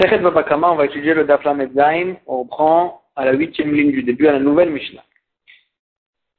Sechet 0.00 0.18
Babakama, 0.20 0.70
on 0.70 0.76
va 0.76 0.84
étudier 0.84 1.12
le 1.12 1.24
Dafla 1.24 1.54
Medzaim. 1.54 2.18
On 2.28 2.44
reprend 2.44 3.02
à 3.16 3.24
la 3.24 3.32
huitième 3.32 3.74
ligne 3.74 3.90
du 3.90 4.04
début 4.04 4.28
à 4.28 4.32
la 4.32 4.38
nouvelle 4.38 4.70
Mishnah. 4.70 5.02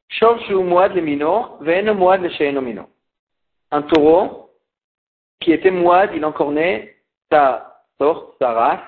Shov 0.07 0.39
Shu 0.43 0.55
Muad 0.55 0.95
le 0.95 1.01
Mino, 1.01 1.57
Muad 1.59 2.21
le 2.21 2.61
Mino. 2.61 2.83
Un 3.71 3.81
taureau 3.81 4.51
qui 5.41 5.51
était 5.51 5.71
Muad, 5.71 6.11
il 6.15 6.23
encore 6.23 6.51
né 6.51 6.95
sa 7.29 7.83
sorte, 7.97 8.37
sa 8.39 8.53
race. 8.53 8.79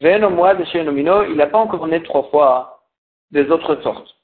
Le 0.00 0.90
Mino, 0.90 1.22
il 1.22 1.36
n'a 1.36 1.46
pas 1.46 1.58
encore 1.58 1.86
né 1.86 2.02
trois 2.02 2.24
fois 2.30 2.82
des 3.30 3.48
autres 3.48 3.80
sortes. 3.82 4.16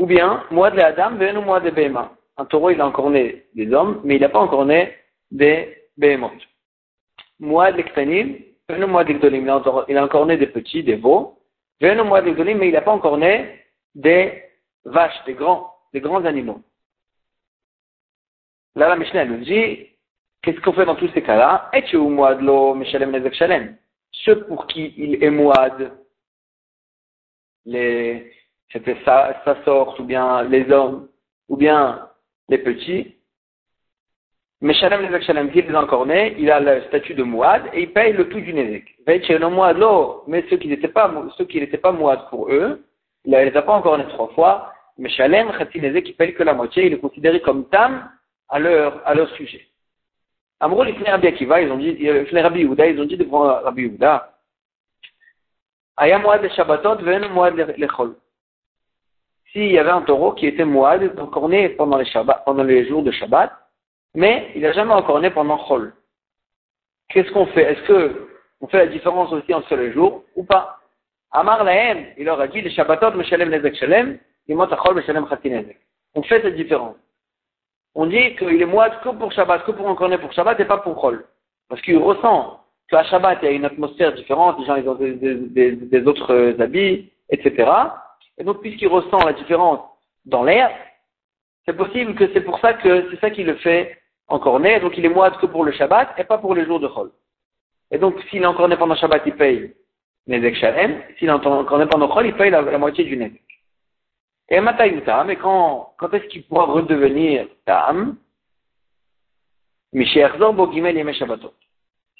Ou 0.00 0.06
bien, 0.06 0.42
Muad 0.50 0.74
le 0.74 0.82
Adam, 0.82 1.12
Muad 1.12 1.62
le 1.62 1.70
Behema. 1.70 2.10
Un 2.36 2.46
taureau, 2.46 2.70
il 2.70 2.80
a 2.80 2.86
encore 2.88 3.10
né 3.10 3.46
des 3.54 3.72
hommes, 3.72 4.00
mais 4.02 4.16
il 4.16 4.20
n'a 4.20 4.28
pas 4.28 4.40
encore 4.40 4.66
né 4.66 4.92
des 5.30 5.86
Behemoth. 5.96 6.32
Muad 7.38 7.76
le 7.76 7.84
Ktanim, 7.84 8.38
il 8.68 9.98
a 9.98 10.04
encore 10.04 10.26
né 10.26 10.36
des 10.36 10.46
petits, 10.46 10.82
des 10.82 10.96
veaux. 10.96 11.38
mais 11.80 11.92
il 11.92 12.72
n'a 12.72 12.80
pas 12.80 12.92
encore 12.92 13.18
né 13.18 13.64
des 13.94 14.42
vaches, 14.84 15.24
des 15.26 15.34
grands, 15.34 15.74
des 15.92 16.00
grands 16.00 16.24
animaux. 16.24 16.60
Là, 18.74 18.88
la 18.88 18.96
Mishnah 18.96 19.26
nous 19.26 19.44
dit, 19.44 19.88
qu'est-ce 20.42 20.60
qu'on 20.60 20.72
fait 20.72 20.86
dans 20.86 20.96
tous 20.96 21.08
ces 21.08 21.22
cas-là? 21.22 21.70
Ceux 24.12 24.44
pour 24.46 24.66
qui 24.66 24.94
il 24.96 25.22
est 25.22 25.30
mouad, 25.30 25.92
les, 27.64 28.32
sa, 29.04 29.42
sa 29.44 29.62
sorte, 29.64 29.98
ou 29.98 30.04
bien 30.04 30.42
les 30.44 30.70
hommes, 30.70 31.08
ou 31.48 31.56
bien 31.56 32.08
les 32.48 32.58
petits, 32.58 33.11
mais 34.62 34.74
Shalem 34.74 35.02
Nezek 35.02 35.24
Shalem, 35.24 35.50
qui 35.50 35.58
est 35.58 35.74
encore 35.74 36.06
né, 36.06 36.36
il 36.38 36.48
a 36.48 36.60
le 36.60 36.82
statut 36.82 37.14
de 37.14 37.24
Mouad 37.24 37.62
et 37.72 37.82
il 37.82 37.92
paye 37.92 38.12
le 38.12 38.28
tout 38.28 38.40
du 38.40 38.54
Nezek. 38.54 38.94
Mais 39.08 39.20
ceux 40.48 40.56
qui 40.56 40.68
n'étaient 40.68 40.86
pas, 40.86 41.12
ceux 41.36 41.46
qui 41.46 41.58
n'étaient 41.58 41.78
pas 41.78 41.92
pour 42.30 42.48
eux, 42.48 42.80
il 43.24 43.32
ne 43.32 43.42
les 43.42 43.56
a 43.56 43.62
pas 43.62 43.72
encore 43.72 43.98
né 43.98 44.04
trois 44.10 44.28
fois. 44.28 44.72
Mais 44.98 45.08
Shalem, 45.08 45.50
Khati 45.50 45.80
Nezek, 45.80 46.10
il 46.10 46.14
paye 46.14 46.32
que 46.32 46.44
la 46.44 46.54
moitié, 46.54 46.86
il 46.86 46.92
est 46.92 47.00
considéré 47.00 47.40
comme 47.40 47.68
Tam 47.70 48.08
à 48.48 48.60
leur, 48.60 49.28
sujet. 49.36 49.66
Amrou, 50.60 50.84
les 50.84 50.92
Rabbi 50.92 51.26
Akiva, 51.26 51.60
ils 51.60 51.72
ont 51.72 51.78
dit, 51.78 51.94
les 51.94 52.40
Rabbi 52.40 52.60
Yehuda, 52.60 52.86
ils 52.86 53.00
ont 53.00 53.04
dit 53.04 53.16
devant 53.16 53.42
Rabbi 53.64 53.82
Yehuda, 53.82 54.32
Aya 55.96 56.20
Mouad 56.20 56.40
le 56.40 56.48
Shabbatot, 56.50 57.02
ven 57.02 57.26
Mouad 57.32 57.56
le 57.56 57.86
Chol. 57.88 58.14
S'il 59.50 59.72
y 59.72 59.78
avait 59.78 59.90
un 59.90 60.02
taureau 60.02 60.32
qui 60.32 60.46
était 60.46 60.64
Mouad, 60.64 61.18
encore 61.18 61.48
né 61.48 61.70
pendant 61.70 61.96
les, 61.96 62.06
pendant 62.44 62.62
les 62.62 62.86
jours 62.86 63.02
de 63.02 63.10
Shabbat, 63.10 63.50
mais 64.14 64.50
il 64.54 64.62
n'a 64.62 64.72
jamais 64.72 64.92
encore 64.92 65.20
né 65.20 65.30
pendant 65.30 65.58
Chol. 65.58 65.94
Qu'est-ce 67.08 67.30
qu'on 67.32 67.46
fait? 67.46 67.72
Est-ce 67.72 67.82
que 67.82 68.28
on 68.60 68.68
fait 68.68 68.78
la 68.78 68.86
différence 68.86 69.32
aussi 69.32 69.52
entre 69.52 69.74
les 69.76 69.92
jours 69.92 70.24
ou 70.36 70.44
pas? 70.44 70.78
Amar 71.32 71.64
Lahem, 71.64 72.06
il 72.18 72.24
leur 72.24 72.40
a 72.40 72.46
dit, 72.46 72.60
les 72.60 72.70
Shabbatot, 72.70 73.12
Meshalem 73.12 73.48
Nezek 73.48 73.74
Shalem, 73.76 74.18
Achol, 74.48 74.94
Meshalem 74.94 75.26
Nezek. 75.44 75.78
On 76.14 76.22
fait 76.22 76.42
cette 76.42 76.56
différence. 76.56 76.96
On 77.94 78.06
dit 78.06 78.36
qu'il 78.36 78.60
est 78.60 78.66
moite 78.66 79.00
que 79.02 79.08
pour 79.10 79.32
Shabbat, 79.32 79.64
que 79.64 79.72
pour 79.72 79.86
encore 79.86 80.08
né 80.08 80.18
pour 80.18 80.32
Shabbat 80.32 80.60
et 80.60 80.64
pas 80.64 80.78
pour 80.78 81.00
Chol. 81.00 81.24
Parce 81.68 81.80
qu'il 81.82 81.98
ressent 81.98 82.60
qu'à 82.88 83.04
Shabbat, 83.04 83.38
il 83.42 83.44
y 83.46 83.48
a 83.48 83.52
une 83.52 83.64
atmosphère 83.64 84.12
différente, 84.12 84.58
les 84.58 84.66
gens 84.66 84.76
ils 84.76 84.88
ont 84.88 84.94
des, 84.94 85.14
des, 85.14 85.72
des 85.72 86.06
autres 86.06 86.54
habits, 86.60 87.10
etc. 87.30 87.70
Et 88.38 88.44
donc, 88.44 88.60
puisqu'il 88.60 88.88
ressent 88.88 89.24
la 89.24 89.32
différence 89.32 89.80
dans 90.26 90.44
l'air, 90.44 90.70
c'est 91.64 91.76
possible 91.76 92.14
que 92.14 92.30
c'est 92.32 92.40
pour 92.42 92.58
ça 92.60 92.74
que 92.74 93.10
c'est 93.10 93.20
ça 93.20 93.30
qui 93.30 93.44
le 93.44 93.54
fait 93.56 93.96
encore 94.28 94.60
né, 94.60 94.80
donc 94.80 94.96
il 94.96 95.04
est 95.04 95.10
moide 95.10 95.36
que 95.38 95.46
pour 95.46 95.64
le 95.64 95.72
Shabbat 95.72 96.14
et 96.18 96.24
pas 96.24 96.38
pour 96.38 96.54
les 96.54 96.64
jours 96.64 96.80
de 96.80 96.88
Chol. 96.88 97.10
Et 97.90 97.98
donc, 97.98 98.20
s'il 98.30 98.42
est 98.42 98.46
encore 98.46 98.68
né 98.68 98.76
pendant 98.76 98.94
Shabbat, 98.94 99.22
il 99.26 99.36
paye 99.36 99.74
Nezek 100.26 100.56
Shalem. 100.56 101.02
S'il 101.18 101.28
est 101.28 101.32
encore 101.32 101.78
né 101.78 101.86
pendant 101.86 102.08
Chol, 102.08 102.26
il 102.26 102.34
paye 102.34 102.50
la, 102.50 102.78
moitié 102.78 103.04
du 103.04 103.16
Nezek. 103.16 103.42
Et 104.48 104.60
Matayutam, 104.60 105.26
mais 105.26 105.36
quand, 105.36 105.94
quand 105.98 106.12
est-ce 106.14 106.26
qu'il 106.26 106.44
pourra 106.44 106.64
redevenir 106.64 107.46
Tam 107.64 108.16
Mishérzor 109.92 110.54
Bogimel 110.54 110.96
Yeme 110.96 111.12
Shabbatot. 111.12 111.54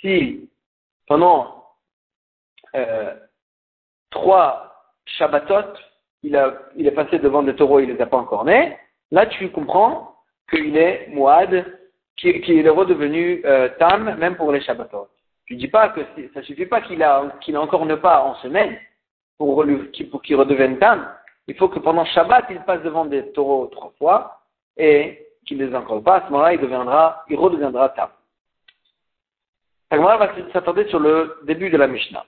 Si, 0.00 0.50
pendant 1.06 1.64
euh, 2.74 3.14
trois 4.10 4.72
Shabbatot, 5.06 5.74
il, 6.22 6.36
est 6.36 6.90
passé 6.92 7.18
devant 7.18 7.42
des 7.42 7.56
taureaux, 7.56 7.80
il 7.80 7.88
ne 7.88 7.94
les 7.94 8.02
a 8.02 8.06
pas 8.06 8.18
encore 8.18 8.44
nés, 8.44 8.76
là 9.10 9.26
tu 9.26 9.50
comprends 9.50 10.16
qu'il 10.48 10.76
est 10.76 11.08
Mouad 11.08 11.66
qu'il 12.22 12.66
est 12.66 12.68
redevenu 12.68 13.42
euh, 13.44 13.68
tam, 13.78 14.16
même 14.18 14.36
pour 14.36 14.52
les 14.52 14.60
Shabbatot. 14.60 15.08
Je 15.46 15.54
ne 15.54 15.58
dis 15.58 15.68
pas 15.68 15.88
que 15.88 16.00
ça 16.32 16.40
ne 16.40 16.42
suffit 16.42 16.66
pas 16.66 16.80
qu'il 16.80 17.02
a, 17.02 17.32
qu'il 17.40 17.56
encore 17.58 17.84
ne 17.84 17.96
pas 17.96 18.22
en 18.22 18.34
semaine 18.36 18.78
pour, 19.38 19.64
pour 20.10 20.22
qu'il 20.22 20.36
redevienne 20.36 20.78
tam. 20.78 21.08
Il 21.48 21.56
faut 21.56 21.68
que 21.68 21.80
pendant 21.80 22.04
Shabbat, 22.04 22.46
il 22.50 22.60
passe 22.60 22.82
devant 22.82 23.04
des 23.04 23.32
taureaux 23.32 23.66
trois 23.66 23.92
fois 23.98 24.40
et 24.76 25.26
qu'il 25.46 25.58
ne 25.58 25.66
les 25.66 25.74
encore 25.74 26.02
pas. 26.02 26.16
À 26.16 26.26
ce 26.26 26.32
moment-là, 26.32 26.54
il 26.54 26.60
deviendra, 26.60 27.24
il 27.28 27.36
redeviendra 27.36 27.88
tam. 27.90 28.08
va 29.90 30.32
s'attarder 30.52 30.88
sur 30.88 31.00
le 31.00 31.38
début 31.44 31.70
de 31.70 31.76
la 31.76 31.88
Mishnah. 31.88 32.24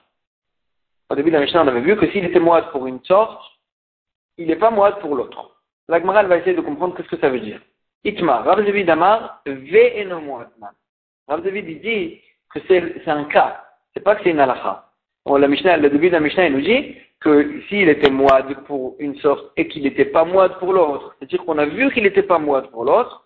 Au 1.09 1.15
début 1.15 1.29
de 1.29 1.35
la 1.35 1.41
Mishnah, 1.41 1.63
on 1.63 1.67
avait 1.67 1.81
vu 1.81 1.95
que 1.95 2.09
s'il 2.11 2.25
était 2.25 2.39
moite 2.39 2.71
pour 2.71 2.85
une 2.87 3.03
sorte, 3.05 3.41
il 4.37 4.47
n'est 4.47 4.57
pas 4.57 4.71
moite 4.71 4.99
pour 4.99 5.15
l'autre. 5.15 5.51
La 5.87 5.99
Gemara 5.99 6.23
va 6.23 6.37
essayer 6.37 6.55
de 6.55 6.61
comprendre 6.61 6.95
qu'est-ce 6.95 7.07
que 7.07 7.19
ça 7.19 7.29
veut 7.29 7.39
dire. 7.39 7.61
Itma, 8.05 8.43
Rav 8.43 8.63
David 8.63 8.89
Amar, 8.89 9.41
Ve 9.47 10.07
Rav 11.27 11.41
David 11.41 11.81
dit 11.81 12.21
que 12.53 12.59
c'est 12.67 13.07
un 13.07 13.23
cas, 13.25 13.65
c'est 13.93 14.03
pas 14.03 14.15
que 14.15 14.23
c'est 14.23 14.29
une 14.29 14.39
halakha. 14.39 14.85
La 15.25 15.47
Mishnah, 15.47 15.77
le 15.77 15.89
début 15.89 16.09
de 16.09 16.13
la 16.13 16.19
Mishnah, 16.19 16.45
il 16.47 16.53
nous 16.53 16.61
dit 16.61 16.95
que 17.19 17.61
s'il 17.67 17.89
était 17.89 18.11
moide 18.11 18.55
pour 18.67 18.95
une 18.99 19.15
sorte 19.15 19.51
et 19.57 19.67
qu'il 19.67 19.81
n'était 19.83 20.05
pas 20.05 20.23
moide 20.23 20.59
pour 20.59 20.71
l'autre, 20.71 21.15
c'est-à-dire 21.17 21.43
qu'on 21.43 21.57
a 21.57 21.65
vu 21.65 21.91
qu'il 21.91 22.03
n'était 22.03 22.21
pas 22.21 22.37
moide 22.37 22.67
pour 22.69 22.85
l'autre, 22.85 23.25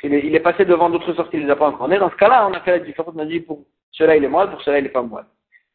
qu'il 0.00 0.14
est, 0.14 0.24
il 0.24 0.40
passé 0.40 0.64
devant 0.64 0.88
d'autres 0.88 1.12
sortes 1.12 1.30
qu'il 1.30 1.40
ne 1.40 1.44
les 1.44 1.50
a 1.50 1.56
pas 1.56 1.68
encore 1.68 1.88
Dans 1.88 2.10
ce 2.10 2.16
cas-là, 2.16 2.48
on 2.48 2.54
a 2.54 2.60
fait 2.60 2.70
la 2.70 2.78
différence, 2.78 3.12
on 3.14 3.18
a 3.18 3.26
dit 3.26 3.40
pour 3.40 3.64
cela 3.90 4.16
il 4.16 4.24
est 4.24 4.28
moide, 4.28 4.50
pour 4.50 4.62
cela 4.62 4.78
il 4.78 4.84
n'est 4.84 4.88
pas 4.88 5.02
moide. 5.02 5.26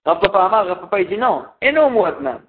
Rav 0.03 0.19
Papa 0.19 0.45
Amar, 0.45 0.65
Rav 0.65 0.79
Papa 0.79 1.01
il 1.01 1.07
dit 1.07 1.17
non, 1.17 1.43
et 1.61 1.71
non 1.71 1.91
moide 1.91 2.21
même. 2.21 2.41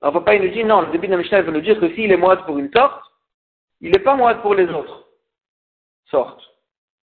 Papa 0.00 0.34
il 0.34 0.42
nous 0.42 0.50
dit 0.50 0.64
non, 0.64 0.82
le 0.82 0.92
début 0.92 1.06
de 1.06 1.12
la 1.12 1.18
Mishnah 1.18 1.38
il 1.38 1.44
veut 1.44 1.52
nous 1.52 1.60
dire 1.62 1.80
que 1.80 1.88
s'il 1.94 2.12
est 2.12 2.18
moide 2.18 2.44
pour 2.44 2.58
une 2.58 2.70
sorte, 2.72 3.00
il 3.80 3.90
n'est 3.90 3.98
pas 3.98 4.14
moite 4.14 4.42
pour 4.42 4.54
les 4.54 4.68
autres 4.68 5.06
sortes. 6.10 6.42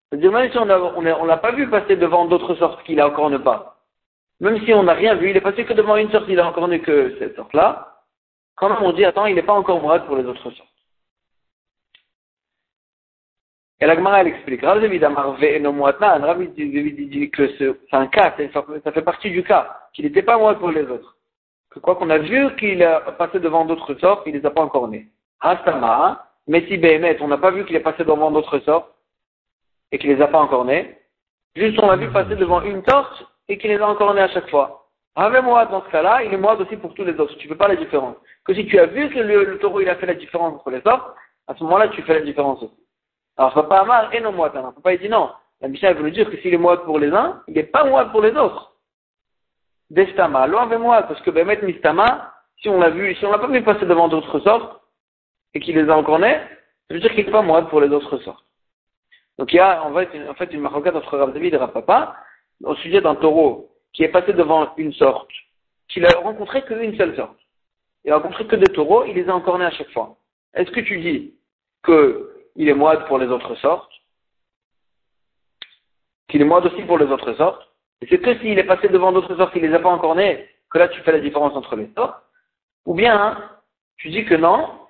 C'est-à-dire, 0.09 0.31
même 0.31 0.51
si 0.51 0.57
on 0.57 0.65
n'a 0.65 0.79
on 0.79 1.37
pas 1.37 1.51
vu 1.51 1.69
passer 1.69 1.95
devant 1.95 2.25
d'autres 2.25 2.55
sortes 2.55 2.83
qu'il 2.83 2.99
a 2.99 3.07
encore 3.07 3.29
ne 3.29 3.37
pas, 3.37 3.77
même 4.39 4.63
si 4.65 4.73
on 4.73 4.83
n'a 4.83 4.93
rien 4.93 5.15
vu, 5.15 5.29
il 5.29 5.37
est 5.37 5.41
passé 5.41 5.65
que 5.65 5.73
devant 5.73 5.95
une 5.95 6.11
sorte, 6.11 6.25
il 6.29 6.39
a 6.39 6.47
encore 6.47 6.67
ne 6.67 6.77
que 6.77 7.15
cette 7.19 7.35
sorte-là, 7.35 8.03
quand 8.55 8.69
même 8.69 8.81
on 8.81 8.93
dit, 8.93 9.05
attends, 9.05 9.25
il 9.25 9.35
n'est 9.35 9.43
pas 9.43 9.53
encore 9.53 9.81
moite 9.81 10.05
pour 10.05 10.15
les 10.15 10.25
autres 10.25 10.51
sortes. 10.51 10.67
Et 13.79 13.85
la 13.85 13.95
Gemara, 13.95 14.21
elle 14.21 14.27
explique, 14.27 14.63
Rav 14.63 14.79
dit 14.79 14.99
que 17.29 17.47
c'est 17.57 17.75
un 17.91 18.07
cas, 18.07 18.35
ça 18.83 18.91
fait 18.91 19.01
partie 19.03 19.29
du 19.29 19.43
cas, 19.43 19.77
qu'il 19.93 20.05
n'était 20.05 20.23
pas 20.23 20.37
moite 20.37 20.57
pour 20.57 20.71
les 20.71 20.83
autres. 20.83 21.17
Que 21.69 21.79
quoi 21.79 21.95
qu'on 21.95 22.09
a 22.09 22.17
vu 22.17 22.55
qu'il 22.55 22.81
a 22.81 23.01
passé 23.11 23.39
devant 23.39 23.65
d'autres 23.65 23.93
sortes, 23.95 24.23
il 24.25 24.33
ne 24.33 24.39
les 24.39 24.45
a 24.45 24.51
pas 24.51 24.61
encore 24.61 24.87
nés. 24.87 25.07
Hastama, 25.41 26.26
mais 26.47 26.65
si 26.67 26.77
Béhémet, 26.77 27.17
on 27.21 27.27
n'a 27.27 27.37
pas 27.37 27.51
vu 27.51 27.65
qu'il 27.65 27.75
est 27.75 27.81
passé 27.81 28.03
devant 28.03 28.31
d'autres 28.31 28.59
sortes 28.59 28.93
et 29.91 29.97
qu'il 29.97 30.09
les 30.09 30.21
a 30.21 30.27
pas 30.27 30.39
encore 30.39 30.65
nés, 30.65 30.97
juste 31.55 31.77
on 31.81 31.87
l'a 31.87 31.97
vu 31.97 32.09
passer 32.09 32.35
devant 32.35 32.61
une 32.61 32.83
sorte 32.87 33.25
et 33.49 33.57
qu'il 33.57 33.69
les 33.69 33.79
a 33.79 33.87
encore 33.87 34.13
nés 34.13 34.21
à 34.21 34.29
chaque 34.29 34.49
fois. 34.49 34.87
Avec 35.15 35.43
moi, 35.43 35.65
dans 35.65 35.83
ce 35.83 35.89
cas-là, 35.89 36.23
il 36.23 36.33
est 36.33 36.37
moi 36.37 36.55
aussi 36.55 36.77
pour 36.77 36.93
tous 36.93 37.03
les 37.03 37.19
autres. 37.19 37.35
Tu 37.37 37.47
ne 37.47 37.53
fais 37.53 37.57
pas 37.57 37.67
la 37.67 37.75
différence. 37.75 38.15
Que 38.45 38.53
si 38.53 38.65
tu 38.67 38.79
as 38.79 38.85
vu 38.85 39.09
que 39.09 39.19
le, 39.19 39.57
taureau 39.57 39.81
il 39.81 39.89
a 39.89 39.95
fait 39.95 40.05
la 40.05 40.13
différence 40.13 40.53
entre 40.53 40.69
les 40.69 40.81
sortes, 40.81 41.15
à 41.47 41.55
ce 41.55 41.63
moment-là, 41.63 41.87
tu 41.89 42.01
fais 42.03 42.13
la 42.13 42.21
différence 42.21 42.61
aussi. 42.61 42.77
Alors, 43.35 43.53
papa 43.53 43.79
Amar 43.79 44.13
et 44.13 44.21
non 44.21 44.31
moi, 44.31 44.51
Papa 44.51 44.93
il 44.93 44.99
dit 44.99 45.09
non. 45.09 45.31
La 45.59 45.67
Mishnah 45.67 45.93
veut 45.93 46.03
nous 46.03 46.11
dire 46.11 46.29
que 46.29 46.37
s'il 46.37 46.53
est 46.53 46.57
moi 46.57 46.83
pour 46.85 46.99
les 46.99 47.11
uns, 47.11 47.41
il 47.47 47.55
n'est 47.55 47.63
pas 47.63 47.83
moi 47.83 48.05
pour 48.05 48.21
les 48.21 48.31
autres. 48.35 48.73
Destama, 49.89 50.45
loin 50.45 50.63
avec 50.63 50.79
moi, 50.79 51.01
parce 51.03 51.21
que 51.21 51.31
Bémet 51.31 51.61
Mistama, 51.63 52.31
si 52.61 52.69
on 52.69 52.79
l'a 52.79 52.89
vu, 52.89 53.15
si 53.15 53.25
on 53.25 53.31
l'a 53.31 53.39
pas 53.39 53.47
vu 53.47 53.63
passer 53.63 53.85
devant 53.85 54.07
d'autres 54.09 54.39
sortes, 54.39 54.81
et 55.57 55.59
qu'il 55.59 55.75
les 55.75 55.89
a 55.89 55.97
encore 55.97 56.19
nés, 56.19 56.39
ça 56.87 56.93
veut 56.93 56.99
dire 56.99 57.11
qu'il 57.15 57.25
n'est 57.25 57.31
pas 57.31 57.41
moide 57.41 57.67
pour 57.69 57.81
les 57.81 57.89
autres 57.89 58.19
sortes. 58.19 58.45
Donc 59.39 59.51
il 59.51 59.55
y 59.55 59.59
a 59.59 59.83
en 59.83 59.91
fait 59.91 60.09
une, 60.13 60.29
en 60.29 60.35
fait, 60.35 60.53
une 60.53 60.63
entre 60.63 61.17
Rav 61.17 61.35
et 61.35 61.57
Rav 61.57 61.71
Papa 61.71 62.15
au 62.63 62.75
sujet 62.75 63.01
d'un 63.01 63.15
taureau 63.15 63.71
qui 63.91 64.03
est 64.03 64.09
passé 64.09 64.33
devant 64.33 64.75
une 64.77 64.93
sorte, 64.93 65.31
qu'il 65.87 66.05
a 66.05 66.09
rencontré 66.19 66.61
qu'une 66.61 66.95
seule 66.95 67.15
sorte. 67.15 67.39
Il 68.05 68.11
a 68.11 68.17
rencontré 68.17 68.45
que 68.45 68.55
des 68.55 68.71
taureaux, 68.71 69.03
il 69.05 69.15
les 69.15 69.27
a 69.29 69.35
encore 69.35 69.57
nés 69.57 69.65
à 69.65 69.71
chaque 69.71 69.89
fois. 69.89 70.17
Est-ce 70.53 70.69
que 70.69 70.79
tu 70.79 70.99
dis 70.99 71.33
qu'il 71.83 72.69
est 72.69 72.75
moide 72.75 73.07
pour 73.07 73.17
les 73.17 73.27
autres 73.27 73.55
sortes? 73.55 73.91
Qu'il 76.29 76.41
est 76.41 76.45
moide 76.45 76.67
aussi 76.67 76.83
pour 76.83 76.99
les 76.99 77.07
autres 77.07 77.33
sortes? 77.33 77.67
Et 78.01 78.07
c'est 78.07 78.19
que 78.19 78.37
s'il 78.37 78.59
est 78.59 78.63
passé 78.63 78.89
devant 78.89 79.11
d'autres 79.11 79.35
sortes, 79.35 79.53
il 79.55 79.63
les 79.63 79.73
a 79.73 79.79
pas 79.79 79.89
encore 79.89 80.13
nés, 80.13 80.47
que 80.69 80.77
là 80.77 80.87
tu 80.87 81.01
fais 81.01 81.13
la 81.13 81.19
différence 81.19 81.55
entre 81.55 81.75
les 81.75 81.89
sortes 81.95 82.21
Ou 82.85 82.93
bien, 82.93 83.41
tu 83.97 84.09
dis 84.09 84.23
que 84.23 84.35
non, 84.35 84.86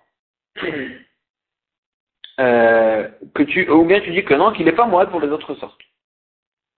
euh, 2.39 3.07
que 3.33 3.43
tu, 3.43 3.69
ou 3.69 3.85
bien 3.85 3.99
tu 4.01 4.11
dis 4.11 4.23
que 4.23 4.33
non, 4.33 4.51
qu'il 4.51 4.65
n'est 4.65 4.71
pas 4.71 4.85
moide 4.85 5.09
pour 5.09 5.21
les 5.21 5.29
autres 5.29 5.55
sortes. 5.55 5.81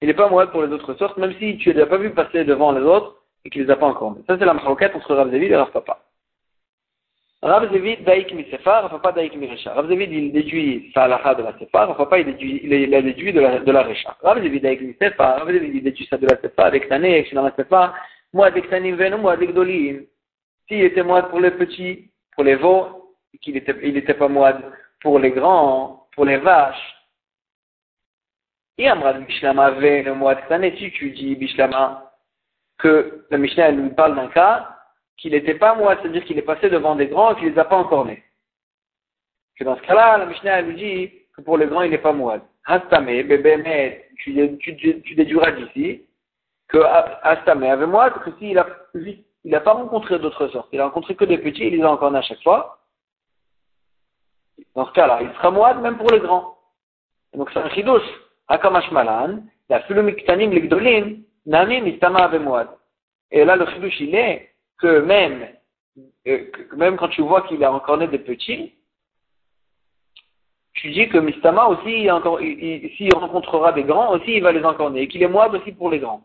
il 0.01 0.07
n'est 0.07 0.13
pas 0.13 0.29
moed 0.29 0.51
pour 0.51 0.63
les 0.63 0.71
autres 0.71 0.93
sortes, 0.95 1.17
même 1.17 1.33
si 1.39 1.57
tu 1.57 1.69
ne 1.69 1.79
l'as 1.79 1.85
pas 1.85 1.97
vu 1.97 2.11
passer 2.11 2.45
devant 2.45 2.71
les 2.71 2.81
autres 2.81 3.17
et 3.45 3.49
qu'il 3.49 3.61
ne 3.61 3.67
les 3.67 3.73
a 3.73 3.75
pas 3.75 3.87
encore 3.87 4.11
mis. 4.11 4.23
Ça, 4.27 4.37
c'est 4.37 4.45
la 4.45 4.53
maroquette 4.53 4.95
entre 4.95 5.15
Rav 5.15 5.33
et 5.33 5.55
Rav 5.55 5.71
Papa. 5.71 5.99
Rav 7.41 7.71
Zevid, 7.71 8.03
daïk 8.03 8.33
mi 8.33 8.45
sefa, 8.51 8.81
Rav 8.81 8.91
Papa, 8.91 9.13
daïk 9.13 9.35
mi 9.35 9.47
recha. 9.47 9.73
Rav 9.73 9.89
il 9.91 10.31
déduit 10.31 10.91
sa 10.93 11.03
halakha 11.03 11.35
de 11.35 11.43
la 11.43 11.57
sefa, 11.57 11.85
Rav 11.85 11.97
Papa, 11.97 12.19
il, 12.19 12.25
déduit, 12.25 12.59
il, 12.63 12.93
a 12.93 13.01
déduit 13.01 13.31
de 13.31 13.39
la, 13.39 13.59
la 13.59 13.83
recha. 13.83 14.17
Rav 14.21 14.41
daïk 14.41 14.81
mi 14.81 14.93
sefa, 15.01 15.37
Rav 15.37 15.53
il 15.53 15.83
déduit 15.83 16.05
ça 16.09 16.17
de 16.17 16.27
la 16.27 16.37
sefa, 16.41 16.65
avec 16.65 16.89
tané, 16.89 17.15
avec 17.15 17.33
dans 17.33 17.43
la 17.43 17.55
sefa, 17.55 17.93
moi, 18.33 18.47
avec 18.47 18.69
tanim 18.69 18.95
veno, 18.95 19.17
moi, 19.17 19.33
avec 19.33 19.53
dolim. 19.53 20.03
S'il 20.67 20.83
était 20.83 21.03
moed 21.03 21.29
pour 21.29 21.39
les 21.39 21.51
petits, 21.51 22.09
pour 22.35 22.43
les 22.43 22.55
veaux, 22.55 22.98
qu'il 23.41 23.57
était, 23.57 23.75
il 23.83 23.97
était 23.97 24.13
pas 24.13 24.27
moed 24.27 24.57
pour 25.01 25.19
les 25.19 25.31
grands, 25.31 26.07
pour 26.13 26.25
les 26.25 26.37
vaches, 26.37 26.99
et 28.79 28.87
Amrad 28.87 29.25
Bishlama 29.25 29.65
avait 29.65 30.03
le 30.03 30.13
mois 30.13 30.35
de 30.35 30.53
année, 30.53 30.73
si 30.77 30.89
tu 30.91 31.11
dis 31.11 31.35
Bishlama, 31.35 32.13
que 32.77 33.25
la 33.29 33.37
Mishnah 33.37 33.73
nous 33.73 33.89
parle 33.89 34.15
d'un 34.15 34.29
cas 34.29 34.69
qu'il 35.17 35.33
n'était 35.33 35.55
pas 35.55 35.75
moi, 35.75 35.97
c'est-à-dire 35.97 36.23
qu'il 36.23 36.37
est 36.37 36.43
passé 36.43 36.69
devant 36.69 36.95
des 36.95 37.07
grands 37.07 37.33
et 37.33 37.35
qu'il 37.35 37.49
les 37.49 37.59
a 37.59 37.65
pas 37.65 37.75
encore 37.75 38.05
nés. 38.05 38.23
Que 39.57 39.65
dans 39.65 39.75
ce 39.75 39.81
cas-là, 39.81 40.19
la 40.19 40.27
Mishnah 40.27 40.61
nous 40.61 40.71
dit 40.77 41.11
que 41.35 41.41
pour 41.41 41.57
les 41.57 41.65
grands 41.65 41.81
il 41.81 41.91
n'est 41.91 41.97
pas 41.97 42.13
moi. 42.13 42.39
Hastame, 42.65 43.07
bébé, 43.07 44.05
tu, 44.15 44.57
tu, 44.59 45.15
déduiras 45.15 45.51
d'ici 45.51 46.05
que 46.69 46.77
Hastame 47.23 47.63
avait 47.63 47.85
moi, 47.85 48.11
que 48.11 48.31
s'il 48.39 48.63
n'a 49.43 49.59
pas 49.59 49.73
rencontré 49.73 50.19
d'autres 50.19 50.47
sortes, 50.47 50.69
il 50.71 50.79
a 50.79 50.85
rencontré 50.85 51.15
que 51.15 51.25
des 51.25 51.39
petits, 51.39 51.67
il 51.67 51.75
les 51.75 51.83
a 51.83 51.91
encore 51.91 52.11
nés 52.11 52.19
à 52.19 52.21
chaque 52.21 52.41
fois. 52.43 52.78
Dans 54.75 54.85
ce 54.87 54.91
cas-là, 54.93 55.19
il 55.21 55.31
sera 55.33 55.51
moide 55.51 55.81
même 55.81 55.97
pour 55.97 56.11
les 56.11 56.19
grands. 56.19 56.57
donc 57.33 57.49
c'est 57.53 57.59
un 57.59 57.69
chidouche. 57.69 58.01
Malan, 58.91 59.43
la 59.69 59.81
Fulumiktanim 59.81 60.51
Ligdolim, 60.51 61.23
Nami 61.45 61.81
Mistama 61.81 62.23
Avemoad. 62.23 62.67
Et 63.31 63.45
là, 63.45 63.55
le 63.55 63.67
chidouche, 63.67 63.99
il 63.99 64.15
est 64.15 64.51
que 64.79 65.01
même, 65.01 65.47
euh, 66.27 66.45
que 66.51 66.75
même 66.75 66.97
quand 66.97 67.09
tu 67.09 67.21
vois 67.21 67.43
qu'il 67.43 67.63
a 67.63 67.71
encore 67.71 67.97
né 67.97 68.07
des 68.07 68.19
petits, 68.19 68.73
tu 70.73 70.91
dis 70.91 71.09
que 71.09 71.17
Mistama 71.17 71.67
aussi, 71.67 72.07
s'il 72.95 73.13
rencontrera 73.13 73.73
des 73.73 73.83
grands, 73.83 74.13
aussi 74.13 74.35
il 74.35 74.43
va 74.43 74.51
les 74.51 74.63
encorner, 74.63 75.01
et 75.01 75.07
qu'il 75.07 75.21
est 75.21 75.27
moide 75.27 75.53
aussi 75.55 75.71
pour 75.73 75.89
les 75.89 75.99
grands. 75.99 76.23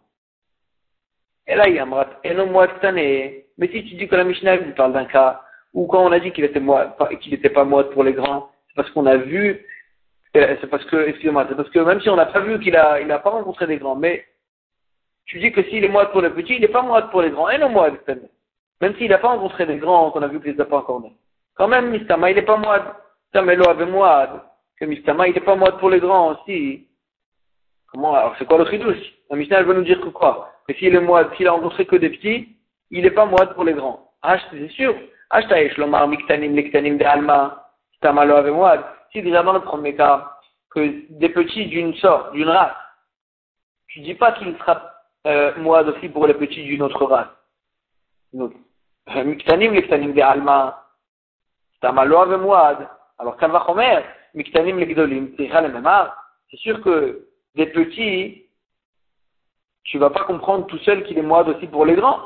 Et 1.46 1.54
là, 1.56 1.68
il 1.68 1.74
y 1.74 1.78
a 1.78 1.84
un 1.84 2.06
et 2.22 2.34
non 2.34 2.50
Mais 2.50 3.68
si 3.68 3.84
tu 3.84 3.94
dis 3.96 4.08
que 4.08 4.16
la 4.16 4.24
Mishnah 4.24 4.58
nous 4.58 4.74
parle 4.74 4.92
d'un 4.92 5.04
cas 5.04 5.43
où 5.74 5.86
quand 5.86 6.02
on 6.04 6.12
a 6.12 6.20
dit 6.20 6.32
qu'il 6.32 6.44
était 6.44 6.62
qu'il 7.20 7.32
n'était 7.32 7.50
pas 7.50 7.64
moide 7.64 7.90
pour 7.90 8.04
les 8.04 8.14
grands, 8.14 8.50
c'est 8.68 8.74
parce 8.76 8.90
qu'on 8.90 9.06
a 9.06 9.16
vu 9.16 9.66
c'est 10.34 10.68
parce 10.68 10.84
que, 10.86 10.96
excusez-moi, 10.96 11.46
c'est 11.48 11.54
parce 11.54 11.70
que 11.70 11.78
même 11.78 12.00
si 12.00 12.08
on 12.08 12.16
n'a 12.16 12.26
pas 12.26 12.40
vu 12.40 12.58
qu'il 12.58 12.76
a, 12.76 13.00
il 13.00 13.06
n'a 13.06 13.20
pas 13.20 13.30
rencontré 13.30 13.68
des 13.68 13.76
grands, 13.76 13.94
mais 13.94 14.24
tu 15.26 15.38
dis 15.38 15.52
que 15.52 15.62
s'il 15.64 15.84
est 15.84 15.88
moide 15.88 16.10
pour 16.10 16.22
les 16.22 16.30
petits, 16.30 16.56
il 16.56 16.60
n'est 16.60 16.68
pas 16.68 16.82
moide 16.82 17.10
pour 17.10 17.22
les 17.22 17.30
grands, 17.30 17.48
et 17.50 17.58
non 17.58 17.68
moide, 17.68 17.94
même 18.80 18.96
s'il 18.96 19.10
n'a 19.10 19.18
pas 19.18 19.28
rencontré 19.28 19.64
des 19.66 19.76
grands 19.76 20.10
qu'on 20.10 20.22
a 20.22 20.26
vu 20.26 20.40
qu'il 20.40 20.52
les 20.52 20.60
a 20.60 20.64
pas 20.64 20.78
encore. 20.78 21.02
Quand 21.54 21.68
même, 21.68 21.90
Mistama, 21.90 22.30
il 22.30 22.36
n'est 22.36 22.42
pas 22.42 22.56
moide. 22.56 22.82
Tamelo 23.32 23.68
avait 23.68 23.86
moide. 23.86 24.40
Que 24.78 24.86
Mistama, 24.86 25.28
il 25.28 25.34
n'est 25.34 25.40
pas 25.40 25.54
moide 25.54 25.78
pour 25.78 25.90
les 25.90 26.00
grands 26.00 26.32
aussi. 26.32 26.88
Comment, 27.92 28.14
alors 28.14 28.34
c'est 28.38 28.44
quoi 28.44 28.58
le 28.58 28.66
chidouche? 28.66 29.14
La 29.30 29.36
Mishnah, 29.36 29.62
va 29.62 29.74
nous 29.74 29.84
dire 29.84 30.00
que 30.00 30.08
quoi? 30.08 30.50
Que 30.66 30.74
s'il 30.74 30.94
est 30.94 31.00
moide, 31.00 31.28
s'il 31.36 31.46
a 31.46 31.52
rencontré 31.52 31.86
que 31.86 31.96
des 31.96 32.10
petits, 32.10 32.56
il 32.90 33.02
n'est 33.02 33.12
pas 33.12 33.24
moide 33.24 33.54
pour 33.54 33.62
les 33.62 33.72
grands. 33.72 34.10
Ah, 34.20 34.36
c'est 34.50 34.68
sûr. 34.70 34.94
Je 35.40 35.80
l'omar, 35.80 36.08
miktanim, 36.08 36.54
liktanim 36.54 36.96
de 36.96 37.04
alma. 37.04 37.60
Tamalo 38.00 38.36
avait 38.36 38.50
moide 38.50 38.84
si 39.14 39.22
déjà 39.22 39.42
dans 39.42 39.52
le 39.52 39.60
premier 39.60 39.94
cas, 39.94 40.38
que 40.70 41.04
des 41.08 41.28
petits 41.28 41.66
d'une 41.66 41.94
sorte, 41.94 42.32
d'une 42.32 42.48
race, 42.48 42.74
tu 43.86 44.00
dis 44.00 44.14
pas 44.14 44.32
qu'il 44.32 44.56
sera 44.58 44.90
euh, 45.26 45.56
moide 45.58 45.88
aussi 45.88 46.08
pour 46.08 46.26
les 46.26 46.34
petits 46.34 46.64
d'une 46.64 46.82
autre 46.82 47.04
race. 47.04 47.28
Miktanim, 49.14 49.72
miktanim 49.72 50.12
de 50.14 50.20
alma, 50.20 50.82
tamalo 51.80 52.18
ave 52.18 52.40
moad. 52.40 52.88
Alors, 53.18 53.36
quand 53.36 53.48
va 53.48 53.64
chomer, 53.64 54.00
miktanim 54.34 54.78
legdolim, 54.78 55.30
c'est 55.38 56.56
sûr 56.56 56.82
que 56.82 57.28
des 57.54 57.66
petits, 57.66 58.46
tu 59.84 59.98
vas 59.98 60.10
pas 60.10 60.24
comprendre 60.24 60.66
tout 60.66 60.78
seul 60.78 61.04
qu'il 61.04 61.18
est 61.18 61.22
moide 61.22 61.48
aussi 61.48 61.68
pour 61.68 61.86
les 61.86 61.94
grands. 61.94 62.20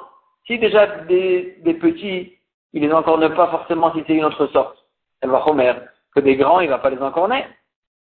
Si 0.47 0.59
déjà 0.59 0.87
des 1.05 1.79
petits, 1.79 2.38
il 2.73 2.83
les 2.83 2.93
encorne 2.93 3.35
pas 3.35 3.49
forcément 3.49 3.93
si 3.95 4.03
c'est 4.07 4.15
une 4.15 4.25
autre 4.25 4.47
sorte. 4.49 4.79
Elle 5.21 5.31
va 5.31 5.43
chomer 5.45 5.73
que 6.15 6.21
des 6.21 6.37
grands, 6.37 6.61
il 6.61 6.69
va 6.69 6.79
pas 6.79 6.91
les 6.91 7.01
encorner. 7.01 7.47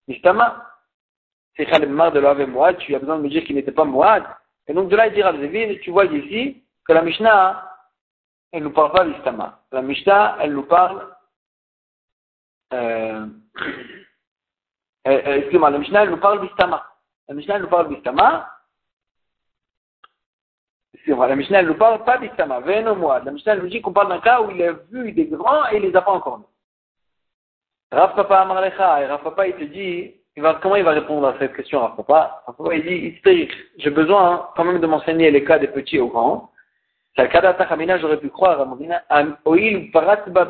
Mistama. 0.08 0.64
C'est 1.56 1.66
Khaled 1.66 1.90
de 1.90 2.20
l'Ave 2.20 2.48
Mouad, 2.48 2.78
tu 2.78 2.94
as 2.96 3.00
besoin 3.00 3.18
de 3.18 3.24
me 3.24 3.30
dire 3.30 3.44
qu'il 3.44 3.56
n'était 3.56 3.72
pas 3.72 3.84
Mouad. 3.84 4.24
Et 4.68 4.74
donc 4.74 4.90
de 4.90 4.96
là, 4.96 5.08
il 5.08 5.16
Zevin, 5.16 5.76
tu 5.82 5.92
vois 5.92 6.06
ici 6.06 6.64
que 6.86 6.94
la 6.94 7.02
Mishnah, 7.02 7.68
elle 8.52 8.64
nous 8.64 8.72
parle 8.72 8.92
pas 8.92 9.06
d'Istama. 9.06 9.60
La 9.72 9.82
Mishnah, 9.82 10.38
elle 10.42 10.54
nous 10.54 10.64
parle, 10.64 11.08
euh, 12.74 13.26
euh, 15.08 15.36
excuse-moi, 15.38 15.72
la 15.72 15.80
Mishnah, 15.80 16.04
elle 16.04 16.12
nous 16.12 16.18
parle 16.18 16.42
d'Istama. 16.42 16.86
La 17.28 17.34
Mishnah, 17.34 17.56
elle 17.56 17.62
nous 17.64 17.70
parle 17.70 17.90
d'Istama. 17.90 18.50
La 21.08 21.36
Mishnah, 21.36 21.60
elle 21.60 21.68
nous 21.68 21.76
parle 21.76 22.04
pas 22.04 22.18
d'Istama. 22.18 22.60
Mouad. 22.60 23.24
La 23.24 23.32
Mishnah, 23.32 23.56
nous 23.56 23.68
dit 23.68 23.82
qu'on 23.82 23.94
parle 23.94 24.10
d'un 24.10 24.20
cas 24.20 24.42
où 24.42 24.52
il 24.52 24.62
a 24.62 24.74
vu 24.92 25.14
des 25.14 25.26
grands 25.26 25.66
et 25.72 25.78
il 25.78 25.84
les 25.84 25.96
a 25.96 26.02
pas 26.02 26.12
encore 26.12 26.42
Rav 27.90 28.16
Papa 28.16 28.40
Amarlecha, 28.40 29.02
et 29.02 29.08
Papa 29.24 29.48
il 29.48 29.56
te 29.56 29.64
dit, 29.64 30.16
comment 30.62 30.76
il 30.76 30.84
va 30.84 30.92
répondre 30.92 31.26
à 31.26 31.36
cette 31.40 31.56
question 31.56 31.80
Rav 31.80 31.96
Papa? 31.96 32.44
Rav 32.46 32.58
Papa 32.58 32.76
il 32.76 32.84
dit, 32.84 33.50
j'ai 33.78 33.90
besoin 33.90 34.50
quand 34.58 34.66
même 34.66 34.82
de 34.82 34.88
m'enseigner 34.88 35.32
les 35.32 35.46
cas 35.46 35.58
des 35.58 35.70
petits 35.70 35.98
aux 36.00 36.10
grands. 36.10 36.52
C'est 37.16 37.24
le 37.24 37.30
cas 37.30 37.40
d'Atachamina, 37.40 37.98
j'aurais 38.00 38.18
pu 38.18 38.30
croire, 38.30 38.68
Oil 39.46 39.90
Paratba 39.92 40.46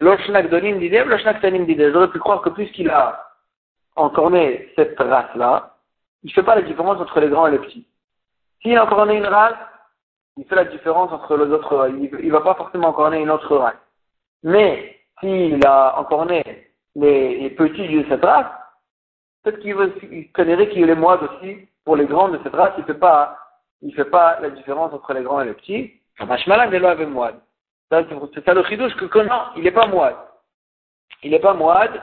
Loshnak 0.00 0.48
Donim 0.48 0.78
Loshnak 0.80 1.42
Tanim. 1.42 1.66
J'aurais 1.92 2.08
pu 2.08 2.18
croire 2.18 2.40
que 2.40 2.48
puisqu'il 2.48 2.88
a 2.88 3.22
encorné 3.96 4.70
cette 4.74 4.98
race-là, 4.98 5.74
il 6.22 6.28
ne 6.28 6.32
fait 6.32 6.42
pas 6.42 6.54
la 6.54 6.62
différence 6.62 6.98
entre 6.98 7.20
les 7.20 7.28
grands 7.28 7.46
et 7.46 7.50
les 7.50 7.58
petits. 7.58 7.86
S'il 8.62 8.76
a 8.76 8.84
encorné 8.84 9.16
une 9.16 9.26
race, 9.26 9.56
il 10.36 10.44
fait 10.44 10.54
la 10.54 10.64
différence 10.64 11.12
entre 11.12 11.36
les 11.36 11.52
autres, 11.52 11.90
il 11.90 12.26
ne 12.26 12.32
va 12.32 12.40
pas 12.40 12.54
forcément 12.54 12.88
encorner 12.88 13.20
une 13.20 13.30
autre 13.30 13.56
race. 13.56 13.74
Mais 14.42 14.98
s'il 15.20 15.64
a 15.66 15.98
encore 15.98 16.26
né 16.26 16.42
les, 16.94 17.50
petits 17.50 17.88
de 17.88 18.08
cette 18.08 18.24
race, 18.24 18.46
peut-être 19.42 19.60
qu'il 19.60 20.32
connaîtrait 20.32 20.68
qu'il 20.68 20.88
est 20.88 20.94
moide 20.94 21.20
aussi 21.22 21.68
pour 21.84 21.96
les 21.96 22.06
grands 22.06 22.28
de 22.28 22.40
cette 22.42 22.54
race, 22.54 22.72
il 22.76 22.82
ne 22.82 22.86
fait 22.86 22.94
pas, 22.94 23.38
il 23.82 23.94
fait 23.94 24.04
pas 24.04 24.38
la 24.40 24.50
différence 24.50 24.92
entre 24.92 25.12
les 25.14 25.22
grands 25.22 25.40
et 25.40 25.46
les 25.46 25.54
petits. 25.54 25.94
Mashmalan 26.20 26.70
est 26.70 26.84
avec 26.84 27.08
moide. 27.08 27.40
C'est 27.90 28.44
ça 28.44 28.54
le 28.54 28.62
chidouche 28.64 28.94
que 28.94 29.18
non, 29.18 29.42
il 29.56 29.64
n'est 29.64 29.72
pas 29.72 29.86
moide. 29.86 30.16
Il 31.22 31.30
n'est 31.32 31.40
pas 31.40 31.54
moide 31.54 32.02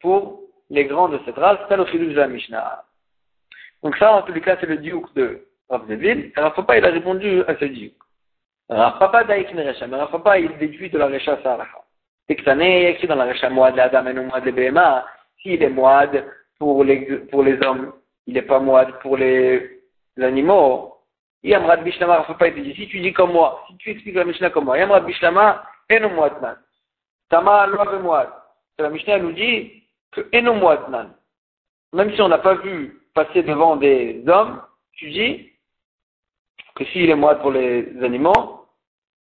pour 0.00 0.40
les 0.70 0.84
grands 0.86 1.08
de 1.08 1.20
cette 1.24 1.36
race, 1.36 1.58
c'est 1.62 1.68
ça 1.68 1.76
le 1.76 1.86
chidouche 1.86 2.14
de 2.14 2.20
la 2.20 2.28
Mishnah. 2.28 2.84
Donc 3.82 3.96
ça, 3.96 4.12
en 4.12 4.22
tous 4.22 4.32
les 4.32 4.40
cas, 4.40 4.56
c'est 4.58 4.66
le 4.66 4.78
diouk 4.78 5.12
de 5.14 5.47
Rav 5.68 5.86
Zevil. 5.88 6.32
Alors, 6.36 6.54
Papa, 6.54 6.78
il 6.78 6.84
a 6.84 6.90
répondu 6.90 7.42
à 7.46 7.56
ce 7.56 7.64
diouk. 7.64 7.94
Rav 8.68 8.98
Papa 8.98 9.24
daïk 9.24 9.52
neresha, 9.54 9.86
mais 9.86 9.96
Rav 9.96 10.10
Papa, 10.10 10.38
il 10.38 10.56
déduit 10.58 10.90
de 10.90 10.98
la 10.98 11.06
recha 11.06 11.38
sa 11.42 11.58
Tektané, 12.28 12.90
écrit 12.90 13.06
dans 13.06 13.14
la 13.14 13.24
Recha 13.24 13.48
Moad 13.48 13.74
la 13.74 13.88
dame 13.88 14.08
et 14.08 14.12
non 14.12 14.26
Moad 14.26 14.44
le 14.44 14.52
Béma, 14.52 15.06
s'il 15.40 15.62
est 15.62 15.70
Moad 15.70 16.26
pour 16.58 16.84
les, 16.84 17.00
pour 17.30 17.42
les 17.42 17.58
hommes, 17.62 17.94
il 18.26 18.34
n'est 18.34 18.42
pas 18.42 18.60
Moad 18.60 18.92
pour 19.00 19.16
les, 19.16 19.80
animaux. 20.20 20.94
Yamrad 21.42 21.82
Bishlama, 21.84 22.24
faut 22.24 22.34
pas 22.34 22.48
être 22.48 22.58
dit. 22.58 22.74
Si 22.74 22.86
tu 22.88 23.00
dis 23.00 23.14
comme 23.14 23.32
moi, 23.32 23.64
si 23.68 23.76
tu 23.78 23.90
expliques 23.92 24.16
la 24.16 24.24
Mishnah 24.24 24.50
comme 24.50 24.64
moi, 24.64 24.76
Yamrad 24.76 25.06
Bishlama, 25.06 25.64
Eno 25.88 26.10
Moadnan. 26.10 26.56
Tama 27.30 27.66
Loave 27.68 28.02
Moad. 28.02 28.28
La 28.78 28.90
Mishnah 28.90 29.20
nous 29.20 29.32
dit 29.32 29.84
que 30.12 30.28
Eno 30.32 30.52
Moadnan. 30.52 31.14
Même 31.94 32.12
si 32.14 32.20
on 32.20 32.28
n'a 32.28 32.38
pas 32.38 32.56
vu 32.56 33.00
passer 33.14 33.42
devant 33.42 33.76
des 33.76 34.22
hommes, 34.26 34.60
tu 34.92 35.08
dis 35.08 35.50
que 36.78 36.84
s'il 36.86 37.10
est 37.10 37.16
Moad 37.16 37.40
pour 37.40 37.50
les 37.50 37.92
animaux, 38.04 38.66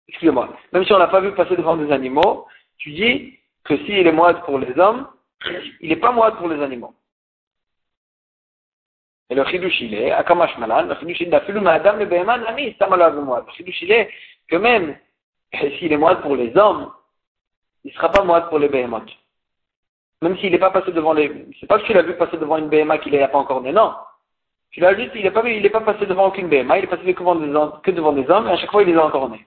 excusez-moi, 0.10 0.50
même 0.74 0.84
si 0.84 0.92
on 0.92 1.00
n'a 1.00 1.08
pas 1.08 1.22
vu 1.22 1.32
passer 1.32 1.56
devant 1.56 1.78
des 1.78 1.90
animaux, 1.90 2.46
tu 2.78 2.92
dis 2.92 3.40
que 3.64 3.78
s'il 3.78 4.06
est 4.06 4.12
moide 4.12 4.42
pour 4.42 4.60
les 4.60 4.78
hommes, 4.78 5.08
il 5.80 5.90
n'est 5.90 5.96
pas 5.96 6.12
moide 6.12 6.36
pour 6.36 6.50
les 6.50 6.62
animaux. 6.62 6.94
Et 9.30 9.36
le 9.36 9.46
chidouch 9.46 9.80
il 9.80 9.94
est, 9.94 10.12
akamash 10.12 10.58
malan, 10.58 10.84
le 10.84 10.96
chidouch 10.96 11.22
il 11.22 11.34
est, 11.34 11.48
le 11.48 11.62
madame 11.62 12.00
le 12.00 12.06
béman, 12.06 12.38
l'ami. 12.38 12.76
Le 12.78 13.52
chidouch 13.54 13.82
il 13.82 13.92
est 13.92 14.10
que 14.50 14.58
même 14.58 14.98
s'il 15.80 15.94
est 15.94 15.98
moide 15.98 16.22
pour 16.22 16.36
les 16.36 16.56
hommes, 16.58 16.92
il 17.86 17.92
ne 17.92 17.94
sera 17.96 18.12
pas 18.12 18.24
moide 18.24 18.50
pour 18.50 18.60
les 18.60 18.68
béhémotes. 18.68 19.12
Même 20.22 20.38
s'il 20.40 20.52
n'est 20.52 20.60
pas 20.60 20.72
passé 20.72 20.92
devant 20.92 21.14
les, 21.14 21.48
c'est 21.60 21.68
pas 21.68 21.80
que 21.80 21.86
tu 21.86 21.94
l'as 21.94 22.02
vu 22.02 22.16
passer 22.18 22.38
devant 22.38 22.58
une 22.58 22.68
béhéma 22.68 22.98
qu'il 22.98 23.18
n'a 23.18 23.30
pas 23.30 23.38
encore 23.38 23.62
né, 23.62 23.72
non. 23.72 23.94
Tu 24.76 24.82
l'as 24.82 24.96
juste, 24.96 25.14
il 25.16 25.24
n'est 25.24 25.70
pas, 25.70 25.80
passé 25.80 26.06
devant 26.06 26.28
aucune 26.28 26.50
béhéma, 26.50 26.78
il 26.78 26.84
est 26.84 26.88
passé 26.88 27.04
devant 27.04 27.72
que 27.82 27.92
devant 27.92 28.12
des 28.12 28.30
hommes, 28.30 28.48
et 28.48 28.52
à 28.52 28.58
chaque 28.58 28.72
fois 28.72 28.84
il 28.84 28.90
les 28.90 28.98
a 28.98 29.06
encore 29.06 29.30
nés 29.30 29.44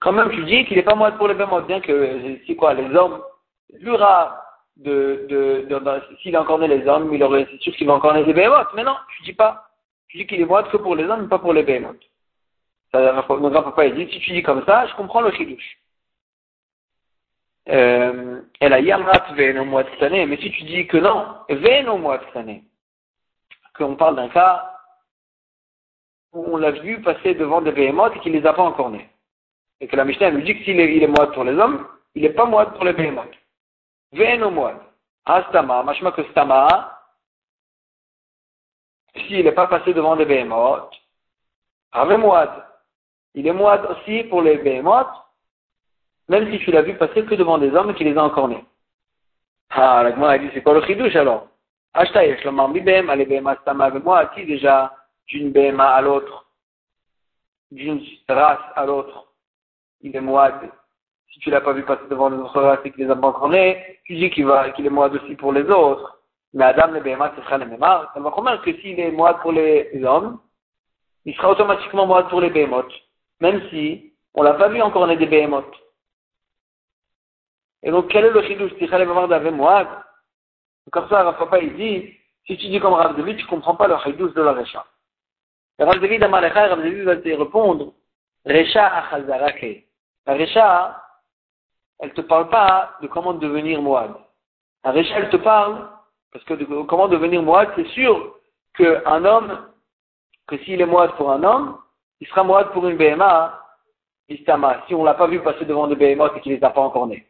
quand 0.00 0.12
même 0.12 0.30
tu 0.30 0.44
dis 0.44 0.64
qu'il 0.66 0.76
n'est 0.76 0.82
pas 0.82 0.94
moite 0.94 1.16
pour 1.16 1.28
les 1.28 1.34
bémotes, 1.34 1.66
bien 1.66 1.80
que 1.80 2.38
c'est 2.46 2.54
quoi, 2.54 2.74
les 2.74 2.94
hommes, 2.94 3.22
plus 3.80 3.96
de, 4.76 5.26
de, 5.28 6.02
s'il 6.22 6.36
a 6.36 6.42
encore 6.42 6.58
né 6.58 6.68
les 6.68 6.86
hommes, 6.86 7.12
il 7.12 7.22
aurait, 7.22 7.46
c'est 7.50 7.60
sûr 7.60 7.74
qu'il 7.74 7.86
va 7.86 8.12
né 8.14 8.24
des 8.24 8.32
béhémotes. 8.32 8.68
Mais 8.74 8.84
non, 8.84 8.96
tu 9.16 9.22
dis 9.22 9.32
pas. 9.32 9.70
Tu 10.08 10.18
dis 10.18 10.26
qu'il 10.26 10.40
est 10.40 10.44
moite 10.44 10.70
que 10.70 10.76
pour 10.76 10.94
les 10.94 11.04
hommes, 11.04 11.28
pas 11.28 11.38
pour 11.38 11.52
les 11.52 11.62
béhémotes. 11.62 12.02
Notre 12.94 13.36
grand 13.36 13.62
papa, 13.62 13.86
il 13.86 13.94
dit, 13.94 14.12
si 14.12 14.20
tu 14.20 14.32
dis 14.32 14.42
comme 14.42 14.64
ça, 14.64 14.86
je 14.86 14.94
comprends 14.94 15.22
le 15.22 15.32
chidouche. 15.32 15.78
Euh, 17.68 18.42
elle 18.60 18.72
a 18.72 18.80
yamrat 18.80 19.34
ve'en 19.34 20.26
mais 20.26 20.36
si 20.36 20.52
tu 20.52 20.62
dis 20.62 20.86
que 20.86 20.98
non, 20.98 21.26
ve'en 21.48 21.88
qu'on 23.76 23.96
parle 23.96 24.16
d'un 24.16 24.28
cas 24.28 24.72
où 26.32 26.44
on 26.54 26.56
l'a 26.56 26.72
vu 26.72 27.00
passer 27.02 27.34
devant 27.34 27.60
des 27.60 27.72
béhémotes 27.72 28.16
et 28.16 28.20
qu'il 28.20 28.32
les 28.32 28.46
a 28.46 28.52
pas 28.52 28.62
encore 28.62 28.90
nés. 28.90 29.08
Et 29.80 29.88
que 29.88 29.96
la 29.96 30.04
Mishnah 30.04 30.30
nous 30.30 30.42
dit 30.42 30.56
que 30.58 30.64
s'il 30.64 30.80
est, 30.80 30.96
il 30.96 31.02
est 31.02 31.06
moite 31.06 31.32
pour 31.32 31.44
les 31.44 31.56
hommes, 31.58 31.86
il 32.14 32.22
n'est 32.22 32.30
pas 32.30 32.44
moite 32.44 32.74
pour 32.74 32.84
les 32.84 32.92
béhémotes. 32.92 33.34
Ve'en 34.12 34.50
moite. 34.50 34.80
Astama, 35.24 35.82
machma 35.82 36.12
que 36.12 36.22
stama, 36.30 36.96
s'il 39.14 39.44
n'est 39.44 39.52
pas 39.52 39.66
passé 39.66 39.92
devant 39.92 40.16
des 40.16 40.24
béhémotes, 40.24 40.94
ave 41.92 42.18
moite. 42.18 42.62
Il 43.34 43.46
est 43.46 43.52
moite 43.52 43.84
aussi 43.90 44.24
pour 44.24 44.42
les 44.42 44.56
béhémotes, 44.58 45.06
même 46.28 46.50
si 46.50 46.58
tu 46.58 46.70
l'as 46.70 46.82
vu 46.82 46.96
passer 46.96 47.24
que 47.24 47.34
devant 47.34 47.58
des 47.58 47.70
hommes 47.74 47.94
qui 47.94 48.04
les 48.04 48.16
a 48.16 48.24
encore 48.24 48.48
nés. 48.48 48.64
Ah, 49.70 50.02
la 50.02 50.28
a 50.28 50.38
dit, 50.38 50.50
c'est 50.54 50.62
quoi 50.62 50.74
le 50.74 50.82
chidouche 50.86 51.16
alors? 51.16 51.48
Ashtayesh, 51.96 52.44
le 52.44 52.50
mambi 52.50 52.80
bem, 52.80 53.08
allez 53.08 53.24
bem, 53.24 53.46
astama, 53.46 53.88
moi, 53.90 54.26
qui 54.26 54.44
déjà 54.44 54.92
d'une 55.28 55.50
béma 55.50 55.94
à 55.94 56.02
l'autre, 56.02 56.46
d'une 57.70 58.02
race 58.28 58.58
à 58.74 58.84
l'autre, 58.84 59.32
il 60.02 60.14
est 60.14 60.20
moide. 60.20 60.70
Si 61.32 61.40
tu 61.40 61.50
l'as 61.50 61.62
pas 61.62 61.72
vu 61.72 61.84
passer 61.84 62.06
devant 62.10 62.28
les 62.28 62.36
autres 62.36 62.60
races 62.60 62.80
et 62.84 62.90
qu'il 62.90 63.04
les 63.04 63.10
a 63.10 63.16
pas 63.16 63.28
encore 63.28 63.48
nés, 63.48 63.98
tu 64.04 64.14
dis 64.14 64.30
qu'il 64.30 64.44
va, 64.44 64.70
qu'il 64.72 64.84
est 64.84 64.90
moide 64.90 65.14
aussi 65.14 65.34
pour 65.36 65.54
les 65.54 65.64
autres. 65.64 66.18
Mais 66.52 66.64
Adam, 66.64 66.92
le 66.92 67.00
béma, 67.00 67.32
c'est 67.34 67.58
le 67.58 67.64
même 67.64 67.80
Ça 67.80 68.10
va 68.16 68.30
comprendre 68.30 68.60
que 68.62 68.74
s'il 68.76 69.00
est 69.00 69.10
moide 69.10 69.38
pour 69.40 69.52
les 69.52 70.04
hommes, 70.04 70.38
il 71.24 71.34
sera 71.34 71.50
automatiquement 71.50 72.06
moide 72.06 72.28
pour 72.28 72.42
les 72.42 72.50
bémotes. 72.50 72.92
Même 73.40 73.62
si 73.70 74.12
on 74.34 74.42
l'a 74.42 74.54
pas 74.54 74.68
vu 74.68 74.82
encore 74.82 75.06
né 75.06 75.16
des 75.16 75.26
bémotes. 75.26 75.74
Et 77.82 77.90
donc, 77.90 78.08
quel 78.08 78.26
est 78.26 78.30
le 78.30 78.42
chidouche? 78.42 78.76
Tichal 78.76 79.06
Mamar 79.06 79.28
d'Ave 79.28 79.50
Moab 79.50 79.88
Comme 80.92 81.08
ça, 81.08 81.24
Rav 81.24 81.38
Papa, 81.38 81.58
il 81.58 81.74
dit, 81.76 82.14
si 82.46 82.56
tu 82.56 82.68
dis 82.68 82.80
comme 82.80 82.94
Rav 82.94 83.16
David, 83.16 83.38
tu 83.38 83.46
comprends 83.46 83.74
pas 83.74 83.88
le 83.88 83.96
chidouche 83.98 84.34
de 84.34 84.42
la 84.42 84.52
Recha. 84.52 84.84
Rav 85.78 85.98
David 85.98 86.22
va 86.22 87.16
te 87.16 87.28
répondre, 87.28 87.92
Recha 88.44 88.86
Achazarake. 88.86 89.84
La 90.26 90.34
Recha, 90.34 91.02
elle 91.98 92.12
te 92.12 92.20
parle 92.20 92.48
pas 92.48 92.96
de 93.02 93.08
comment 93.08 93.34
devenir 93.34 93.82
Moab. 93.82 94.16
La 94.84 94.92
Recha, 94.92 95.18
elle 95.18 95.30
te 95.30 95.36
parle, 95.36 95.88
parce 96.32 96.44
que 96.44 96.54
de, 96.54 96.64
comment 96.82 97.08
devenir 97.08 97.42
Moab, 97.42 97.72
c'est 97.74 97.88
sûr 97.88 98.36
qu'un 98.76 99.24
homme, 99.24 99.66
que 100.46 100.56
s'il 100.58 100.80
est 100.80 100.86
Moab 100.86 101.16
pour 101.16 101.32
un 101.32 101.42
homme, 101.42 101.78
il 102.20 102.28
sera 102.28 102.44
Moab 102.44 102.72
pour 102.72 102.86
une 102.86 102.96
BMA, 102.96 103.60
Istama, 104.28 104.84
si 104.86 104.94
on 104.94 105.04
l'a 105.04 105.14
pas 105.14 105.26
vu 105.26 105.40
passer 105.40 105.64
devant 105.64 105.88
des 105.88 105.96
BMA 105.96 106.32
et 106.36 106.40
qu'il 106.40 106.52
les 106.52 106.64
a 106.64 106.70
pas 106.70 106.80
encore 106.80 107.06
nés. 107.06 107.26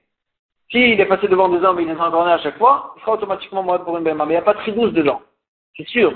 S'il 0.70 1.00
est 1.00 1.06
passé 1.06 1.28
devant 1.28 1.48
des 1.48 1.64
hommes 1.64 1.78
et 1.78 1.82
il 1.82 1.88
les 1.88 1.94
a 1.94 2.08
encore 2.08 2.26
à 2.26 2.38
chaque 2.38 2.58
fois, 2.58 2.94
il 2.96 3.00
sera 3.00 3.12
automatiquement 3.12 3.62
mort 3.62 3.84
pour 3.84 3.96
une 3.96 4.04
BMA. 4.04 4.26
Mais 4.26 4.34
il 4.34 4.36
n'y 4.36 4.42
a 4.42 4.42
pas 4.42 4.54
de 4.54 4.58
tridouce 4.58 4.92
dedans. 4.92 5.22
C'est 5.76 5.86
sûr. 5.86 6.12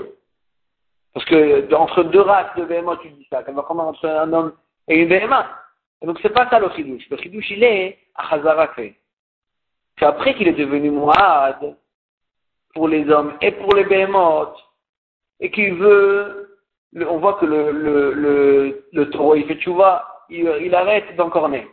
Parce 1.13 1.25
que 1.25 1.73
entre 1.73 2.03
deux 2.03 2.21
races 2.21 2.55
de 2.57 2.65
BMA, 2.65 2.97
tu 3.01 3.09
dis 3.09 3.27
ça. 3.29 3.43
Comment 3.43 3.89
entre 3.89 4.07
un 4.07 4.31
homme 4.33 4.53
et 4.87 4.97
une 4.97 5.07
BMA. 5.07 5.49
Et 6.01 6.05
donc 6.05 6.19
c'est 6.21 6.33
pas 6.33 6.49
ça 6.49 6.59
le 6.59 6.69
chidouche. 6.71 7.03
Le 7.09 7.17
chidouche, 7.17 7.49
il 7.51 7.63
est 7.63 7.99
à 8.15 8.27
Khazaraké. 8.29 8.97
C'est 9.97 10.05
après 10.05 10.33
qu'il 10.35 10.47
est 10.47 10.53
devenu 10.53 10.89
Mouad 10.89 11.77
pour 12.73 12.87
les 12.87 13.09
hommes 13.09 13.33
et 13.41 13.51
pour 13.51 13.73
les 13.75 13.83
BMA. 13.85 14.53
Et 15.39 15.49
qu'il 15.51 15.75
veut, 15.75 16.59
on 16.95 17.17
voit 17.17 17.35
que 17.35 17.45
le, 17.45 17.71
le, 17.71 18.13
le, 18.13 18.85
le 18.91 19.09
taureau, 19.09 19.35
il 19.35 19.45
fait 19.45 19.59
il, 20.29 20.51
il 20.61 20.75
arrête 20.75 21.15
d'encorner. 21.15 21.67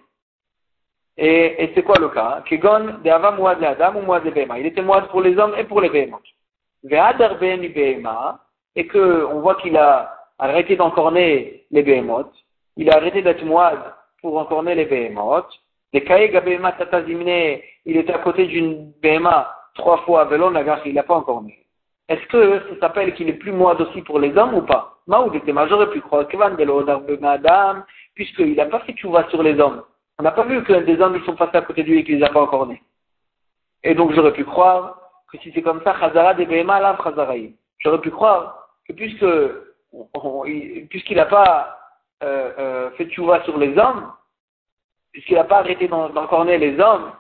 Et, 1.21 1.65
et 1.65 1.73
c'est 1.75 1.83
quoi 1.83 1.97
le 1.99 2.09
cas 2.11 2.43
Kegon 2.47 3.01
de 3.03 3.11
Ava 3.11 3.33
Mouad 3.33 3.63
Adam 3.63 3.99
ou 3.99 4.03
Mouad 4.03 4.23
Il 4.25 4.67
était 4.67 4.83
Mouad 4.83 5.09
pour 5.09 5.21
les 5.21 5.37
hommes 5.37 5.55
et 5.59 5.65
pour 5.65 5.81
les 5.81 5.89
Behemot. 5.89 6.23
Ve'adar 6.85 7.39
Behema, 7.39 8.39
et 8.77 8.87
que 8.87 9.27
on 9.27 9.41
voit 9.41 9.57
qu'il 9.57 9.77
a 9.77 10.15
arrêté 10.39 10.77
d'encorner 10.77 11.65
les 11.73 11.83
Behemot, 11.83 12.31
il 12.77 12.89
a 12.89 12.97
arrêté 12.97 13.21
d'être 13.23 13.45
Mouad 13.45 13.81
pour 14.23 14.39
encorner 14.39 14.77
les 14.77 14.85
Behemot. 14.85 15.43
Les 15.93 16.05
Kaega 16.05 16.41
Behema 16.41 16.73
Tatazimne, 16.73 17.61
il 17.85 17.97
était 17.97 18.13
à 18.13 18.19
côté 18.19 18.47
d'une 18.47 18.93
Behema 19.03 19.51
trois 19.75 19.99
fois 20.03 20.25
Velon 20.27 20.53
Nagar, 20.53 20.87
il 20.87 20.95
n'a 20.95 21.03
pas 21.03 21.17
encorné. 21.17 21.67
Est-ce 22.09 22.27
que 22.29 22.61
ça 22.61 22.81
s'appelle 22.81 23.13
qu'il 23.15 23.29
est 23.29 23.35
plus 23.35 23.51
Mouad 23.53 23.81
aussi 23.81 24.03
pour 24.03 24.21
les 24.21 24.37
hommes 24.39 24.55
ou 24.55 24.63
pas? 24.63 24.99
Maoud 25.09 25.35
était 25.35 25.53
majeur 25.53 25.83
et 25.83 25.91
plus 25.91 26.01
croire 26.01 26.29
Kevan 26.29 26.55
de 26.55 27.25
Adam, 27.27 27.83
puisqu'il 28.15 28.55
n'a 28.55 28.67
pas 28.67 28.81
fait 28.81 28.95
vois 29.03 29.29
sur 29.31 29.43
les 29.43 29.59
hommes. 29.59 29.83
On 30.19 30.25
n'a 30.25 30.33
pas 30.33 30.45
vu 30.45 30.63
que 30.65 30.73
des 30.73 31.01
hommes 31.01 31.17
ils 31.17 31.25
sont 31.25 31.37
passés 31.37 31.57
à 31.57 31.63
côté 31.63 31.83
de 31.83 31.89
lui 31.89 32.01
et 32.01 32.05
qu'il 32.05 32.19
les 32.19 32.25
a 32.25 32.31
pas 32.31 32.43
encore 32.43 32.67
nés. 32.67 32.83
Et 33.85 33.95
donc 33.95 34.13
j'aurais 34.13 34.33
pu 34.33 34.45
croire 34.45 34.99
que 35.31 35.39
si 35.39 35.53
c'est 35.53 35.63
comme 35.63 35.83
ça, 35.85 35.95
Khazara 35.95 36.35
de 36.35 36.45
Behema. 36.45 36.97
J'aurais 37.79 38.01
pu 38.01 38.11
croire 38.11 38.69
que 38.87 38.93
puisque 38.93 39.25
puisqu'il 40.91 41.17
n'a 41.17 41.27
pas 41.27 41.79
euh, 42.25 42.53
euh, 42.59 42.91
fait 42.93 43.07
tchouva 43.07 43.45
sur 43.45 43.59
les 43.59 43.79
hommes, 43.79 44.13
puisqu'il 45.13 45.37
n'a 45.37 45.45
pas 45.45 45.59
arrêté 45.59 45.87
d'encorner 45.87 46.59
les 46.59 46.81
hommes, 46.81 47.13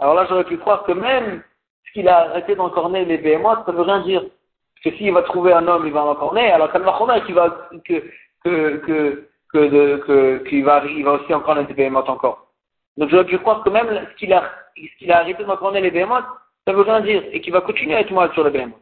alors 0.00 0.14
là 0.14 0.26
j'aurais 0.28 0.44
pu 0.44 0.58
croire 0.58 0.82
que 0.82 0.92
même 0.92 1.42
ce 1.86 1.92
qu'il 1.92 2.08
a 2.08 2.30
arrêté 2.30 2.56
d'encorner 2.56 3.04
les 3.04 3.18
BMO, 3.18 3.54
ça 3.64 3.72
veut 3.72 3.82
rien 3.82 4.00
dire. 4.00 4.22
Parce 4.22 4.84
que 4.84 4.98
s'il 4.98 5.12
va 5.12 5.22
trouver 5.22 5.52
un 5.52 5.68
homme, 5.68 5.86
il 5.86 5.92
va 5.92 6.04
encorner, 6.04 6.50
alors 6.50 6.72
va 6.72 7.20
qu'il 7.20 7.34
va 7.34 7.68
que, 7.84 8.02
que, 8.42 8.76
que 8.78 9.28
que 9.52 10.38
qu'il 10.48 10.64
va, 10.64 10.82
il 10.84 11.04
va 11.04 11.12
aussi 11.12 11.32
encore 11.34 11.54
les 11.54 11.64
béhémotes 11.64 12.08
encore. 12.08 12.48
Donc 12.96 13.10
pu 13.26 13.38
croire 13.38 13.62
que 13.62 13.70
même 13.70 14.06
ce 14.10 14.16
qu'il 14.16 14.32
a, 14.32 14.50
ce 14.76 14.98
qu'il 14.98 15.12
a 15.12 15.18
arrêté 15.18 15.44
de 15.44 15.78
les 15.78 15.90
béhémotes, 15.90 16.24
ça 16.66 16.72
veut 16.72 16.82
rien 16.82 17.00
dire, 17.00 17.22
et 17.32 17.40
qu'il 17.40 17.52
va 17.52 17.60
continuer 17.60 17.96
à 17.96 18.00
être 18.00 18.10
moi 18.10 18.32
sur 18.34 18.44
les 18.44 18.50
béhémotes. 18.50 18.78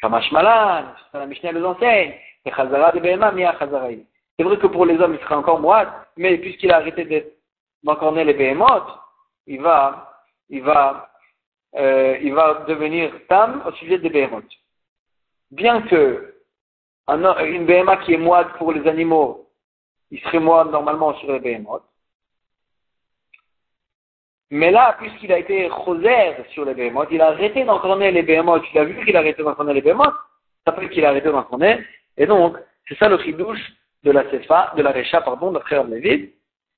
Kamash 0.00 0.30
Malan, 0.32 0.84
la 1.12 1.26
Mishnah 1.26 1.52
les 1.52 1.64
enseigne, 1.64 2.14
et 2.44 2.50
Chazara 2.50 2.92
de 2.92 3.00
Béhéma, 3.00 3.32
Mia 3.32 3.56
Chazaraï. 3.58 4.06
C'est 4.36 4.44
vrai 4.44 4.56
que 4.56 4.68
pour 4.68 4.86
les 4.86 4.98
hommes, 5.00 5.14
il 5.14 5.20
sera 5.20 5.38
encore 5.38 5.60
moite, 5.60 5.88
mais 6.16 6.38
puisqu'il 6.38 6.70
a 6.70 6.76
arrêté 6.76 7.34
d'encorner 7.82 8.24
les 8.24 8.34
béhémotes, 8.34 8.88
il 9.46 9.60
va, 9.60 10.22
il 10.48 10.62
va, 10.62 11.10
euh, 11.76 12.16
il 12.22 12.32
va 12.32 12.64
devenir 12.68 13.10
tam 13.28 13.62
au 13.66 13.72
sujet 13.72 13.98
des 13.98 14.10
béhémotes. 14.10 14.44
Bien 15.50 15.82
que 15.82 16.34
un, 17.08 17.44
une 17.44 17.66
qui 18.04 18.14
est 18.14 18.18
moite 18.18 18.52
pour 18.58 18.72
les 18.72 18.86
animaux, 18.86 19.47
il 20.10 20.20
serait 20.20 20.40
moi 20.40 20.64
normalement 20.64 21.14
sur 21.14 21.32
les 21.32 21.40
Behemoth. 21.40 21.82
Mais 24.50 24.70
là, 24.70 24.96
puisqu'il 24.98 25.32
a 25.32 25.38
été 25.38 25.68
choser 25.68 26.36
sur 26.52 26.64
les 26.64 26.74
Behemoth, 26.74 27.08
il 27.10 27.20
a 27.20 27.28
arrêté 27.28 27.64
d'encorner 27.64 28.10
les 28.10 28.22
Behemoth, 28.22 28.64
il 28.72 28.78
a 28.78 28.84
vu 28.84 29.04
qu'il 29.04 29.14
a 29.16 29.20
arrêté 29.20 29.42
d'encorner 29.42 29.74
les 29.74 29.82
Behemoth, 29.82 30.14
ça 30.66 30.72
fait 30.72 30.88
qu'il 30.88 31.04
a 31.04 31.10
arrêté 31.10 31.30
d'encorner, 31.30 31.84
et 32.16 32.26
donc, 32.26 32.56
c'est 32.88 32.96
ça 32.98 33.08
le 33.08 33.18
chidouche 33.18 33.60
de 34.04 34.10
la 34.10 34.28
Sefa, 34.30 34.72
de 34.76 34.82
la 34.82 34.92
Recha, 34.92 35.20
pardon, 35.20 35.52
d'après 35.52 35.82
Lévite, 35.84 36.34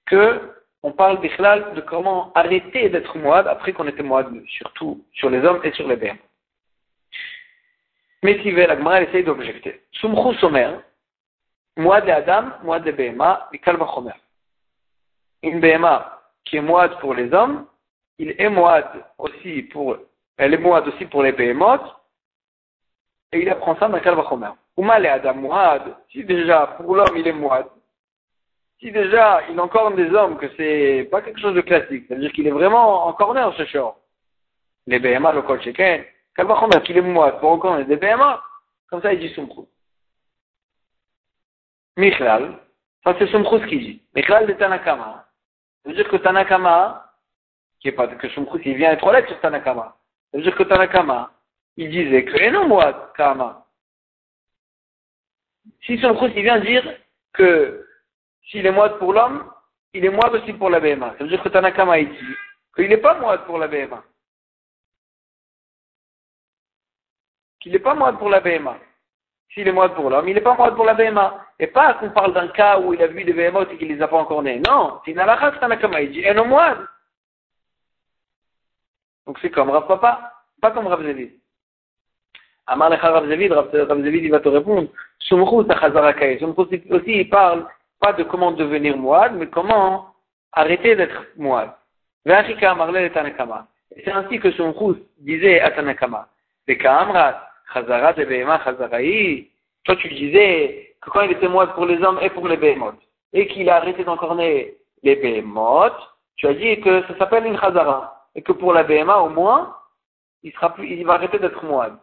que 0.06 0.40
on 0.82 0.92
parle 0.92 1.20
d'Ikhlal 1.20 1.74
de 1.74 1.80
comment 1.82 2.32
arrêter 2.34 2.88
d'être 2.88 3.16
moide 3.18 3.46
après 3.46 3.72
qu'on 3.72 3.86
était 3.86 4.02
moide, 4.02 4.28
surtout 4.48 5.04
sur 5.12 5.30
les 5.30 5.44
hommes 5.44 5.60
et 5.62 5.72
sur 5.72 5.86
les 5.86 5.96
Behemoth. 5.96 6.18
Mais 8.22 8.38
si 8.42 8.50
la 8.50 8.76
Gemara 8.76 9.02
essaye 9.02 9.24
d'objecter. 9.24 9.80
Sumchou 9.92 10.34
Somer, 10.34 10.70
Moad 11.76 12.04
de 12.04 12.10
Adam, 12.10 12.52
Moad 12.62 12.84
de 12.84 12.92
Behema, 12.92 13.48
Mikal 13.52 13.76
Vachomer. 13.76 14.14
Une 15.42 15.60
Behema 15.60 16.20
qui 16.44 16.56
est 16.56 16.60
Moad 16.60 16.98
pour 17.00 17.14
les 17.14 17.32
hommes, 17.32 17.66
il 18.18 18.34
est 18.38 18.48
Moad 18.48 18.86
aussi 19.18 19.62
pour, 19.62 19.96
elle 20.36 20.54
est 20.54 20.58
Moad 20.58 20.86
aussi 20.88 21.06
pour 21.06 21.22
les 21.22 21.32
Behemoth, 21.32 21.82
et 23.32 23.40
il 23.40 23.48
apprend 23.48 23.76
ça 23.76 23.88
dans 23.88 24.00
Kal 24.00 24.16
Vachomer. 24.16 24.50
Ouma 24.76 24.98
le 24.98 25.08
Adam 25.08 25.34
Moad, 25.34 25.96
si 26.10 26.24
déjà 26.24 26.66
pour 26.78 26.96
l'homme 26.96 27.16
il 27.16 27.26
est 27.26 27.32
Moad, 27.32 27.66
si 28.80 28.90
déjà 28.90 29.42
il 29.48 29.58
encore 29.60 29.92
des 29.92 30.10
hommes 30.12 30.38
que 30.38 30.50
c'est 30.56 31.08
pas 31.10 31.22
quelque 31.22 31.40
chose 31.40 31.54
de 31.54 31.60
classique, 31.60 32.06
c'est-à-dire 32.08 32.32
qu'il 32.32 32.46
est 32.46 32.52
vraiment 32.52 33.06
en 33.06 33.52
ce 33.52 33.64
short, 33.66 33.96
les 34.86 34.98
Behema, 34.98 35.32
le 35.32 35.42
Kal 35.42 36.46
Vachomer, 36.46 36.82
qu'il 36.82 36.98
est 36.98 37.02
Moad 37.02 37.38
pour 37.40 37.52
encore 37.52 37.82
des 37.84 37.96
Behema, 37.96 38.42
comme 38.88 39.00
ça 39.02 39.12
il 39.12 39.20
dit 39.20 39.32
Sumkhut. 39.34 39.68
Michlal, 41.96 42.58
ça 43.04 43.14
c'est 43.18 43.28
Shumchus 43.28 43.66
qui 43.68 43.78
dit. 43.78 44.02
Michlal 44.14 44.46
de 44.46 44.52
Tanakama. 44.54 45.26
Ça 45.82 45.90
veut 45.90 45.96
dire 45.96 46.08
que 46.08 46.16
Tanakama, 46.16 47.12
qui 47.80 47.88
est 47.88 47.92
pas 47.92 48.08
que 48.08 48.28
Shumchus, 48.28 48.62
il 48.64 48.76
vient 48.76 48.92
être 48.92 49.10
lettres 49.12 49.28
sur 49.28 49.40
Tanakama. 49.40 49.96
Ça 50.30 50.38
veut 50.38 50.42
dire 50.42 50.54
que 50.54 50.62
Tanakama, 50.62 51.32
il 51.76 51.90
disait 51.90 52.24
que, 52.24 52.50
non 52.50 52.68
moi, 52.68 53.12
Kama. 53.16 53.66
Si 55.82 55.98
Shumchus, 56.00 56.32
il 56.36 56.42
vient 56.42 56.60
dire 56.60 56.84
que 57.32 57.86
s'il 58.50 58.66
est 58.66 58.72
moite 58.72 58.98
pour 58.98 59.12
l'homme, 59.12 59.50
il 59.94 60.04
est 60.04 60.10
moite 60.10 60.32
aussi 60.32 60.52
pour 60.52 60.70
la 60.70 60.80
BMA. 60.80 61.14
Ça 61.18 61.24
veut 61.24 61.30
dire 61.30 61.42
que 61.42 61.48
Tanakama, 61.48 61.98
il 61.98 62.10
dit 62.10 62.36
qu'il 62.74 62.88
n'est 62.88 62.96
pas 62.96 63.18
moite 63.18 63.44
pour 63.46 63.58
la 63.58 63.68
BMA. 63.68 64.02
qu'il 67.60 67.72
n'est 67.72 67.78
pas 67.78 67.94
moide 67.94 68.18
pour 68.18 68.30
la 68.30 68.40
BMA. 68.40 68.78
S'il 69.52 69.66
est 69.66 69.72
moide 69.72 69.94
pour 69.94 70.10
l'homme, 70.10 70.28
il 70.28 70.34
n'est 70.34 70.40
pas 70.40 70.54
moide 70.54 70.76
pour 70.76 70.84
la 70.84 70.94
BMA. 70.94 71.46
Et 71.58 71.66
pas 71.66 71.94
qu'on 71.94 72.10
parle 72.10 72.32
d'un 72.32 72.48
cas 72.48 72.78
où 72.78 72.94
il 72.94 73.02
a 73.02 73.08
vu 73.08 73.24
des 73.24 73.32
BMA 73.32 73.62
et 73.62 73.76
qu'il 73.76 73.88
les 73.88 74.00
a 74.00 74.08
pas 74.08 74.18
encore 74.18 74.42
nés. 74.42 74.60
Non, 74.66 75.00
c'est 75.04 75.10
une 75.10 75.18
halakha, 75.18 75.52
c'est 75.58 75.64
un. 75.64 76.00
Il 76.00 76.12
dit, 76.12 76.20
et 76.20 76.32
non 76.34 76.46
moide. 76.46 76.78
Donc 79.26 79.38
c'est 79.42 79.50
comme 79.50 79.70
Rav 79.70 79.86
Papa, 79.86 80.32
pas 80.60 80.70
comme 80.70 80.86
Rav 80.86 81.04
Zavid. 81.04 81.32
Amar 82.66 82.90
lecha 82.90 83.10
Rav 83.10 83.28
Zavid, 83.28 83.52
Rav 83.52 84.06
il 84.06 84.30
va 84.30 84.40
te 84.40 84.48
répondre. 84.48 84.88
Sumchut 85.18 85.70
achazarakai. 85.70 86.42
Aussi, 86.44 86.82
il 87.06 87.28
parle 87.28 87.66
pas 88.00 88.12
de 88.12 88.22
comment 88.22 88.52
devenir 88.52 88.96
moide, 88.96 89.34
mais 89.34 89.48
comment 89.48 90.14
arrêter 90.52 90.96
d'être 90.96 91.26
moide. 91.36 91.70
Ve'achika 92.24 92.72
amarle 92.72 92.98
le 92.98 93.10
tanakama. 93.10 93.66
C'est 94.04 94.10
ainsi 94.10 94.38
que 94.38 94.50
Sumchut 94.52 95.02
disait 95.18 95.60
à 95.60 95.70
Tanakama. 95.70 96.28
Bekamrat, 96.66 97.49
Chazarat 97.72 98.14
et 98.18 98.24
Behema 98.24 98.62
Chazaraï. 98.64 99.48
Toi, 99.84 99.96
tu 99.96 100.08
disais 100.08 100.94
que 101.00 101.10
quand 101.10 101.22
il 101.22 101.32
était 101.32 101.48
moide 101.48 101.72
pour 101.74 101.86
les 101.86 102.02
hommes 102.02 102.18
et 102.20 102.30
pour 102.30 102.48
les 102.48 102.56
Behemoth, 102.56 102.98
et 103.32 103.46
qu'il 103.46 103.68
a 103.70 103.76
arrêté 103.76 104.04
d'encorner 104.04 104.74
les 105.02 105.16
Behemoth, 105.16 105.96
tu 106.36 106.46
as 106.46 106.54
dit 106.54 106.80
que 106.80 107.02
ça 107.02 107.18
s'appelle 107.18 107.46
une 107.46 107.58
Chazara. 107.58 108.26
Et 108.34 108.42
que 108.42 108.52
pour 108.52 108.72
la 108.72 108.84
BMA, 108.84 109.18
au 109.18 109.28
moins, 109.28 109.74
il 110.42 110.52
sera 110.52 110.72
plus, 110.72 110.88
il 110.88 111.04
va 111.04 111.14
arrêter 111.14 111.38
d'être 111.38 111.64
moide. 111.64 111.96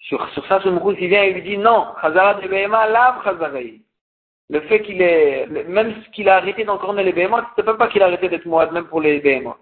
Sur, 0.00 0.28
sur 0.30 0.44
ça, 0.46 0.60
Sumchut, 0.60 0.96
il 1.00 1.08
vient 1.08 1.22
et 1.22 1.32
lui 1.32 1.42
dit 1.42 1.58
non, 1.58 1.86
Chazarat 2.00 2.42
et 2.42 2.48
Behema, 2.48 2.86
lave 2.88 3.24
Chazaraï 3.24 3.82
le 4.52 4.60
fait 4.62 4.82
qu'il 4.82 5.00
est, 5.00 5.46
même 5.46 5.94
qu'il 6.12 6.28
a 6.28 6.36
arrêté 6.36 6.64
d'encorner 6.64 7.02
les 7.02 7.12
béhémotes, 7.12 7.46
c'est 7.56 7.64
pas 7.64 7.74
pas 7.74 7.88
qu'il 7.88 8.02
a 8.02 8.06
arrêté 8.06 8.28
d'être 8.28 8.44
moide 8.44 8.70
même 8.72 8.84
pour 8.84 9.00
les 9.00 9.18
béhémotes. 9.18 9.56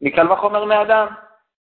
Mais 0.00 0.10
Kalvachomer 0.10 0.74
Adam, 0.74 1.08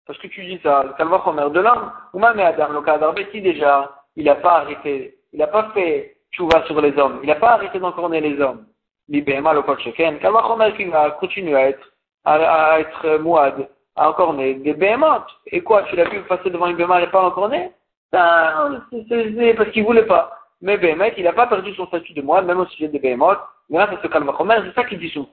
parce 0.10 0.18
que 0.22 0.28
tu 0.28 0.44
dis 0.44 0.60
ça, 0.64 0.86
Kalvachomer 0.98 1.52
de 1.52 1.60
l'homme, 1.60 1.92
ou 2.14 2.20
même 2.20 2.40
Adam, 2.40 2.70
le 2.70 3.42
déjà, 3.42 3.92
il 4.16 4.26
n'a 4.26 4.34
pas 4.34 4.62
arrêté, 4.62 5.20
il 5.32 5.38
n'a 5.38 5.46
pas 5.46 5.70
fait 5.76 6.18
chouva 6.32 6.66
sur 6.66 6.82
les 6.82 6.98
hommes, 6.98 7.20
il 7.22 7.28
n'a 7.28 7.36
pas 7.36 7.52
arrêté 7.52 7.78
d'encorner 7.78 8.20
les 8.20 8.42
hommes. 8.42 8.66
Béhémotes, 9.08 9.54
le 9.54 9.62
Kol 9.62 9.80
Sheken, 9.82 10.18
Kalvachomer 10.18 10.74
qui 10.76 10.86
va 10.86 11.12
continuer 11.12 11.56
à 11.56 11.70
être, 11.70 11.94
à, 12.26 12.80
être 12.80 13.20
moide, 13.20 13.70
à 13.96 14.10
encorner 14.10 14.56
des 14.56 14.74
béhémotes. 14.74 15.30
Et 15.46 15.62
quoi, 15.62 15.84
tu 15.84 15.96
l'as 15.96 16.10
vu 16.10 16.22
passer 16.22 16.50
devant 16.50 16.66
une 16.66 16.80
et 16.80 17.08
pas 17.08 17.22
encorner? 17.22 17.72
Ben, 18.12 18.82
c'est 19.10 19.54
parce 19.54 19.70
qu'il 19.70 19.84
voulait 19.84 20.08
pas. 20.08 20.32
Mais 20.60 20.80
Béhémet, 20.80 21.14
il 21.18 21.24
n'a 21.24 21.34
pas 21.34 21.46
perdu 21.46 21.72
son 21.76 21.86
statut 21.86 22.14
de 22.14 22.24
moine, 22.24 22.48
même 22.48 22.60
au 22.60 22.66
sujet 22.66 22.88
des. 22.88 23.00
Mais 23.00 23.78
là, 23.78 23.88
c'est 23.92 24.02
ce 24.02 24.12
Kalvachomer, 24.12 24.58
c'est 24.64 24.74
ça 24.74 24.86
qu'il 24.86 24.98
dit 24.98 25.10
souvent. 25.10 25.30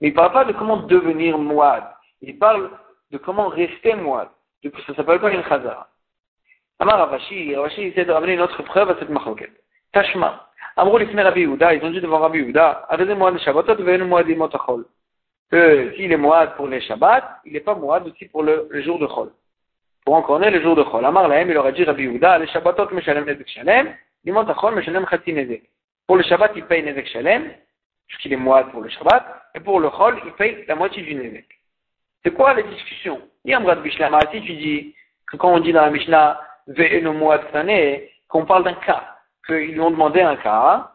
Mais 0.00 0.06
il 0.06 0.10
ne 0.12 0.16
parle 0.16 0.32
pas 0.32 0.44
de 0.44 0.52
comment 0.52 0.76
devenir 0.76 1.36
moine. 1.36 1.82
Il 2.22 2.38
parle 2.38 2.70
de 3.10 3.18
comment 3.18 3.48
rester 3.48 3.94
moine. 3.94 4.28
Du 4.62 4.70
ça 4.86 4.94
s'appelle 4.94 5.20
pas 5.20 5.32
une 5.32 5.42
chazara. 5.44 5.88
Amar 6.78 6.98
Ravashi, 6.98 7.54
Ravashi 7.54 7.82
essaie 7.82 8.04
de 8.04 8.12
ramener 8.12 8.34
une 8.34 8.40
autre 8.40 8.62
preuve 8.62 8.90
à 8.90 8.96
cette 8.98 9.10
machoket. 9.10 9.50
Tashma. 9.92 10.48
Amrou 10.76 10.98
l'ifne 10.98 11.20
Rabbi 11.20 11.40
Yehuda, 11.40 11.74
ils 11.74 11.84
ont 11.84 11.90
dit 11.90 12.00
devant 12.00 12.20
Rabbi 12.20 12.38
Yehuda, 12.38 12.88
moine 13.16 13.34
de 13.34 13.38
Shabbatot, 13.40 13.74
devenez 13.74 14.04
moine 14.04 14.24
des 14.26 14.34
motachol. 14.34 14.86
Que 15.50 15.92
s'il 15.96 16.12
est 16.12 16.16
moine 16.16 16.52
pour 16.56 16.68
les 16.68 16.80
Shabbats, 16.80 17.40
il 17.44 17.52
n'est 17.52 17.60
pas 17.60 17.74
moine 17.74 18.04
aussi 18.04 18.26
pour 18.26 18.42
le, 18.42 18.68
le 18.70 18.82
jour 18.82 18.98
de 18.98 19.06
Chol. 19.06 19.30
Pour 20.04 20.14
en 20.14 20.22
connaître 20.22 20.56
le 20.56 20.62
jour 20.62 20.76
de 20.76 20.84
Chol. 20.84 21.04
Amar 21.04 21.28
Lahem, 21.28 21.50
il 21.50 21.58
aurait 21.58 21.72
dit 21.72 21.84
Rabbi 21.84 22.04
Yehuda, 22.04 22.38
les 22.38 22.46
Shabbatot, 22.46 22.88
Meshalem, 22.92 23.24
Nezek 23.26 23.48
Shalem, 23.48 23.94
pour 26.06 26.16
le 26.16 26.22
Shabbat, 26.22 26.52
il 26.56 26.64
paye 26.64 26.82
Nezek 26.82 27.06
Shalem, 27.08 27.52
puisqu'il 28.06 28.32
est 28.32 28.36
moide 28.36 28.70
pour 28.70 28.80
le 28.80 28.88
Shabbat, 28.88 29.24
et 29.54 29.60
pour 29.60 29.80
le 29.80 29.90
Chol, 29.90 30.20
il 30.24 30.32
paye 30.32 30.64
la 30.68 30.76
moitié 30.76 31.02
du 31.02 31.14
Nezek. 31.14 31.59
C'est 32.22 32.32
quoi 32.32 32.54
la 32.54 32.62
discussion? 32.62 33.20
Si 33.44 34.40
tu 34.42 34.52
dis 34.54 34.94
que 35.26 35.36
quand 35.36 35.52
on 35.52 35.60
dit 35.60 35.72
dans 35.72 35.82
la 35.82 35.90
Mishnah, 35.90 36.40
qu'on 38.28 38.44
parle 38.44 38.64
d'un 38.64 38.74
cas, 38.74 39.02
qu'ils 39.46 39.72
lui 39.72 39.80
ont 39.80 39.90
demandé 39.90 40.20
un 40.20 40.36
cas, 40.36 40.92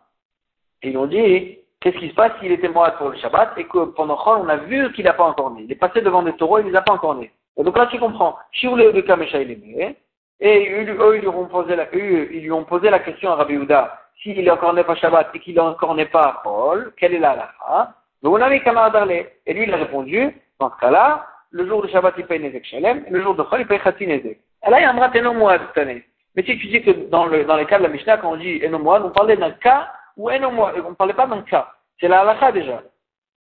et 0.81 0.89
ils 0.89 0.97
ont 0.97 1.07
dit, 1.07 1.59
qu'est-ce 1.79 1.97
qui 1.97 2.09
se 2.09 2.15
passe 2.15 2.31
s'il 2.39 2.51
était 2.51 2.69
moide 2.69 2.95
pour 2.97 3.09
le 3.09 3.17
Shabbat, 3.17 3.57
et 3.57 3.65
que 3.65 3.85
pendant 3.85 4.17
Chol, 4.17 4.39
on 4.41 4.49
a 4.49 4.57
vu 4.57 4.91
qu'il 4.93 5.05
n'a 5.05 5.13
pas 5.13 5.25
encore 5.25 5.51
né. 5.51 5.63
Il 5.63 5.71
est 5.71 5.75
passé 5.75 6.01
devant 6.01 6.21
des 6.21 6.33
taureaux, 6.33 6.59
il 6.59 6.65
ne 6.65 6.71
les 6.71 6.77
a 6.77 6.81
pas 6.81 6.93
encore 6.93 7.15
nés. 7.15 7.31
Et 7.57 7.63
donc 7.63 7.77
là, 7.77 7.87
tu 7.87 7.97
comprends. 7.99 8.37
Shiur 8.51 8.75
le 8.75 9.01
cas 9.01 9.17
il 9.17 9.51
est 9.51 9.97
et 10.41 10.69
eux, 10.73 11.15
ils 11.15 11.21
lui 11.21 11.27
ont 11.27 11.47
posé 11.47 11.75
la, 11.75 11.85
eux, 11.93 12.29
ils 12.33 12.41
lui 12.41 12.51
ont 12.51 12.65
posé 12.65 12.89
la 12.89 12.99
question 12.99 13.31
à 13.31 13.35
Rabbi 13.35 13.57
Houda, 13.57 13.97
s'il 14.21 14.49
encore 14.51 14.73
n'est 14.73 14.83
pas 14.83 14.95
Shabbat 14.95 15.29
et 15.33 15.39
qu'il 15.39 15.59
encore 15.59 15.95
n'est 15.95 16.07
pas 16.07 16.41
Paul, 16.43 16.93
quelle 16.97 17.13
est 17.13 17.19
la 17.19 17.31
halakha? 17.31 17.93
Donc 18.21 18.33
on 18.35 18.41
avait 18.41 18.59
Darlé. 18.59 19.29
Et 19.45 19.53
lui, 19.53 19.63
il 19.63 19.73
a 19.73 19.77
répondu, 19.77 20.35
dans 20.59 20.71
ce 20.71 20.77
cas-là, 20.77 21.27
le 21.51 21.67
jour 21.67 21.81
de 21.81 21.87
Shabbat, 21.87 22.15
il 22.17 22.25
paye 22.25 22.39
Nezek 22.39 22.65
Shalem, 22.65 23.05
le 23.09 23.21
jour 23.21 23.35
de 23.35 23.43
Chol, 23.43 23.61
il 23.61 23.67
paye 23.67 23.79
Khati 23.79 24.07
Nezek. 24.07 24.39
Là, 24.67 24.79
il 24.79 24.83
y 24.83 24.85
a 24.85 24.91
un 24.91 24.93
brat 24.93 25.11
Enomoad 25.15 25.61
cette 25.67 25.77
année. 25.77 26.03
Mais 26.35 26.43
si 26.43 26.57
tu 26.57 26.67
dis 26.67 26.81
que 26.81 26.91
dans, 27.09 27.25
le, 27.25 27.45
dans 27.45 27.55
les 27.55 27.65
cas 27.65 27.77
de 27.77 27.83
la 27.83 27.89
Mishnah, 27.89 28.17
quand 28.17 28.33
on 28.33 28.37
dit 28.37 28.61
Enomoad, 28.65 29.03
on 29.03 29.11
parlait 29.11 29.37
d'un 29.37 29.51
cas 29.51 29.91
ou 30.17 30.29
Enomoad, 30.29 30.81
on 30.85 30.89
ne 30.89 30.95
parlait 30.95 31.13
pas 31.13 31.27
d'un 31.27 31.41
cas. 31.43 31.71
C'est 31.99 32.07
la 32.07 32.21
halakha 32.21 32.51
déjà. 32.51 32.83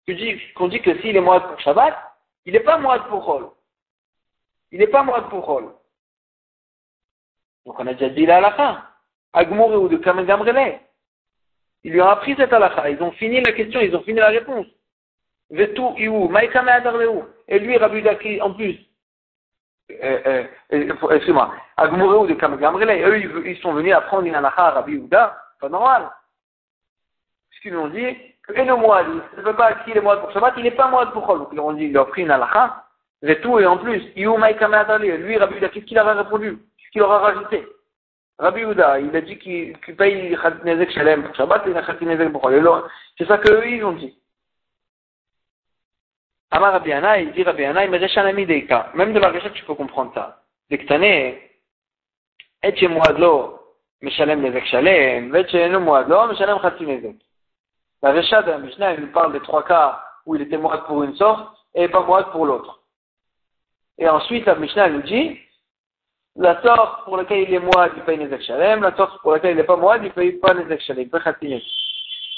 Tu 0.06 0.15
dis 0.15 0.39
qu'on 0.54 0.68
dit 0.68 0.82
que 0.82 1.00
s'il 1.02 1.15
est 1.15 1.22
Moad 1.22 1.44
pour 1.48 1.60
Shabbat, 1.60 1.96
il 2.46 2.54
n'est 2.54 2.60
pas 2.60 2.78
Moad 2.78 3.08
pour 3.08 3.26
Chol. 3.26 3.50
Il 4.72 4.80
n'est 4.80 4.88
pas 4.88 5.04
Moad 5.04 5.30
pour 5.30 5.46
Chol. 5.46 5.72
Donc 7.65 7.80
on 7.80 7.88
a 7.88 7.94
déjà 7.94 8.10
dit 8.10 8.26
la 8.26 8.38
halakha. 8.38 8.84
Agmore 9.34 9.82
ou 9.82 9.89
de 9.89 9.98
Kamegamrele. 9.98 10.80
Ils 11.84 11.91
lui 11.91 12.02
ont 12.02 12.08
appris 12.08 12.36
cette 12.36 12.54
halakha. 12.54 12.89
Ils 12.89 13.02
ont 13.02 13.12
fini 13.13 13.41
la 13.41 13.52
question, 13.52 13.80
ils 13.80 13.96
ont 13.96 14.04
fini 14.04 14.20
la 14.20 14.28
réponse. 14.28 14.68
Vetu 15.49 15.81
iou, 15.97 16.31
adarleu. 16.36 17.23
Et 17.47 17.60
lui, 17.60 17.77
Rabbi 17.77 18.01
Daki, 18.01 18.41
en 18.41 18.53
plus. 18.53 18.77
Euh, 19.91 20.19
euh, 20.25 20.43
euh, 20.73 21.15
excuse-moi. 21.15 21.53
De 21.77 22.34
Kamegamrele. 22.34 22.89
Eux, 22.89 23.45
ils 23.45 23.58
sont 23.58 23.73
venus 23.73 23.93
apprendre 23.93 24.25
une 24.25 24.36
halakha 24.36 24.67
à 24.67 24.71
Rabbi 24.71 24.97
Ouda. 24.97 25.38
Pas 25.60 25.69
normal. 25.69 26.10
Puisqu'ils 27.49 27.71
lui 27.71 27.77
ont 27.77 27.88
dit, 27.88 28.17
que 28.47 28.62
no 28.62 28.77
moad, 28.77 29.05
il 29.34 29.39
ne 29.39 29.43
peut 29.43 29.55
pas 29.55 29.73
qu'il 29.73 29.97
est 29.97 30.01
moad 30.01 30.19
pour 30.19 30.31
Shabbat, 30.31 30.53
il 30.58 30.63
n'est 30.63 30.71
pas 30.71 30.88
moad 30.88 31.12
pour 31.12 31.25
Chol. 31.25 31.39
Donc 31.39 31.49
ils 31.53 31.60
ont 31.60 31.73
dit, 31.73 31.86
il 31.86 31.97
a 31.97 32.05
pris 32.05 32.23
une 32.23 32.31
halakha. 32.31 32.84
Vetu 33.21 33.60
et 33.60 33.65
en 33.65 33.77
plus, 33.77 34.03
iou 34.15 34.36
adarleu. 34.36 35.17
Lui, 35.17 35.38
Rabbi 35.38 35.58
Ouda, 35.58 35.69
qu'est-ce 35.69 35.86
qu'il 35.86 35.99
avait 35.99 36.12
répondu? 36.12 36.60
qu'il 36.95 37.01
aura 37.01 37.19
rajouté. 37.19 37.67
Rabbi 38.39 38.63
Houda, 38.63 38.99
il 39.01 39.13
a 39.13 39.19
dit 39.19 39.38
qu'il 39.38 39.77
qu 39.79 39.93
paye 39.95 40.34
Khatinezek 40.41 40.91
Shalem 40.91 41.23
pour 41.23 41.36
Shabbat 41.36 41.67
et 41.67 41.73
Khatinezek 41.73 42.31
pour 42.31 42.49
C'est 43.17 43.27
ça 43.27 43.38
qu'eux, 43.38 43.67
ils 43.67 43.84
ont 43.84 43.91
dit. 43.91 44.17
Amar 46.56 46.72
Rabbi 46.72 46.89
il 46.89 47.32
dit 47.34 47.44
Rabbi 47.44 48.46
des 48.46 48.65
cas. 48.65 48.89
Même 48.94 49.12
de 49.12 49.20
la 49.20 49.30
recherche, 49.30 49.56
tu 49.56 49.65
peux 49.65 49.76
comprendre 49.76 50.13
ça. 50.13 50.39
Es, 50.72 51.52
et 52.63 52.76
chez 52.78 52.88
Mouadlo, 52.88 53.60
Meshalem 54.02 54.41
Nezek 54.41 54.65
Shalem, 54.68 55.36
et 55.36 55.48
chez 55.50 55.68
nous 55.68 55.82
Mouadlo, 55.82 56.28
Meshalem 56.28 56.60
Khatinezek. 56.60 57.18
La 58.02 58.13
recherche 58.13 58.46
de 58.46 58.52
la 58.52 58.60
Mishnah, 58.60 58.94
il 58.94 59.02
nous 59.02 59.12
parle 59.12 59.34
des 59.34 59.41
trois 59.41 59.65
cas 59.65 60.02
où 60.26 60.36
il 60.36 60.44
était 60.44 60.58
mourad 60.58 60.86
pour 60.86 61.04
une 61.04 61.13
sorte 61.18 61.58
et 61.74 61.89
pas 61.89 62.00
mourad 62.00 62.32
pour 62.32 62.46
l'autre. 62.46 62.80
Et 63.98 64.08
ensuite, 64.08 64.46
la 64.46 64.56
Mishnah 64.56 64.88
nous 64.89 65.02
dit, 65.02 65.38
la 66.38 66.62
sorte 66.62 67.04
pour 67.04 67.18
laquelle 67.18 67.50
il 67.50 67.54
est 67.54 67.60
moide, 67.60 67.91
il 67.98 68.04
paye 68.04 68.18
Nezek 68.18 68.44
Shalem. 68.44 68.82
La 68.82 68.96
sorte 68.96 69.22
pour 69.22 69.34
laquelle 69.34 69.52
il 69.52 69.58
n'est 69.58 69.63
pas 69.65 69.76
moide, 69.76 70.04
il 70.06 70.12
paye 70.12 70.32
pas 70.32 70.54
Nezek 70.54 70.80
Shalem. 70.84 71.04
Il 71.04 71.10
paye 71.10 71.22
Khatinez. 71.22 71.63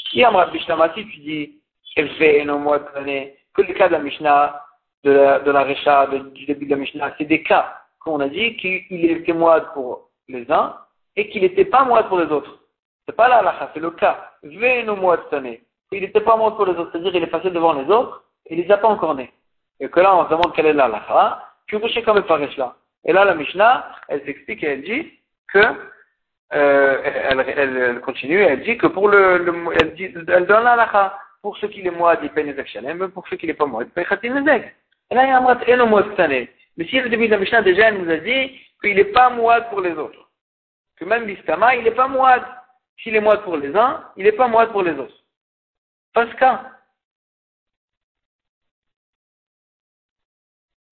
Si 0.09 0.23
Amrat 0.23 0.47
Bishlamati, 0.47 1.05
tu 1.05 1.19
dis, 1.19 1.61
elle 1.95 2.09
fait 2.15 2.41
un 2.41 2.57
mois 2.57 2.79
que 3.57 3.63
le 3.63 3.73
cas 3.73 3.87
de 3.87 3.93
la 3.93 3.99
Mishnah, 3.99 4.61
de 5.03 5.11
la, 5.11 5.39
de 5.39 5.51
la 5.51 5.63
Recha, 5.63 6.07
du 6.07 6.45
début 6.45 6.65
de 6.65 6.71
la 6.71 6.77
Mishnah, 6.77 7.13
c'est 7.17 7.25
des 7.25 7.41
cas 7.43 7.81
qu'on 7.99 8.19
a 8.19 8.29
dit 8.29 8.55
qu'il 8.57 9.11
était 9.11 9.33
moide 9.33 9.65
pour 9.73 10.09
les 10.27 10.49
uns 10.51 10.77
et 11.15 11.29
qu'il 11.29 11.41
n'était 11.41 11.65
pas 11.65 11.83
moide 11.83 12.07
pour 12.07 12.19
les 12.19 12.27
autres. 12.27 12.59
C'est 13.05 13.15
pas 13.15 13.27
la 13.27 13.37
halakha, 13.37 13.71
c'est 13.73 13.79
le 13.79 13.91
cas. 13.91 14.33
Veno 14.43 14.95
moide 14.95 15.21
cette 15.29 15.61
Il 15.91 16.01
n'était 16.01 16.21
pas 16.21 16.37
moide 16.37 16.55
pour 16.55 16.65
les 16.65 16.73
autres, 16.73 16.91
c'est-à-dire 16.91 17.15
il 17.15 17.23
est 17.23 17.27
passé 17.27 17.49
devant 17.49 17.73
les 17.73 17.89
autres 17.89 18.23
et 18.45 18.55
il 18.55 18.63
les 18.63 18.71
a 18.71 18.77
pas 18.77 18.87
encore 18.87 19.15
nés. 19.15 19.31
Et 19.79 19.89
que 19.89 19.99
là, 19.99 20.15
on 20.15 20.25
se 20.25 20.29
demande 20.29 20.53
quelle 20.53 20.67
est 20.67 20.73
la 20.73 20.85
halakha. 20.85 21.43
Tu 21.67 21.79
sais 21.89 22.03
comme 22.03 22.23
il 22.27 22.57
là. 22.57 22.75
Et 23.05 23.13
là, 23.13 23.25
la 23.25 23.35
Mishnah, 23.35 23.87
elle 24.07 24.23
s'explique 24.25 24.63
et 24.63 24.67
elle 24.67 24.83
dit 24.83 25.13
que, 25.51 25.59
euh, 26.53 27.01
elle, 27.03 28.01
continue, 28.01 28.41
elle 28.41 28.63
dit 28.63 28.77
que 28.77 28.87
pour 28.87 29.07
le, 29.09 29.37
le 29.37 29.53
elle, 29.79 29.95
elle 30.27 30.45
donne 30.45 30.63
la 30.63 31.17
pour 31.41 31.57
ceux 31.57 31.67
qui 31.67 31.81
les 31.81 31.89
mois, 31.89 32.17
il 32.21 32.29
paye 32.29 32.45
Nezek 32.45 32.67
Shalem, 32.67 33.11
pour 33.11 33.27
ceux 33.27 33.37
qui 33.37 33.47
les 33.47 33.53
pas 33.53 33.65
mois, 33.65 33.83
il 33.83 33.89
paye 33.89 34.05
Khatim 34.05 34.39
Nezek. 34.39 34.75
Et 35.09 35.15
là, 35.15 35.23
il 35.23 35.29
y 35.29 35.73
a 35.73 36.03
cette 36.09 36.19
année. 36.19 36.49
Mais 36.75 36.85
si 36.85 36.99
le 36.99 37.09
début 37.09 37.27
de 37.27 37.31
la 37.31 37.39
Mishnah, 37.39 37.61
déjà, 37.61 37.87
elle 37.87 38.03
nous 38.03 38.11
a 38.11 38.17
dit 38.17 38.59
qu'il 38.81 38.95
n'est 38.95 39.05
pas 39.05 39.29
moide 39.29 39.69
pour 39.69 39.81
les 39.81 39.93
autres. 39.93 40.29
Que 40.97 41.05
même 41.05 41.27
l'Istama, 41.27 41.75
il 41.75 41.83
n'est 41.83 41.91
pas 41.91 42.07
moide. 42.07 42.43
S'il 42.97 43.15
est 43.15 43.21
moide 43.21 43.41
pour 43.43 43.57
les 43.57 43.75
uns, 43.75 44.11
il 44.15 44.23
n'est 44.23 44.31
pas 44.31 44.47
moide 44.47 44.71
pour 44.71 44.83
les 44.83 44.93
autres. 44.93 45.23
Parce 46.13 46.33
que, 46.33 46.45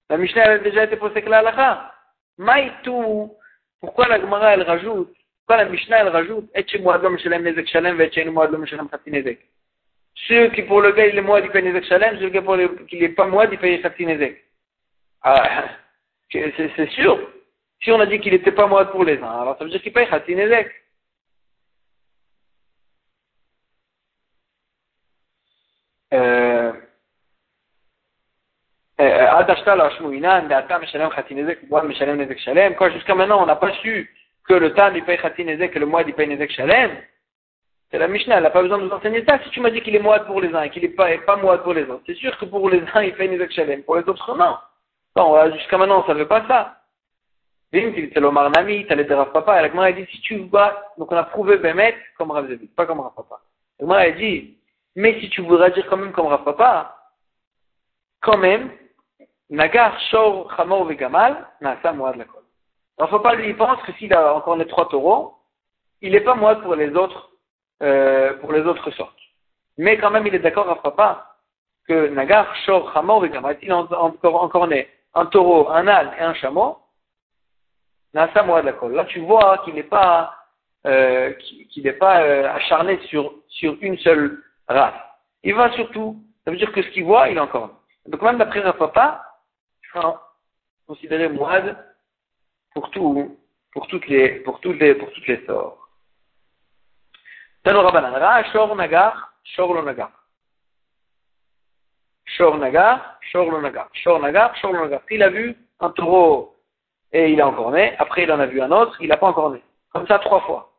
la 0.10 0.18
Mishnah 0.18 0.44
elle 0.44 0.52
a 0.52 0.58
déjà 0.60 0.84
été 0.84 0.98
posée 0.98 1.22
que 1.22 1.30
la 1.30 1.40
halakha. 1.40 1.92
Maïtou, 2.38 3.36
pourquoi 3.80 4.08
la 4.08 4.20
Gemara 4.20 4.54
elle 4.54 4.64
rajoute, 4.64 5.16
pourquoi 5.40 5.64
la 5.64 5.70
Mishnah 5.70 6.00
elle 6.00 6.10
rajoute, 6.10 6.50
et 6.54 6.68
chez 6.68 6.80
moi 6.80 7.02
Shalem 7.18 7.44
Nezek 7.44 7.68
Shalem, 7.68 8.00
et 8.02 8.12
chez 8.12 8.26
moi 8.26 8.50
Shalem 8.66 8.90
Khati 8.90 9.10
Nezek. 9.10 9.40
Ceux 10.28 10.50
qui 10.50 10.64
pour 10.64 10.82
le 10.82 10.92
gars 10.92 11.08
il 11.08 11.18
est 11.18 11.22
moide, 11.22 11.46
il 11.46 11.52
paye 11.52 11.64
Nezek 11.64 11.86
Shalem, 11.86 12.20
ceux 12.20 12.30
qui 12.30 12.42
pour 12.42 12.56
le 12.56 12.70
qui 12.88 13.00
n'est 13.00 13.10
pas 13.10 13.28
il 13.52 13.58
paye 13.58 13.82
Khati 13.82 14.06
Nezek. 14.06 14.44
Ah, 15.22 15.66
c'est 16.32 16.90
sûr. 16.92 17.20
Si 17.82 17.92
on 17.92 18.00
a 18.00 18.06
dit 18.06 18.20
qu'il 18.20 18.34
n'était 18.34 18.52
pas 18.52 18.68
Moad 18.68 18.92
pour 18.92 19.04
les 19.04 19.20
uns, 19.20 19.42
alors 19.42 19.58
ça 19.58 19.64
veut 19.64 19.70
dire 19.70 19.82
qu'il 19.82 19.94
paye 19.94 20.08
Khatin 20.08 20.38
Ezek. 20.38 20.72
Euh, 26.14 26.74
euh, 29.02 29.44
Quand 32.78 32.92
jusqu'à 32.92 33.16
maintenant 33.16 33.44
on 33.44 33.46
n'a 33.46 33.56
pas 33.56 33.74
su 33.82 34.10
que 34.48 34.54
le 34.54 34.74
Tan 34.74 34.94
il 34.96 35.04
paye 35.04 35.18
Khatin 35.18 35.48
Ezek 35.48 35.76
et 35.76 35.80
le 35.80 35.86
Moad 35.86 36.08
il 36.08 36.14
paye 36.16 36.50
Shalem, 36.50 36.92
c'est 37.92 38.00
la 38.00 38.08
Mishnah, 38.08 38.38
elle 38.38 38.44
n'a 38.44 38.50
pas 38.50 38.62
besoin 38.62 38.80
de 38.80 38.84
nous 38.84 38.92
enseigner 38.92 39.24
ça. 39.28 39.40
Si 39.44 39.50
tu 39.52 39.62
m'as 39.62 39.70
dit 39.70 39.82
qu'il 39.82 39.96
est 39.96 40.00
Moad 40.00 40.26
pour 40.26 40.42
les 40.42 40.54
uns 40.54 40.64
et 40.64 40.70
qu'il 40.70 40.82
n'est 40.82 40.90
pas, 40.90 41.36
Moad 41.38 41.64
pour 41.64 41.74
les 41.74 41.84
autres, 41.84 42.04
c'est 42.06 42.16
sûr 42.16 42.38
que 42.38 42.46
pour 42.46 42.70
les 42.70 42.84
uns 42.94 43.02
il 43.02 43.14
paye 43.16 43.34
Ezek 43.34 43.52
Shalem, 43.52 43.84
pour 43.84 43.96
les 43.96 44.08
autres 44.08 44.36
non. 44.36 44.58
Non, 45.16 45.52
jusqu'à 45.54 45.78
maintenant 45.78 46.00
on 46.00 46.02
ne 46.02 46.08
savait 46.08 46.26
pas 46.26 46.46
ça. 46.48 46.82
C'est 47.72 48.20
l'Omar 48.20 48.50
Nami, 48.52 48.86
t'as 48.88 48.96
les 48.96 49.14
Rav 49.14 49.32
Papa, 49.32 49.60
et 49.60 49.70
la 49.70 49.92
dit 49.92 50.06
si 50.12 50.22
tu 50.22 50.38
vois, 50.38 50.82
donc 50.98 51.12
on 51.12 51.18
a 51.18 51.24
prouvé 51.24 51.58
Bémet 51.58 51.96
comme 52.18 52.32
Rav 52.32 52.48
Zévit, 52.48 52.68
pas 52.68 52.86
comme 52.86 53.02
Rav 53.02 53.14
Papa. 53.16 53.42
La 53.80 53.98
a 53.98 54.12
dit, 54.12 54.58
mais 54.96 55.20
si 55.20 55.30
tu 55.30 55.42
voudrais 55.42 55.72
dire 55.72 55.86
quand 55.90 55.98
même 55.98 56.14
comme 56.14 56.28
Rav 56.28 56.44
Papa, 56.44 56.96
quand 58.22 58.38
même, 58.38 58.72
Nagar, 59.50 60.00
Shor, 60.10 60.52
Chamor, 60.56 60.86
Vegamal, 60.86 61.48
Nasa, 61.62 61.92
Moad, 61.92 62.16
Lakol. 62.16 62.42
Faut 63.10 63.20
pas 63.20 63.36
lui, 63.36 63.50
il 63.50 63.58
pense 63.58 63.82
que 63.84 63.92
s'il 63.94 64.14
a 64.14 64.36
encore 64.36 64.56
les 64.56 64.68
trois 64.68 64.90
taureaux, 64.90 65.36
il 66.02 66.14
n'est 66.14 66.22
pas 66.22 66.36
Moad 66.36 66.62
pour 66.62 66.76
les 66.76 66.96
autres, 66.96 67.30
euh, 67.84 68.34
pour 68.36 68.54
les 68.54 68.62
autres 68.62 68.92
sortes. 68.92 69.20
Mais 69.78 69.98
quand 69.98 70.12
même, 70.12 70.26
il 70.28 70.36
est 70.36 70.40
d'accord, 70.40 70.68
Rav 70.68 70.82
Papa, 70.82 71.36
que 71.88 72.08
Nagar, 72.10 72.56
Shor, 72.66 72.92
Chamor, 72.94 73.22
Vegamal, 73.22 73.58
il 73.62 73.72
a 73.72 73.78
encore, 73.78 74.42
encore 74.42 74.68
né 74.68 74.88
un 75.14 75.26
taureau, 75.26 75.70
un 75.70 75.88
âne 75.88 76.12
et 76.20 76.24
un 76.24 76.34
chameau. 76.34 76.78
Là, 78.14 78.30
tu 79.08 79.20
vois 79.20 79.58
qu'il 79.60 79.74
n'est 79.74 79.84
pas, 79.84 80.36
euh, 80.86 81.34
qu'il 81.70 81.84
n'est 81.84 81.94
pas 81.94 82.22
euh, 82.22 82.50
acharné 82.50 83.00
sur, 83.08 83.34
sur 83.50 83.78
une 83.82 83.98
seule 84.00 84.42
race. 84.68 84.94
Il 85.44 85.54
va 85.54 85.72
surtout, 85.74 86.24
ça 86.44 86.52
veut 86.52 86.58
dire 86.58 86.72
que 86.72 86.82
ce 86.82 86.90
qu'il 86.90 87.04
voit, 87.04 87.30
il 87.30 87.38
est 87.38 87.42
encore. 87.42 87.72
Donc 88.08 88.22
même 88.22 88.38
d'après 88.38 88.62
Rav 88.62 88.78
Papa, 88.78 89.22
considéré 90.88 91.30
moide 91.30 91.78
pour 92.74 92.90
tout, 92.92 93.38
pour 93.74 93.88
toutes 93.88 94.08
les, 94.08 94.40
pour 94.40 94.60
toutes 94.60 94.80
les, 94.80 94.96
pour 94.96 95.12
toutes 95.12 95.28
les 95.28 95.46
sorts. 95.46 95.85
Tano 97.66 97.82
Rabbanan, 97.82 98.14
Ra, 98.14 98.44
Shor 98.52 98.76
Nagar, 98.76 99.14
Shor 99.44 99.74
lo 99.74 99.82
Nagar. 99.82 100.12
Shor 102.28 102.60
Nagar, 102.60 103.18
Shor 103.32 103.52
lo 103.52 103.60
Nagar. 103.60 103.90
Shor 103.92 104.20
Nagar, 104.20 104.56
Shor 104.58 104.72
lo 104.72 104.82
Nagar. 104.82 105.02
Il 105.10 105.24
a 105.24 105.30
vu 105.30 105.58
un 105.80 105.90
taureau 105.90 106.56
et 107.12 107.32
il 107.32 107.40
est 107.40 107.44
encore 107.44 107.72
né. 107.72 107.96
Après, 107.98 108.22
il 108.22 108.32
en 108.32 108.40
a 108.40 108.46
vu 108.46 108.62
un 108.62 108.72
autre, 108.72 108.96
il 109.02 109.08
n'a 109.08 109.18
pas 109.18 109.26
encore 109.26 109.50
né. 109.50 109.64
Comme 109.92 110.06
ça, 110.06 110.20
trois 110.20 110.42
fois. 110.42 110.74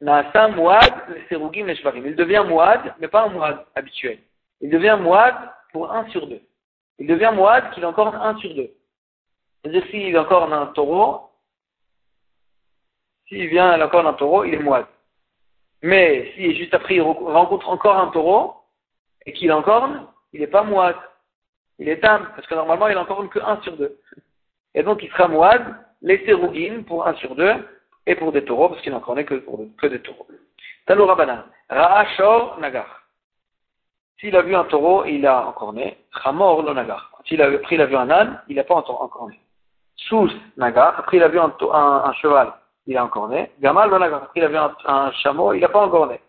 Naasa 0.00 0.48
Mouad, 0.48 0.94
Serugim, 1.28 1.66
le 1.66 1.76
Shvarim. 1.76 2.04
Il 2.06 2.16
devient 2.16 2.42
Mouad, 2.44 2.96
mais 2.98 3.06
pas 3.06 3.26
un 3.26 3.28
Mouad 3.28 3.64
habituel. 3.76 4.18
Il 4.60 4.70
devient 4.70 4.98
Mouad 5.00 5.36
pour 5.72 5.92
un 5.92 6.08
sur 6.10 6.26
deux. 6.26 6.42
Il 6.98 7.06
devient 7.06 7.30
Mouad 7.32 7.70
qu'il 7.70 7.84
a 7.84 7.88
encore 7.88 8.12
un 8.12 8.36
sur 8.38 8.52
deux. 8.52 8.72
C'est-à-dire 9.62 9.84
s'il 9.92 10.18
encore 10.18 10.52
un 10.52 10.66
taureau, 10.66 11.30
s'il 13.28 13.46
vient 13.46 13.80
encore 13.80 14.04
un 14.04 14.14
taureau, 14.14 14.42
il 14.42 14.54
est 14.54 14.58
moite. 14.58 14.88
Mais 15.84 16.32
si 16.34 16.56
juste 16.56 16.72
après 16.72 16.94
il 16.94 17.02
rencontre 17.02 17.68
encore 17.68 17.98
un 17.98 18.08
taureau 18.08 18.54
et 19.26 19.34
qu'il 19.34 19.52
encorne, 19.52 20.06
il 20.32 20.40
n'est 20.40 20.46
pas 20.46 20.62
moite. 20.62 20.96
Il 21.78 21.90
est 21.90 22.02
âme, 22.02 22.26
parce 22.34 22.46
que 22.46 22.54
normalement 22.54 22.88
il 22.88 22.96
encorne 22.96 23.28
que 23.28 23.38
1 23.38 23.60
sur 23.60 23.76
2. 23.76 23.94
Et 24.74 24.82
donc 24.82 25.02
il 25.02 25.10
sera 25.10 25.28
moite, 25.28 25.62
les 26.00 26.24
sérougines 26.24 26.86
pour 26.86 27.06
1 27.06 27.16
sur 27.16 27.34
2 27.34 27.52
et 28.06 28.14
pour 28.14 28.32
des 28.32 28.42
taureaux, 28.46 28.70
parce 28.70 28.80
qu'il 28.80 28.92
n'encornait 28.92 29.26
que, 29.26 29.34
pour, 29.34 29.60
que 29.76 29.86
des 29.86 30.00
taureaux. 30.00 30.26
Talou 30.86 31.04
Rabbanan. 31.04 31.44
Ra'ashor 31.68 32.58
Nagar. 32.60 33.02
S'il 34.20 34.34
a 34.36 34.40
vu 34.40 34.56
un 34.56 34.64
taureau 34.64 35.04
il 35.04 35.26
a 35.26 35.46
encorné, 35.46 35.98
Ramor 36.12 36.62
lo 36.62 36.72
Nagar. 36.72 37.10
S'il 37.26 37.42
a 37.42 37.58
pris, 37.58 37.74
il 37.74 37.82
a 37.82 37.86
vu 37.86 37.96
un 37.96 38.08
âne, 38.08 38.40
il 38.48 38.56
n'a 38.56 38.64
pas 38.64 38.74
encorné. 38.74 39.38
Sous 39.96 40.30
Nagar, 40.56 40.98
après 40.98 41.18
il 41.18 41.22
a 41.22 41.28
vu 41.28 41.38
un, 41.38 42.12
cheval, 42.22 42.54
il 42.86 42.96
a 42.96 43.04
encore 43.04 43.28
né. 43.28 43.52
Gamal 43.60 43.90
le 43.90 43.98
Nagar, 43.98 44.30
il 44.34 44.44
a 44.44 44.48
vu 44.48 44.56
un, 44.56 45.12
chameau, 45.22 45.52
il 45.52 45.60
n'a 45.60 45.68
pas 45.68 45.80
encore 45.80 46.06
né. 46.06 46.20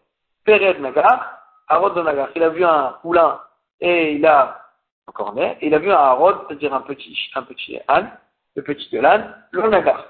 Pered 0.46 0.80
Nagar, 0.80 1.40
Arod 1.68 1.96
de 1.96 2.02
Nagar, 2.02 2.30
il 2.36 2.44
a 2.44 2.50
vu 2.50 2.64
un 2.64 2.98
poulain 3.02 3.42
et 3.82 4.14
il 4.14 4.26
a 4.26 4.62
encore 5.08 5.34
né. 5.34 5.58
il 5.62 5.74
a 5.74 5.80
vu 5.80 5.92
un 5.92 5.96
Arod, 5.96 6.46
c'est-à-dire 6.48 6.74
un 6.74 6.82
petit, 6.82 7.18
un 7.36 7.44
petit 7.44 7.80
âne, 7.88 8.12
le 8.56 8.64
petit 8.64 8.90
de 8.92 9.00
l'âne, 9.00 9.36
le 9.52 9.68
Nagar. 9.70 10.06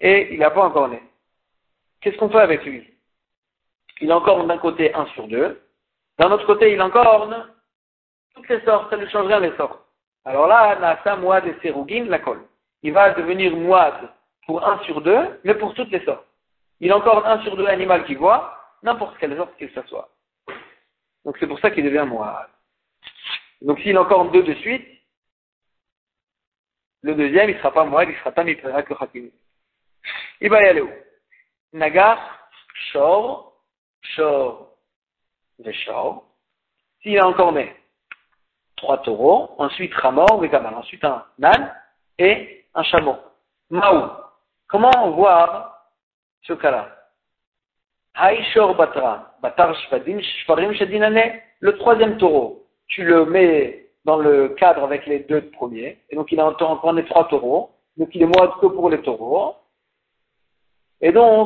Et 0.00 0.34
il 0.34 0.40
n'a 0.40 0.50
pas 0.50 0.62
encore 0.62 0.88
né. 0.88 1.02
Qu'est-ce 2.00 2.18
qu'on 2.18 2.28
fait 2.28 2.40
avec 2.40 2.64
lui? 2.64 2.92
Il 4.00 4.12
encorne 4.12 4.46
d'un 4.46 4.58
côté 4.58 4.94
un 4.94 5.06
sur 5.06 5.26
deux, 5.26 5.60
d'un 6.18 6.30
autre 6.30 6.46
côté 6.46 6.72
il 6.72 6.82
encorne 6.82 7.48
toutes 8.34 8.48
les 8.48 8.60
sortes, 8.62 8.90
ça 8.90 8.96
ne 8.96 9.06
change 9.06 9.26
rien 9.26 9.40
les 9.40 9.56
sortes. 9.56 9.80
Alors 10.26 10.46
là, 10.46 10.76
Nasa, 10.76 11.16
Mouad 11.16 11.46
et 11.46 11.56
Serugin, 11.62 12.04
la 12.06 12.18
colle 12.18 12.42
il 12.86 12.92
va 12.92 13.10
devenir 13.10 13.56
moide 13.56 14.08
pour 14.46 14.66
un 14.66 14.78
sur 14.84 15.00
deux, 15.00 15.40
mais 15.44 15.54
pour 15.54 15.74
toutes 15.74 15.90
les 15.90 16.04
sortes. 16.04 16.26
Il 16.80 16.92
encore 16.92 17.26
un 17.26 17.42
sur 17.42 17.56
deux 17.56 17.66
animal 17.66 18.04
qui 18.04 18.14
voit, 18.14 18.58
n'importe 18.82 19.18
quelle 19.18 19.36
sorte 19.36 19.56
qu'il 19.56 19.70
soit. 19.88 20.08
Donc 21.24 21.36
c'est 21.38 21.46
pour 21.46 21.58
ça 21.58 21.70
qu'il 21.70 21.84
devient 21.84 22.06
moide. 22.06 22.48
Donc 23.62 23.80
s'il 23.80 23.98
encore 23.98 24.30
deux 24.30 24.42
de 24.42 24.54
suite, 24.54 24.86
le 27.02 27.14
deuxième, 27.14 27.50
il 27.50 27.54
ne 27.54 27.58
sera 27.58 27.72
pas 27.72 27.84
moide, 27.84 28.08
il 28.10 28.16
sera 28.18 28.32
pas 28.32 28.44
mipera 28.44 28.82
que. 28.82 28.94
Il 30.40 30.50
va 30.50 30.62
y 30.62 30.66
aller 30.66 30.80
où? 30.82 30.90
Nagar, 31.72 32.48
shor, 32.92 33.52
shor, 34.02 34.76
shor. 35.70 36.24
S'il 37.02 37.18
a 37.18 37.26
encore 37.26 37.52
né 37.52 37.74
trois 38.76 38.98
taureaux, 38.98 39.54
ensuite 39.58 39.94
ramor, 39.94 40.40
vegamal, 40.40 40.74
ensuite 40.74 41.04
un 41.04 41.24
nan, 41.38 41.74
et 42.18 42.66
un 42.74 42.82
chameau. 42.82 43.16
Maou. 43.70 44.25
Comment 44.68 45.10
voir 45.10 45.90
ce 46.42 46.52
cas-là 46.52 46.92
Batra, 48.76 49.36
Batar 49.42 49.74
Shvarim 49.74 50.72
Shadinane, 50.74 51.40
le 51.60 51.76
troisième 51.76 52.16
taureau, 52.16 52.66
tu 52.88 53.04
le 53.04 53.26
mets 53.26 53.90
dans 54.04 54.16
le 54.16 54.50
cadre 54.50 54.84
avec 54.84 55.06
les 55.06 55.20
deux 55.20 55.42
premiers, 55.50 55.98
et 56.10 56.16
donc 56.16 56.32
il 56.32 56.40
a 56.40 56.46
encore 56.46 56.92
les 56.92 57.04
trois 57.04 57.28
taureaux, 57.28 57.70
donc 57.96 58.08
il 58.14 58.22
est 58.22 58.38
moide 58.38 58.50
que 58.60 58.66
pour 58.66 58.88
les 58.88 59.02
taureaux, 59.02 59.56
et 61.00 61.12
donc, 61.12 61.44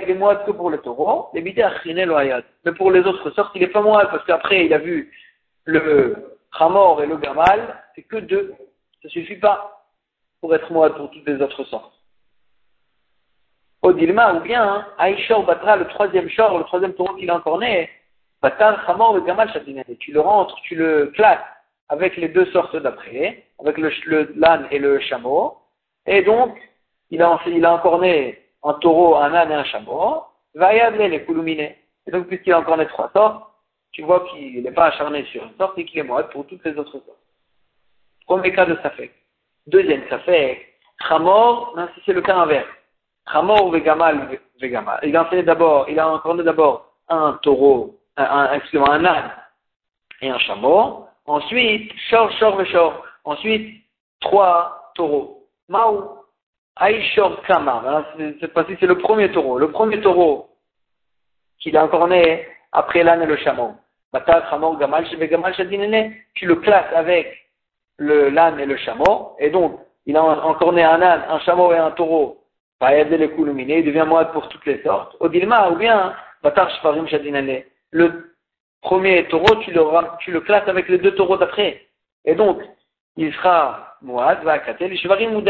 il 0.00 0.10
est 0.10 0.14
moide 0.14 0.44
que 0.46 0.52
pour 0.52 0.70
les 0.70 0.78
taureaux. 0.78 1.28
Mais 1.34 2.72
pour 2.72 2.90
les 2.90 3.00
autres 3.00 3.30
sortes, 3.30 3.52
il 3.54 3.62
est 3.62 3.68
pas 3.68 3.82
moide, 3.82 4.08
parce 4.10 4.24
qu'après 4.24 4.64
il 4.64 4.72
a 4.72 4.78
vu 4.78 5.12
le 5.64 6.38
Hamor 6.58 7.02
et 7.02 7.06
le 7.06 7.18
Gamal, 7.18 7.82
c'est 7.94 8.02
que 8.02 8.16
deux. 8.16 8.54
Ça 9.02 9.08
suffit 9.10 9.36
pas 9.36 9.79
pour 10.40 10.54
être 10.54 10.72
moide 10.72 10.94
pour 10.96 11.10
toutes 11.10 11.26
les 11.26 11.40
autres 11.40 11.64
sortes. 11.64 11.92
Odilma, 13.82 14.34
ou 14.34 14.40
bien, 14.40 14.86
Aïshor 14.98 15.44
Batra, 15.44 15.76
le 15.76 15.86
troisième 15.88 16.28
shor, 16.28 16.58
le 16.58 16.64
troisième 16.64 16.94
taureau 16.94 17.14
qu'il 17.14 17.30
a 17.30 17.36
encore 17.36 17.58
né, 17.58 17.88
Batar, 18.42 18.88
Hamor 18.88 19.18
et 19.18 19.22
Gamal 19.22 19.50
Tu 19.98 20.12
le 20.12 20.20
rentres, 20.20 20.56
tu 20.62 20.74
le 20.74 21.06
classes 21.14 21.38
avec 21.88 22.16
les 22.16 22.28
deux 22.28 22.46
sortes 22.52 22.76
d'après, 22.76 23.44
avec 23.58 23.78
le, 23.78 24.32
l'âne 24.36 24.68
et 24.70 24.78
le 24.78 25.00
chameau, 25.00 25.56
et 26.06 26.22
donc, 26.22 26.56
il 27.10 27.22
a, 27.22 27.40
il 27.46 27.66
encore 27.66 28.00
né 28.00 28.38
un 28.62 28.74
taureau, 28.74 29.16
un 29.16 29.34
âne 29.34 29.50
et 29.50 29.54
un 29.54 29.64
chameau, 29.64 30.24
va 30.54 30.74
y 30.74 30.80
aller 30.80 31.08
les 31.08 31.24
couluminés. 31.24 31.78
Et 32.06 32.10
donc, 32.10 32.26
puisqu'il 32.26 32.52
a 32.52 32.60
encore 32.60 32.76
né 32.76 32.86
trois 32.86 33.10
sortes, 33.12 33.44
tu 33.92 34.02
vois 34.02 34.26
qu'il 34.28 34.62
n'est 34.62 34.72
pas 34.72 34.86
acharné 34.86 35.24
sur 35.26 35.44
une 35.44 35.54
sorte 35.56 35.78
et 35.78 35.84
qu'il 35.84 35.98
est 35.98 36.04
moide 36.04 36.30
pour 36.30 36.46
toutes 36.46 36.64
les 36.64 36.76
autres 36.76 36.92
sortes. 36.92 37.18
Premier 38.26 38.52
cas 38.52 38.66
de 38.66 38.76
Safek. 38.82 39.12
Deuxième 39.70 40.02
Safek, 40.08 40.66
Hamor, 41.08 41.76
c'est 42.04 42.12
le 42.12 42.22
cas 42.22 42.36
inverse. 42.36 42.66
Hamor 43.26 43.70
Vegamal 43.70 44.40
Vegamal. 44.60 44.98
Il 45.04 45.16
a 45.16 45.24
enseigné 45.24 45.44
d'abord, 45.44 45.88
il 45.88 45.98
a 45.98 46.20
d'abord 46.42 46.92
un 47.08 47.38
taureau, 47.42 47.96
un, 48.16 48.52
excusez-moi, 48.54 48.94
un 48.94 49.04
âne 49.04 49.30
et 50.22 50.28
un 50.28 50.38
chameau. 50.38 51.06
Ensuite, 51.26 51.92
Shor, 52.08 52.32
Shor, 52.32 52.66
Shor. 52.66 53.04
Ensuite, 53.24 53.84
trois 54.20 54.90
taureaux. 54.96 55.46
Maou, 55.68 56.18
Aïshor 56.74 57.40
Kama. 57.42 58.06
Cette 58.40 58.52
fois-ci, 58.52 58.76
c'est 58.80 58.86
le 58.86 58.98
premier 58.98 59.30
taureau. 59.30 59.58
Le 59.58 59.70
premier 59.70 60.00
taureau 60.00 60.50
qu'il 61.60 61.76
a 61.76 61.84
encorné 61.84 62.44
après 62.72 63.04
l'âne 63.04 63.22
et 63.22 63.26
le 63.26 63.36
chameau. 63.36 63.76
Batak, 64.12 64.46
Hamor, 64.50 64.78
Gamal, 64.78 65.04
Vegamal, 65.16 65.54
Shadinene. 65.54 66.12
Tu 66.34 66.46
le 66.46 66.56
classes 66.56 66.92
avec 66.92 67.49
l'âne 68.00 68.58
et 68.58 68.66
le 68.66 68.76
chameau, 68.76 69.36
et 69.38 69.50
donc 69.50 69.78
il 70.06 70.16
a 70.16 70.22
encore 70.22 70.72
né 70.72 70.82
un 70.82 71.00
âne, 71.00 71.24
un 71.28 71.38
chameau 71.40 71.72
et 71.72 71.78
un 71.78 71.90
taureau, 71.92 72.40
il 72.82 73.84
devient 73.84 74.06
moide 74.08 74.32
pour 74.32 74.48
toutes 74.48 74.64
les 74.64 74.82
sortes. 74.82 75.14
Odilma, 75.20 75.70
ou 75.70 75.76
bien, 75.76 76.14
le 77.92 78.34
premier 78.80 79.28
taureau, 79.28 79.56
tu 79.56 79.70
le, 79.70 79.82
tu 80.20 80.32
le 80.32 80.40
classes 80.40 80.66
avec 80.66 80.88
les 80.88 80.98
deux 80.98 81.14
taureaux 81.14 81.36
d'après. 81.36 81.86
Et 82.24 82.34
donc, 82.34 82.62
il 83.16 83.32
sera 83.34 83.96
moide, 84.00 84.42
va 84.44 84.52
akater, 84.52 84.88
les 84.88 84.96
shvarim 84.96 85.42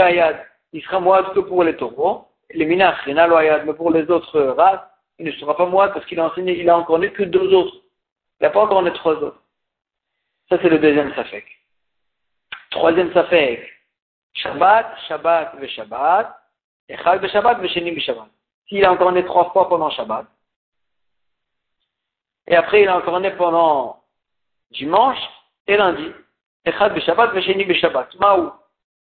il 0.73 0.83
sera 0.83 1.01
moad 1.01 1.33
que 1.35 1.41
pour 1.41 1.65
les 1.65 1.77
taureaux, 1.77 2.27
les 2.53 2.65
minach, 2.65 2.97
mais 3.07 3.75
pour 3.75 3.93
les 3.93 4.11
autres 4.11 4.41
races, 4.41 4.81
il 5.19 5.27
ne 5.27 5.33
sera 5.33 5.57
pas 5.57 5.67
moad 5.67 5.93
parce 5.93 6.07
qu'il 6.07 6.19
a 6.19 6.27
enseigné, 6.27 6.59
il 6.59 6.69
a 6.69 6.77
encore 6.77 6.99
né 6.99 7.11
que 7.11 7.23
deux 7.23 7.53
autres. 7.55 7.77
Il 8.41 8.45
n'a 8.45 8.51
pas 8.51 8.63
encore 8.63 8.83
né 8.83 8.93
trois 8.93 9.15
autres. 9.15 9.43
Ça, 10.49 10.59
c'est 10.63 10.69
le 10.69 10.79
deuxième 10.79 11.13
safek. 11.15 11.45
Troisième 12.71 13.13
safek. 13.13 13.69
Shabbat, 14.35 14.87
Shabbat, 15.09 15.55
ve 15.61 15.69
Shabbat. 15.69 16.37
Echad, 16.89 17.21
ve 17.21 17.29
Shabbat, 17.29 17.61
ve 17.61 17.69
Sheni, 17.69 18.01
Shabbat. 18.01 18.29
S'il 18.69 18.85
a 18.85 18.93
encore 18.93 19.13
né 19.13 19.25
trois 19.25 19.51
fois 19.51 19.69
pendant 19.69 19.91
Shabbat. 19.91 20.27
Et 22.47 22.57
après, 22.57 22.83
il 22.83 22.89
a 22.89 22.97
encore 22.97 23.21
né 23.21 23.31
pendant 23.33 24.03
dimanche 24.71 25.19
et 25.67 25.77
lundi. 25.77 26.13
Echad, 26.65 26.95
ve 26.95 27.01
Shabbat, 27.01 27.33
ve 27.33 27.41
Sheni, 27.41 27.75
Shabbat. 27.75 28.15
Maou. 28.21 28.53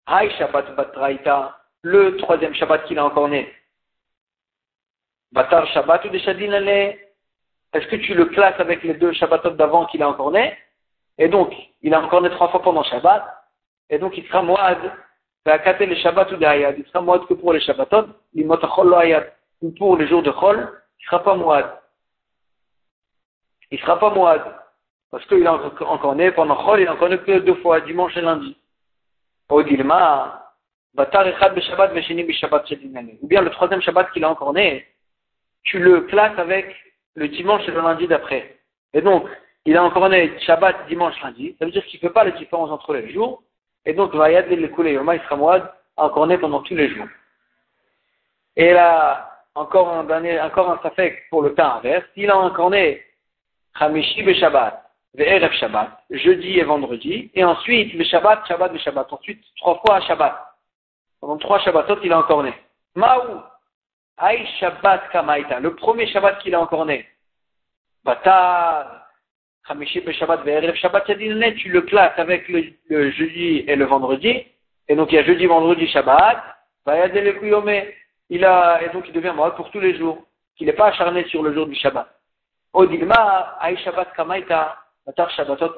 Hay 0.06 0.30
Shabbat, 0.38 0.76
Batraïta. 0.76 1.58
Le 1.82 2.17
troisième 2.17 2.54
Shabbat 2.54 2.86
qu'il 2.86 3.00
a 3.00 3.06
encore 3.06 3.30
né. 3.30 3.54
Batar 5.32 5.67
Shabbat 5.67 6.06
ou 6.06 6.10
Deshadin 6.10 6.54
Est-ce 7.74 7.88
que 7.88 7.98
tu 7.98 8.13
le 8.13 8.26
classes 8.26 8.60
avec 8.60 8.84
les 8.84 8.93
deux 8.93 9.13
Shabbatot 9.13 9.52
d'avant 9.52 9.86
qu'il 9.86 10.02
a 10.02 10.10
encore 10.10 10.32
né 10.32 10.58
Et 11.17 11.28
donc, 11.28 11.54
il 11.82 11.93
a 11.93 12.02
encore 12.02 12.22
né 12.22 12.30
trois 12.30 12.50
fois 12.50 12.62
pendant 12.62 12.84
Shabbat. 12.84 13.37
Et 13.89 14.00
donc, 14.00 14.17
il 14.17 14.26
sera 14.28 14.41
moad. 14.41 14.78
les 15.45 15.95
Shabbat 15.97 16.32
ou 16.32 16.36
Il 16.36 16.86
sera 16.88 17.02
moad 17.02 17.26
que 17.26 17.34
pour 17.34 17.54
les 17.54 17.62
Shabbatot. 17.62 18.08
L'imotachol 18.34 18.89
lo 18.89 18.95
ayad. 18.95 19.32
Ou 19.62 19.71
pour 19.71 19.97
les 19.97 20.08
jours 20.08 20.21
de 20.23 20.32
Chol, 20.32 20.69
il 21.00 21.06
sera 21.06 21.23
pas 21.23 21.36
moad. 21.36 21.65
Il 23.71 23.80
sera 23.80 24.00
pas 24.00 24.12
moad. 24.12 24.41
Parce 25.10 25.26
qu'il 25.26 25.47
a 25.47 25.54
encore 25.54 26.15
né 26.15 26.32
pendant 26.32 26.58
Chol, 26.63 26.82
il 26.82 26.88
a 26.88 26.93
encore 26.93 27.10
né 27.10 27.17
que 27.17 27.39
deux 27.39 27.56
fois, 27.56 27.82
dimanche 27.82 28.15
et 28.17 28.21
lundi. 28.21 28.58
Ou 29.50 29.63
bien 33.23 33.41
le 33.41 33.50
troisième 33.50 33.82
Shabbat 33.82 34.12
qu'il 34.12 34.23
a 34.26 34.30
encore 34.30 34.54
né, 34.54 34.86
tu 35.63 35.80
le 35.80 36.02
classes 36.02 36.38
avec 36.38 36.76
le 37.15 37.28
dimanche 37.30 37.67
et 37.67 37.71
le 37.71 37.82
lundi 37.82 38.08
d'après. 38.08 38.60
Et 38.93 39.02
donc, 39.02 39.28
il 39.65 39.76
a 39.78 39.84
encore 39.84 40.10
né 40.10 40.38
Shabbat, 40.41 40.88
dimanche, 40.88 41.19
lundi. 41.21 41.56
Ça 41.58 41.65
veut 41.65 41.71
dire 41.71 41.86
qu'il 41.86 42.00
ne 42.02 42.08
fait 42.08 42.13
pas 42.13 42.26
la 42.26 42.32
différence 42.32 42.69
entre 42.69 42.93
les 42.93 43.12
jours. 43.12 43.41
Et 43.88 43.93
donc, 43.93 44.13
Vayad 44.13 44.50
le 44.50 44.67
Koulé 44.67 44.91
Yoma, 44.91 45.15
il 45.15 45.21
sera 45.21 45.38
encore 45.95 46.28
né 46.28 46.38
pendant 46.38 46.62
tous 46.62 46.76
les 46.76 46.89
jours. 46.89 47.08
Et 48.58 48.73
là, 48.73 49.32
encore 49.56 49.88
un 49.88 50.04
dernier, 50.04 50.41
encore 50.41 50.69
un 50.69 50.80
safek 50.84 51.30
pour 51.30 51.41
le 51.41 51.56
temps 51.56 51.78
inverse. 51.78 52.04
S'il 52.13 52.30
a 52.30 52.38
encore 52.38 52.69
né 52.69 53.02
Hamishi 53.76 54.36
Shabbat, 54.36 54.84
Ve'erev 55.13 55.54
Shabbat, 55.54 56.04
jeudi 56.10 56.60
et 56.60 56.65
vendredi, 56.65 57.32
et 57.34 57.45
ensuite 57.45 57.93
le 57.93 58.04
Shabbat, 58.04 58.45
Shabbat, 58.45 58.73
le 58.73 58.80
Shabbat. 58.80 59.08
Ensuite, 59.13 59.41
trois 59.56 59.80
fois 59.80 59.95
à 59.95 60.02
Shabbat. 60.02 60.36
Pendant 61.21 61.38
trois 61.38 61.60
Shabbatot, 61.60 62.00
il 62.04 62.12
a 62.12 62.19
encore 62.19 62.43
né. 62.43 62.54
Maou, 62.93 63.41
Aïe 64.17 64.45
Shabbat 64.60 65.10
Kamaita, 65.13 65.62
le 65.62 65.76
premier 65.76 66.08
Shabbat 66.08 66.39
qu'il 66.39 66.54
a 66.56 66.60
encore 66.60 66.86
né. 66.86 67.08
Bata, 68.04 69.07
Shabbat 69.67 70.75
Shabbat 70.75 71.06
tu 71.58 71.69
le 71.69 71.82
classes 71.82 72.17
avec 72.17 72.47
le, 72.47 73.12
jeudi 73.12 73.65
et 73.67 73.75
le 73.75 73.86
vendredi. 73.86 74.45
Et 74.88 74.95
donc 74.95 75.12
il 75.12 75.15
y 75.15 75.17
a 75.17 75.23
jeudi, 75.23 75.45
vendredi, 75.45 75.88
Shabbat. 75.88 76.43
Il 78.30 78.45
a, 78.45 78.82
et 78.84 78.89
donc 78.89 79.06
il 79.08 79.13
devient 79.13 79.34
mort 79.36 79.56
pour 79.56 79.69
tous 79.71 79.80
les 79.80 79.97
jours. 79.97 80.23
Qu'il 80.56 80.67
n'est 80.67 80.73
pas 80.73 80.88
acharné 80.88 81.25
sur 81.25 81.43
le 81.43 81.53
jour 81.53 81.67
du 81.67 81.75
Shabbat. 81.75 82.08
Aïe 82.73 83.77
Shabbat 83.84 84.13
Kamaita, 84.15 84.77
Batar 85.06 85.30
Shabbatot 85.32 85.73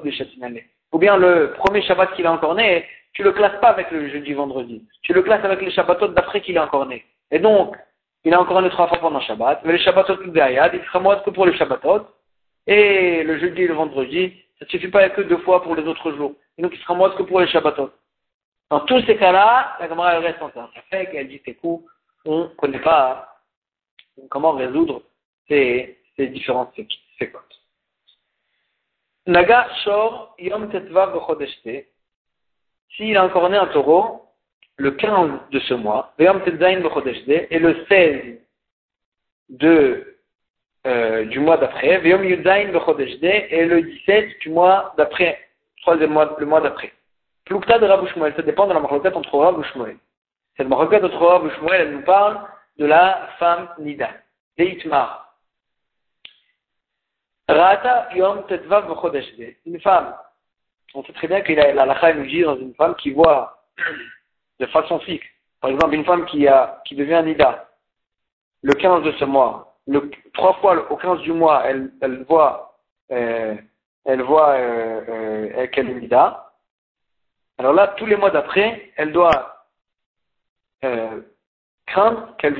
Ou 0.92 0.98
bien 0.98 1.16
le 1.16 1.54
premier 1.58 1.82
Shabbat 1.82 2.14
qu'il 2.14 2.26
a 2.26 2.32
encore 2.32 2.54
né, 2.54 2.86
tu 3.12 3.22
le 3.22 3.32
classes 3.32 3.60
pas 3.60 3.70
avec 3.70 3.90
le 3.90 4.08
jeudi, 4.08 4.32
vendredi. 4.32 4.84
Tu 5.02 5.12
le 5.12 5.22
classes 5.22 5.44
avec 5.44 5.60
les 5.60 5.70
Shabbatot 5.70 6.08
d'après 6.08 6.40
qu'il 6.40 6.56
a 6.58 6.64
encore 6.64 6.86
né. 6.86 7.04
Et 7.30 7.38
donc, 7.38 7.76
il 8.24 8.34
a 8.34 8.40
encore 8.40 8.62
né 8.62 8.70
trois 8.70 8.88
fois 8.88 8.98
pendant 8.98 9.20
Shabbat, 9.20 9.62
mais 9.64 9.72
les 9.72 9.78
Shabbatot 9.78 10.18
Ayad, 10.36 10.72
il 10.74 10.84
sera 10.84 11.00
moins 11.00 11.16
que 11.16 11.30
pour 11.30 11.46
les 11.46 11.56
Shabbatot, 11.56 12.06
et 12.66 13.22
le 13.22 13.38
jeudi 13.38 13.62
et 13.62 13.66
le 13.66 13.74
vendredi, 13.74 14.34
ça 14.58 14.64
ne 14.64 14.70
suffit 14.70 14.88
pas 14.88 15.08
que 15.10 15.22
deux 15.22 15.38
fois 15.38 15.62
pour 15.62 15.74
les 15.74 15.84
autres 15.84 16.12
jours. 16.12 16.34
Et 16.58 16.62
donc 16.62 16.72
il 16.74 16.80
sera 16.80 16.94
moins 16.94 17.10
que 17.10 17.22
pour 17.22 17.40
les 17.40 17.48
Shabbatot. 17.48 17.90
Dans 18.70 18.80
tous 18.80 19.02
ces 19.06 19.16
cas-là, 19.16 19.76
la 19.80 19.88
Gemara 19.88 20.18
reste 20.20 20.40
en 20.42 20.50
Ça 20.52 20.68
fait 20.90 21.10
qu'elle 21.10 21.28
dit 21.28 21.40
ses 21.44 21.54
coups, 21.54 21.90
on 22.24 22.44
ne 22.44 22.48
connaît 22.48 22.80
pas 22.80 23.40
comment 24.28 24.52
résoudre 24.52 25.02
ces, 25.48 25.98
ces 26.16 26.28
différentes 26.28 26.74
séquences. 27.18 27.42
Naga 29.26 29.68
Shor 29.84 30.34
Yom 30.38 30.70
Tetvav 30.70 31.18
s'il 32.96 33.16
a 33.16 33.24
encore 33.24 33.48
né 33.48 33.56
un 33.56 33.66
taureau, 33.68 34.26
le 34.76 34.92
15 34.92 35.30
de 35.50 35.60
ce 35.60 35.74
mois, 35.74 36.14
et 36.18 36.24
le 37.58 37.86
16 37.86 38.38
de, 39.50 40.19
euh, 40.86 41.24
du 41.26 41.40
mois 41.40 41.58
d'après, 41.58 42.00
et 42.02 43.64
le 43.66 43.82
17 43.82 44.38
du 44.40 44.48
mois 44.48 44.94
d'après, 44.96 45.38
troisième 45.82 46.10
mois, 46.10 46.36
le 46.38 46.46
mois 46.46 46.60
d'après. 46.60 46.92
Plukta 47.44 47.78
de 47.78 47.86
Rabou 47.86 48.06
ça 48.06 48.42
dépend 48.42 48.66
de 48.66 48.72
la 48.72 48.80
maroquette 48.80 49.16
entre 49.16 49.36
Rabou 49.38 49.62
Shmuel. 49.64 49.96
Cette 50.56 50.68
maroquette 50.68 51.04
entre 51.04 51.18
Rabou 51.18 51.50
Shmuel, 51.50 51.80
elle 51.80 51.92
nous 51.96 52.02
parle 52.02 52.40
de 52.78 52.86
la 52.86 53.28
femme 53.38 53.68
Nida, 53.78 54.10
Deitmar. 54.56 55.34
Rata 57.48 58.08
Yom 58.14 58.46
Tetvav 58.46 58.86
Une 59.66 59.80
femme. 59.80 60.14
On 60.94 61.04
sait 61.04 61.12
très 61.12 61.28
bien 61.28 61.40
que 61.40 61.52
la 61.52 61.84
lacha 61.84 62.14
nous 62.14 62.26
dit 62.26 62.42
dans 62.42 62.56
une 62.56 62.74
femme 62.74 62.94
qui 62.94 63.10
voit 63.10 63.64
de 64.60 64.66
façon 64.66 64.98
fixe. 65.00 65.26
Par 65.60 65.70
exemple, 65.70 65.94
une 65.94 66.04
femme 66.04 66.24
qui, 66.26 66.46
a, 66.48 66.80
qui 66.86 66.94
devient 66.94 67.22
Nida, 67.24 67.68
le 68.62 68.72
15 68.74 69.02
de 69.02 69.12
ce 69.12 69.24
mois, 69.24 69.69
le, 69.90 70.10
trois 70.34 70.54
fois 70.54 70.90
au 70.90 70.96
15 70.96 71.20
du 71.20 71.32
mois, 71.32 71.64
elle, 71.66 72.24
voit, 72.28 72.78
euh, 73.10 73.56
qu'elle 74.06 75.90
est 75.90 75.94
Nida. 75.94 76.52
Alors 77.58 77.72
là, 77.72 77.88
tous 77.96 78.06
les 78.06 78.16
mois 78.16 78.30
d'après, 78.30 78.92
elle 78.96 79.12
doit 79.12 79.66
euh, 80.84 81.20
craindre 81.86 82.36
qu'elle 82.38 82.54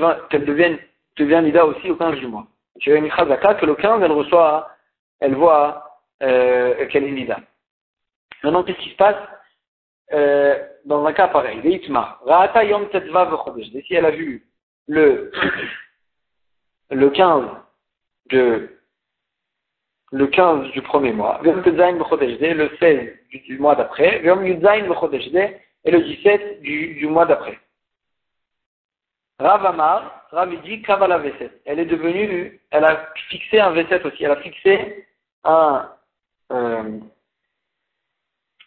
devienne, 0.45 0.77
devienne 1.17 1.57
aussi 1.61 1.89
au 1.89 1.95
15 1.95 2.17
du 2.17 2.27
mois. 2.27 2.45
Tu 2.79 2.91
as 2.91 2.97
une 2.97 3.09
chazaka 3.11 3.55
que 3.55 3.65
le 3.65 3.75
15, 3.75 4.01
elle 4.03 4.11
reçoit, 4.11 4.69
elle 5.19 5.35
voit 5.35 6.01
euh, 6.21 6.85
qu'elle 6.87 7.05
est 7.05 7.11
Nida. 7.11 7.39
Maintenant, 8.43 8.63
qu'est-ce 8.63 8.79
qui 8.79 8.89
se 8.89 8.97
passe 8.97 9.15
euh, 10.13 10.55
dans 10.85 11.05
un 11.05 11.13
cas 11.13 11.29
pareil, 11.29 11.61
Si 11.61 11.91
elle 13.95 14.05
a 14.05 14.11
vu 14.11 14.45
le, 14.87 15.31
le 16.91 17.09
15 17.09 17.45
de, 18.29 18.69
le 20.11 20.27
15 20.27 20.71
du 20.71 20.81
premier 20.81 21.13
mois, 21.13 21.39
le 21.43 21.63
16 22.79 23.09
du, 23.29 23.59
mois 23.59 23.75
d'après, 23.75 24.21
et 25.83 25.91
le 25.91 26.01
17 26.01 26.61
du, 26.61 26.95
du 26.95 27.07
mois 27.07 27.25
d'après. 27.25 27.57
Rav 29.39 29.65
Amar, 29.65 30.27
Rav 30.31 30.61
dit 30.63 30.81
Kavala 30.83 31.19
V7. 31.19 31.49
Elle 31.65 31.79
est 31.79 31.85
devenue, 31.85 32.61
elle 32.69 32.85
a 32.85 33.11
fixé 33.29 33.59
un 33.59 33.73
V7 33.73 34.05
aussi, 34.07 34.23
elle 34.23 34.31
a 34.31 34.41
fixé 34.41 35.07
un, 35.43 35.89
euh, 36.51 36.99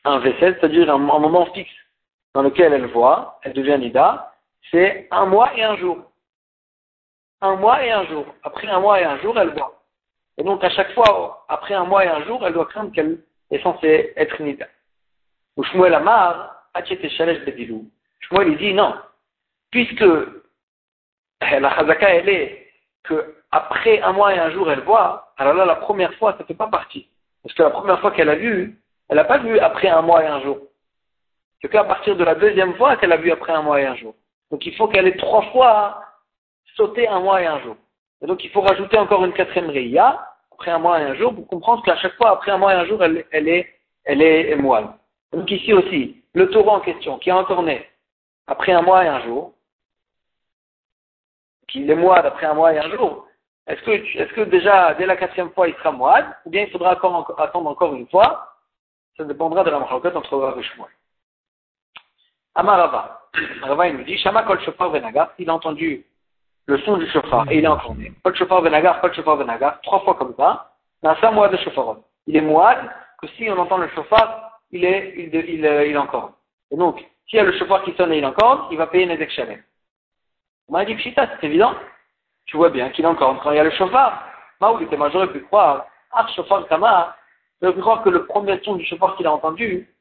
un 0.05 0.19
V7, 0.19 0.39
c'est-à-dire 0.39 0.93
un, 0.93 0.99
moment 0.99 1.47
fixe 1.55 1.71
dans 2.35 2.43
lequel 2.43 2.73
elle 2.73 2.87
voit, 2.87 3.39
elle 3.43 3.53
devient 3.53 3.79
Nida, 3.79 4.35
c'est 4.71 5.07
un 5.11 5.27
mois 5.27 5.57
et 5.57 5.63
un 5.63 5.77
jour. 5.77 5.99
Un 7.45 7.57
mois 7.57 7.85
et 7.85 7.91
un 7.91 8.07
jour. 8.07 8.25
Après 8.43 8.67
un 8.69 8.81
mois 8.81 8.99
et 9.03 9.05
un 9.05 9.19
jour, 9.19 9.39
elle 9.39 9.51
voit. 9.51 9.83
Et 10.39 10.43
donc 10.43 10.65
à 10.65 10.71
chaque 10.71 10.95
fois, 10.95 11.45
après 11.51 11.75
un 11.75 11.85
mois 11.85 12.03
et 12.03 12.09
un 12.09 12.25
jour, 12.25 12.45
elle 12.47 12.55
doit 12.55 12.65
craindre 12.65 12.91
qu'elle 12.91 13.19
est 13.51 13.63
censée 13.63 14.15
être 14.17 14.41
Nida. 14.41 14.67
Ou 15.59 15.63
Shmuel 15.63 15.93
Amar, 15.93 16.71
Shalesh 16.75 17.45
Bedilou. 17.45 17.85
Shmuel 18.21 18.49
il 18.49 18.57
dit 18.57 18.73
non. 18.73 18.95
Puisque 19.71 20.07
la 21.43 21.71
chazaka 21.77 22.15
elle 22.15 22.31
est 22.31 22.67
que 23.03 23.37
après 23.53 24.01
un 24.01 24.13
mois 24.13 24.35
et 24.35 24.39
un 24.39 24.51
jour 24.51 24.71
elle 24.73 24.81
voit, 24.81 25.35
alors 25.37 25.53
là 25.53 25.67
la 25.67 25.77
première 25.77 26.15
fois 26.15 26.33
ça 26.33 26.39
ne 26.39 26.45
fait 26.45 26.55
pas 26.55 26.69
partie. 26.69 27.11
Parce 27.43 27.55
que 27.55 27.63
la 27.63 27.71
première 27.71 28.01
fois 28.01 28.13
qu'elle 28.13 28.31
a 28.31 28.37
vu, 28.37 28.81
elle 29.11 29.17
n'a 29.17 29.25
pas 29.25 29.39
vu 29.39 29.59
après 29.59 29.89
un 29.89 30.01
mois 30.01 30.25
et 30.25 30.29
un 30.29 30.41
jour. 30.41 30.61
C'est 31.61 31.69
qu'à 31.69 31.85
partir 31.85 32.17
de 32.17 32.25
la 32.25 32.37
deuxième 32.37 32.75
fois 32.77 32.97
qu'elle 32.97 33.13
a 33.13 33.19
vu 33.19 33.31
après 33.31 33.53
un 33.53 33.61
mois 33.61 33.83
et 33.83 33.85
un 33.85 33.97
jour. 33.97 34.15
Donc 34.51 34.65
il 34.65 34.75
faut 34.77 34.89
qu'elle 34.89 35.07
ait 35.07 35.19
trois 35.19 35.43
fois 35.53 36.01
sauté 36.77 37.09
un 37.09 37.21
mois 37.21 37.43
et 37.43 37.47
un 37.47 37.61
jour. 37.61 37.77
Et 38.23 38.27
donc 38.27 38.43
il 38.45 38.51
faut 38.51 38.61
rajouter 38.61 38.99
encore 38.99 39.25
une 39.25 39.33
quatrième 39.33 39.71
réia, 39.71 40.29
après 40.53 40.71
un 40.71 40.79
mois 40.79 41.01
et 41.01 41.05
un 41.05 41.15
jour, 41.15 41.35
pour 41.35 41.47
comprendre 41.49 41.83
qu'à 41.85 41.97
chaque 41.97 42.15
fois, 42.15 42.31
après 42.31 42.53
un 42.53 42.59
mois 42.59 42.73
et 42.75 42.77
un 42.77 42.87
jour, 42.87 43.03
elle, 43.03 43.49
est, 43.49 43.69
elle 44.05 44.61
moelle. 44.61 44.89
Donc 45.33 45.51
ici 45.51 45.73
aussi, 45.73 46.23
le 46.33 46.49
taureau 46.51 46.71
en 46.71 46.81
question, 46.81 47.19
qui 47.19 47.31
est 47.31 47.33
encore 47.33 47.63
né 47.63 47.89
après 48.47 48.73
un 48.73 48.83
mois 48.83 49.05
et 49.05 49.09
un 49.09 49.23
jour, 49.23 49.53
qui 51.69 51.91
est 51.91 51.95
moine 51.95 52.25
après 52.25 52.47
un 52.47 52.55
mois 52.55 52.73
et 52.73 52.79
un 52.79 52.91
jour, 52.91 53.27
est-ce 53.67 53.83
que, 54.35 54.43
déjà, 54.43 54.95
dès 54.95 55.07
la 55.07 55.17
quatrième 55.17 55.51
fois, 55.51 55.69
il 55.69 55.75
sera 55.77 55.91
moine, 55.91 56.35
ou 56.45 56.51
bien 56.51 56.63
il 56.63 56.71
faudra 56.71 56.91
attendre 56.91 57.67
encore 57.67 57.95
une 57.95 58.07
fois? 58.09 58.53
Ça 59.17 59.25
dépendra 59.25 59.65
de 59.65 59.71
la 59.71 59.79
machakat 59.79 60.15
entre 60.15 60.37
Rav 60.37 60.61
et. 60.61 60.65
Amarava. 62.55 63.23
Rava, 63.63 63.89
il 63.89 63.97
nous 63.97 64.05
dit, 64.05 64.19
Shama 64.19 64.43
kol 64.43 64.61
venagar, 64.93 65.33
il 65.39 65.49
a 65.49 65.55
entendu 65.55 66.05
le 66.67 66.79
son 66.79 66.97
du 66.97 67.07
chauffard 67.11 67.51
et 67.51 67.59
il 67.59 67.65
est 67.65 67.69
encore 67.69 67.95
né. 67.95 68.13
Kol 68.23 68.35
shofar 68.35 68.63
venagar, 68.63 69.01
kol 69.01 69.15
shofar 69.15 69.37
venagar, 69.37 69.81
trois 69.83 70.01
fois 70.01 70.15
comme 70.15 70.35
ça, 70.37 70.73
un 71.03 71.31
mois 71.31 71.49
de 71.49 71.57
chauffard. 71.59 71.97
Il 72.27 72.37
est 72.37 72.41
moad 72.41 72.79
que 73.21 73.27
si 73.29 73.49
on 73.51 73.59
entend 73.59 73.79
le 73.79 73.89
chauffard, 73.89 74.61
il 74.71 74.85
est, 74.85 75.15
il, 75.17 75.35
il, 75.35 75.59
il, 75.59 75.65
est 75.65 75.97
encore. 75.97 76.33
Et 76.71 76.77
donc, 76.77 77.05
s'il 77.27 77.37
y 77.37 77.41
a 77.41 77.45
le 77.45 77.57
chauffard 77.59 77.83
qui 77.85 77.93
sonne 77.95 78.13
et 78.13 78.19
il 78.19 78.27
encore, 78.27 78.69
il 78.71 78.79
va 78.79 78.87
payer 78.87 79.07
Nezek 79.07 79.31
Shalem. 79.31 79.63
On 80.69 80.73
m'a 80.73 80.85
dit, 80.85 80.95
Pshita, 80.95 81.29
c'est 81.29 81.47
évident. 81.47 81.75
Tu 82.47 82.57
vois 82.57 82.71
bien 82.71 82.89
qu'il 82.91 83.05
est 83.05 83.09
encore. 83.09 83.41
Quand 83.43 83.51
il 83.51 83.57
y 83.57 83.61
a 83.61 83.65
le 83.65 83.71
chauffard, 83.71 84.27
Maoul 84.61 84.83
était 84.83 84.97
j'aurais 85.13 85.33
pu 85.33 85.41
croire, 85.43 85.87
ah, 86.13 86.27
chauffard 86.35 86.67
Kama, 86.69 87.15
j'aurais 87.61 87.75
pu 87.75 87.81
croire 87.81 88.03
que 88.03 88.09
le 88.09 88.25
premier 88.27 88.59
son 88.65 88.77
du 88.77 88.85
chauffard 88.87 89.17
qu'il 89.17 89.27
a 89.27 89.33
entendu, 89.33 89.95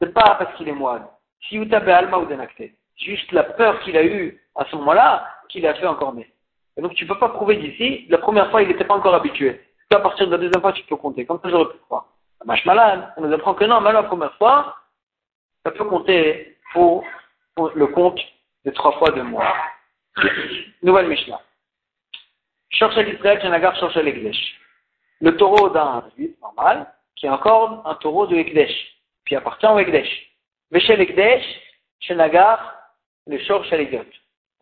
c'est 0.00 0.12
pas 0.12 0.36
parce 0.38 0.54
qu'il 0.56 0.68
est 0.68 0.72
moine. 0.72 1.06
Si 1.48 1.56
Utabe 1.56 1.88
Alma 1.88 2.18
ou 2.18 2.26
Denakte. 2.26 2.62
Juste 2.96 3.30
la 3.32 3.42
peur 3.42 3.78
qu'il 3.80 3.96
a 3.96 4.04
eue 4.04 4.40
à 4.54 4.64
ce 4.64 4.76
moment-là, 4.76 5.26
qu'il 5.48 5.66
a 5.66 5.74
fait 5.74 5.86
encore 5.86 6.14
mais. 6.14 6.28
Et 6.76 6.82
donc 6.82 6.94
tu 6.94 7.06
peux 7.06 7.18
pas 7.18 7.30
prouver 7.30 7.56
d'ici, 7.56 8.06
la 8.08 8.18
première 8.18 8.50
fois 8.50 8.62
il 8.62 8.68
n'était 8.68 8.84
pas 8.84 8.94
encore 8.94 9.14
habitué. 9.14 9.60
À 9.90 10.00
partir 10.00 10.26
de 10.26 10.32
la 10.32 10.38
deuxième 10.38 10.60
fois, 10.60 10.72
tu 10.72 10.82
peux 10.84 10.96
compter. 10.96 11.24
Comme 11.24 11.40
ça, 11.40 11.48
j'aurais 11.48 11.72
pu 11.72 11.78
croire. 11.78 12.06
malade, 12.44 13.12
on 13.16 13.22
nous 13.22 13.32
apprend 13.32 13.54
que 13.54 13.64
non, 13.64 13.80
même 13.80 13.94
la 13.94 14.02
première 14.02 14.34
fois, 14.36 14.76
ça 15.64 15.70
peut 15.70 15.84
compter 15.84 16.58
pour, 16.72 17.04
le 17.74 17.86
compte 17.86 18.20
de 18.64 18.70
trois 18.72 18.92
fois 18.98 19.10
de 19.12 19.22
mois. 19.22 19.54
Nouvelle 20.82 21.08
Mishnah. 21.08 21.40
Cherche 22.70 22.96
l'Israël, 22.96 23.40
Shenagar, 23.40 23.76
cherche 23.76 23.94
l'Ekdesh. 23.96 24.60
Le 25.20 25.36
taureau 25.36 25.70
d'un 25.70 26.04
juif 26.16 26.32
normal, 26.42 26.92
qui 27.14 27.26
est 27.26 27.30
encore 27.30 27.82
un 27.86 27.94
taureau 27.94 28.26
de 28.26 28.36
Ekdesh, 28.36 28.98
puis 29.24 29.36
appartient 29.36 29.66
au 29.66 29.78
Ekdesh. 29.78 30.08
Veshel 30.72 31.00
Ekdesh, 31.00 31.44
Shenagar, 32.00 32.74
le 33.26 33.38
cherche 33.38 33.70
l'Egot. 33.70 34.04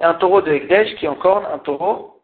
Et 0.00 0.04
un 0.04 0.14
taureau 0.14 0.42
de 0.42 0.52
Ekdesh 0.52 0.96
qui 0.96 1.06
est 1.06 1.08
un 1.08 1.58
taureau 1.58 2.20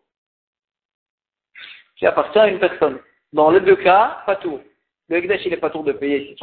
qui 1.97 2.07
appartient 2.07 2.39
à 2.39 2.49
une 2.49 2.59
personne. 2.59 2.99
Dans 3.33 3.51
les 3.51 3.61
deux 3.61 3.77
cas, 3.77 4.23
pas 4.27 4.37
tout. 4.37 4.61
Le 5.09 5.17
Ekdesh, 5.17 5.45
il 5.45 5.51
n'est 5.51 5.57
pas 5.57 5.71
tour 5.71 5.85
de 5.85 5.93
payer 5.93 6.35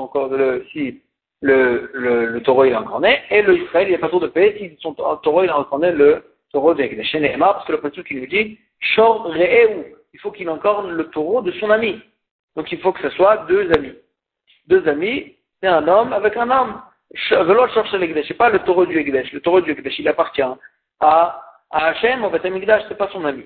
si 0.72 1.02
le, 1.42 2.40
taureau 2.44 2.66
il 2.66 2.72
est 2.72 2.76
encore 2.76 3.00
né, 3.00 3.20
et 3.30 3.42
le 3.42 3.58
Israël 3.58 3.88
il 3.88 3.92
n'est 3.92 3.98
pas 3.98 4.10
tour 4.10 4.20
de 4.20 4.28
payer 4.28 4.58
si 4.58 4.78
son 4.82 4.94
taureau 4.94 5.44
il 5.44 5.50
est 5.50 5.52
encore 5.52 5.80
né, 5.80 5.92
le 5.92 6.24
taureau 6.52 6.74
de 6.74 6.84
Ekdesh. 6.84 7.16
parce 7.40 7.66
que 7.66 7.72
le 7.74 7.82
pasteur 7.82 8.04
qui 8.04 8.16
nous 8.16 8.28
dit, 8.28 8.58
Shor 8.80 9.36
il 9.36 10.20
faut 10.20 10.32
qu'il 10.32 10.50
encorne 10.50 10.92
le 10.92 11.10
taureau 11.10 11.42
de 11.42 11.52
son 11.54 11.70
ami. 11.70 12.02
Donc 12.56 12.72
il 12.72 12.80
faut 12.80 12.92
que 12.92 13.02
ce 13.02 13.16
soit 13.16 13.46
deux 13.48 13.72
amis. 13.72 13.94
Deux 14.68 14.88
amis, 14.88 15.36
c'est 15.62 15.68
un 15.68 15.88
homme 15.88 16.14
avec 16.14 16.36
un 16.38 16.50
homme. 16.50 16.82
C'est 17.30 18.38
pas 18.38 18.50
le 18.50 18.60
taureau 18.60 18.86
du 18.86 18.98
Ekdesh. 18.98 19.32
Le 19.32 19.42
taureau 19.42 19.62
du 19.62 19.72
Ekdesh, 19.72 20.00
il 20.00 20.08
appartient 20.08 20.42
à, 21.00 21.42
à 21.70 21.88
Hachem, 21.88 22.24
au 22.24 22.30
Beth 22.30 22.44
c'est 22.44 22.98
pas 22.98 23.10
son 23.10 23.26
ami. 23.26 23.46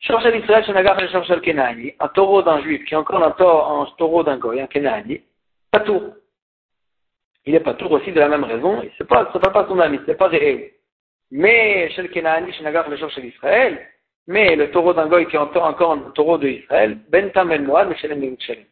Shorshel 0.00 0.36
Israël, 0.36 0.64
Shenagar 0.64 1.02
et 1.02 1.08
Shorshel 1.08 1.40
Kenani, 1.40 1.94
un 1.98 2.08
taureau 2.08 2.42
d'un 2.42 2.60
juif 2.60 2.84
qui 2.84 2.94
est 2.94 2.96
encore 2.96 3.22
un 3.22 3.30
taureau 3.98 4.22
d'un 4.22 4.36
goy, 4.36 4.60
un 4.60 4.66
Kenani, 4.66 5.22
pas 5.70 5.80
tour. 5.80 6.14
Il 7.44 7.54
est 7.54 7.60
pas 7.60 7.74
tour 7.74 7.92
aussi 7.92 8.12
de 8.12 8.20
la 8.20 8.28
même 8.28 8.44
raison, 8.44 8.82
c'est 8.98 9.06
pas, 9.06 9.30
c'est 9.32 9.38
pas 9.40 9.66
son 9.68 9.78
ami, 9.80 10.00
c'est 10.06 10.18
pas 10.18 10.28
réel. 10.28 10.72
Mais 11.30 11.90
Shel 11.90 12.10
Kenani, 12.10 12.52
Shenagar 12.52 12.92
et 12.92 12.98
Shorshel 12.98 13.24
Israël, 13.24 13.88
mais 14.26 14.56
le 14.56 14.70
taureau 14.70 14.92
d'un 14.92 15.06
goy 15.06 15.26
qui 15.26 15.36
est 15.36 15.38
encore 15.38 15.70
un 15.92 16.10
taureau 16.14 16.38
d'Israël, 16.38 16.98
Ben 17.08 17.30
Tam 17.30 17.52
El 17.52 17.62
Moad, 17.62 17.88
Meshalem 17.88 18.20
Nezek 18.20 18.42
Shalem. 18.42 18.64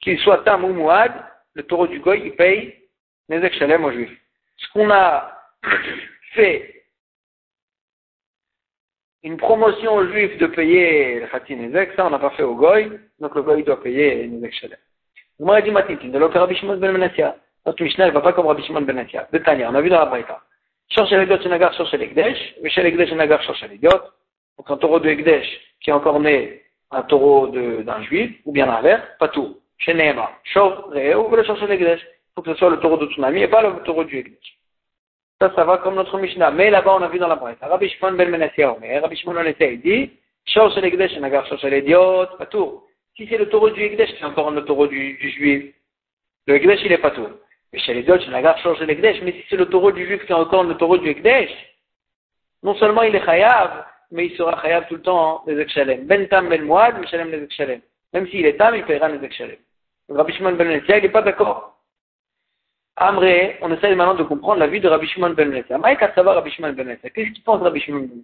Qu'il 0.00 0.18
soit 0.20 0.44
Tam 0.44 0.64
ou 0.64 0.72
Moad, 0.72 1.12
le 1.54 1.64
taureau 1.64 1.88
du 1.88 1.98
goy, 1.98 2.22
il 2.24 2.36
paye 2.36 2.74
Nezek 3.28 3.54
Shalem 3.54 3.84
aux 3.84 3.90
juifs. 3.90 4.16
Ce 4.56 4.72
qu'on 4.72 4.90
a 4.90 5.32
fait 6.30 6.84
une 9.22 9.36
promotion 9.36 9.94
aux 9.94 10.06
juifs 10.06 10.38
de 10.38 10.46
payer 10.46 11.20
le 11.20 11.26
Khatin 11.26 11.60
Ezek, 11.60 11.92
ça 11.94 12.06
on 12.06 12.10
n'a 12.10 12.18
pas 12.18 12.30
fait 12.30 12.42
au 12.42 12.54
Goy, 12.54 12.90
donc 13.18 13.34
le 13.34 13.42
Goy 13.42 13.62
doit 13.62 13.82
payer 13.82 14.26
Nezek 14.26 14.54
Shalem. 14.54 14.78
Vous 15.38 15.46
m'avez 15.46 15.62
dit 15.62 15.70
Matin, 15.70 15.96
de 16.02 16.18
l'autre 16.18 16.38
Rabbi 16.38 16.54
Shimon 16.56 16.76
ben 16.76 16.92
Menassia. 16.92 17.36
Notre 17.66 17.82
Mishnah 17.82 18.06
ne 18.06 18.12
va 18.12 18.20
pas 18.20 18.32
comme 18.32 18.46
Rabbi 18.46 18.62
Shimon 18.62 18.82
ben 18.82 18.94
Menassia. 18.94 19.28
De 19.32 19.38
Tania, 19.38 19.70
on 19.70 19.74
a 19.74 19.80
vu 19.80 19.90
dans 19.90 19.98
la 19.98 20.06
Braïta. 20.06 20.40
Cherche 20.88 21.10
l'Egdot 21.10 21.40
Shenagar, 21.42 21.72
cherche 21.74 21.92
l'Egdesh, 21.92 22.56
mais 22.62 22.70
chez 22.70 22.82
l'Egdesh 22.82 23.10
Shenagar, 23.10 23.42
cherche 23.42 23.62
l'Egdot. 23.62 24.00
Donc 24.58 24.70
un 24.70 24.76
taureau 24.76 25.00
de 25.00 25.08
Egdesh 25.08 25.46
qui 25.80 25.90
est 25.90 25.92
encore 25.92 26.20
né 26.20 26.62
un 26.90 27.02
taureau 27.02 27.46
d'un 27.48 28.02
juif, 28.02 28.40
ou 28.44 28.52
bien 28.52 28.66
l'inverse, 28.66 29.02
pas 29.18 29.28
tout. 29.28 29.58
Chez 29.78 29.94
Neema, 29.94 30.30
Shor, 30.44 30.90
Reo, 30.92 31.28
ou 31.30 31.36
le 31.36 31.44
cherche 31.44 31.62
l'Egdesh. 31.62 32.00
Il 32.02 32.32
faut 32.34 32.42
que 32.42 32.52
ce 32.52 32.58
soit 32.58 32.70
le 32.70 32.80
taureau 32.80 32.96
de 32.96 33.10
son 33.12 33.22
ami 33.22 33.42
et 33.42 33.48
pas 33.48 33.62
le 33.62 33.82
taureau 33.84 34.04
du 34.04 34.18
Egdesh. 34.18 34.59
Ça, 35.40 35.50
ça 35.54 35.64
va 35.64 35.78
comme 35.78 35.94
notre 35.94 36.18
Mishnah. 36.18 36.50
Mais 36.50 36.70
là-bas, 36.70 36.96
on 36.98 37.02
a 37.02 37.08
vu 37.08 37.18
dans 37.18 37.28
la 37.28 37.36
presse. 37.36 37.56
Rabbi 37.62 37.88
Shimon 37.88 38.12
ben 38.12 38.28
Menassia 38.28 38.76
Rabbi 39.00 39.16
Shimon 39.16 39.34
ben 39.34 39.54
il 39.58 39.80
dit, 39.80 40.10
Shor 40.44 40.70
shel 40.72 40.84
Egdesh, 40.84 41.16
Nagar 41.18 41.46
Shor 41.46 41.58
shel 41.58 41.72
Ediot, 41.72 42.26
pas 42.38 42.46
tout. 42.46 42.82
Si 43.16 43.26
c'est 43.26 43.38
le 43.38 43.48
taureau 43.48 43.70
du 43.70 43.82
Egdesh, 43.82 44.10
c'est 44.18 44.24
encore 44.24 44.50
le 44.50 44.64
taureau 44.64 44.86
du, 44.86 45.14
du 45.14 45.30
juif. 45.30 45.74
Le 46.46 46.56
Egdesh, 46.56 46.80
il 46.84 46.92
est 46.92 46.98
pas 46.98 47.12
tout. 47.12 47.28
Mais 47.72 47.78
chez 47.78 47.94
les 47.94 48.10
autres, 48.10 48.28
Nagar 48.30 48.58
Shor 48.58 48.76
shel 48.76 48.90
Egdesh, 48.90 49.22
mais 49.22 49.32
si 49.32 49.44
c'est 49.48 49.56
le 49.56 49.66
taureau 49.66 49.92
du 49.92 50.06
juif 50.06 50.26
qui 50.26 50.32
est 50.32 50.34
encore 50.34 50.64
le 50.64 50.74
taureau 50.74 50.98
du 50.98 51.08
Egdesh, 51.08 51.50
non 52.62 52.74
seulement 52.74 53.02
il 53.02 53.14
est 53.14 53.24
chayav, 53.24 53.86
mais 54.10 54.26
il 54.26 54.36
sera 54.36 54.60
chayav 54.60 54.88
tout 54.88 54.96
le 54.96 55.02
temps 55.02 55.42
les 55.46 55.58
Ekshalem. 55.58 56.04
Ben 56.04 56.28
Tam 56.28 56.48
Ben 56.50 56.62
Moad, 56.64 56.98
Mishalem 57.00 57.30
les 57.30 57.44
Ekshalem. 57.44 57.80
Même 58.12 58.26
s'il 58.28 58.44
est 58.44 58.58
Tam, 58.58 58.74
il 58.74 58.84
paiera 58.84 59.08
les 59.08 59.24
Ekshalem. 59.24 59.56
Rabbi 60.10 60.32
Shimon 60.34 60.52
ben 60.52 60.68
Menassia, 60.68 60.98
il 60.98 61.02
n'est 61.04 61.08
pas 61.08 61.22
d'accord. 61.22 61.69
Amré, 62.96 63.58
on 63.62 63.72
essaye 63.72 63.94
maintenant 63.94 64.14
de 64.14 64.24
comprendre 64.24 64.60
la 64.60 64.66
vie 64.66 64.80
de 64.80 64.88
Rabbi 64.88 65.06
Shimon 65.06 65.30
ben 65.30 65.64
Rabbi 65.70 66.50
Shimon 66.50 66.72
ben. 66.72 66.98
Qu'est-ce 67.02 67.30
qu'il 67.32 67.42
pense 67.42 67.62
Rabbi 67.62 67.80
Shimon 67.80 68.00
ben 68.00 68.22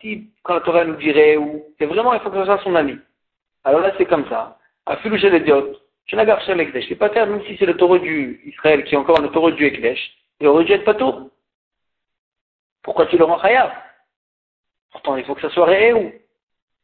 si 0.00 0.30
quand 0.42 0.54
la 0.54 0.60
Torah 0.60 0.84
nous 0.84 0.96
dirait 0.96 1.36
où, 1.38 1.64
c'est 1.78 1.86
vraiment, 1.86 2.12
il 2.12 2.20
faut 2.20 2.30
que 2.30 2.38
ce 2.38 2.44
soit 2.44 2.60
son 2.62 2.74
ami. 2.74 2.98
Alors 3.64 3.80
là, 3.80 3.92
c'est 3.96 4.04
comme 4.04 4.28
ça. 4.28 4.58
Afilou 4.84 5.16
chez 5.16 5.30
je 6.06 6.16
n'agarre 6.16 6.42
chez 6.42 6.54
l'Ekdesh. 6.54 6.86
C'est 6.88 6.96
pas 6.96 7.10
faire, 7.10 7.26
même 7.26 7.42
si 7.46 7.56
c'est 7.56 7.64
le 7.64 7.76
taureau 7.76 7.98
du 7.98 8.42
Israël 8.44 8.84
qui 8.84 8.94
est 8.94 8.98
encore 8.98 9.20
le 9.20 9.30
taureau 9.30 9.52
du 9.52 9.64
Ekdesh, 9.64 10.00
il 10.40 10.46
aurait 10.48 10.64
dû 10.64 10.72
être 10.72 10.84
pas 10.84 10.94
tout. 10.94 11.30
Pourquoi 12.82 13.06
tu 13.06 13.16
le 13.16 13.24
rends 13.24 13.40
chayav? 13.40 13.70
Pourtant, 14.90 15.16
il 15.16 15.24
faut 15.24 15.34
que 15.34 15.40
ça 15.40 15.50
soit 15.50 15.66
Réou. 15.66 16.12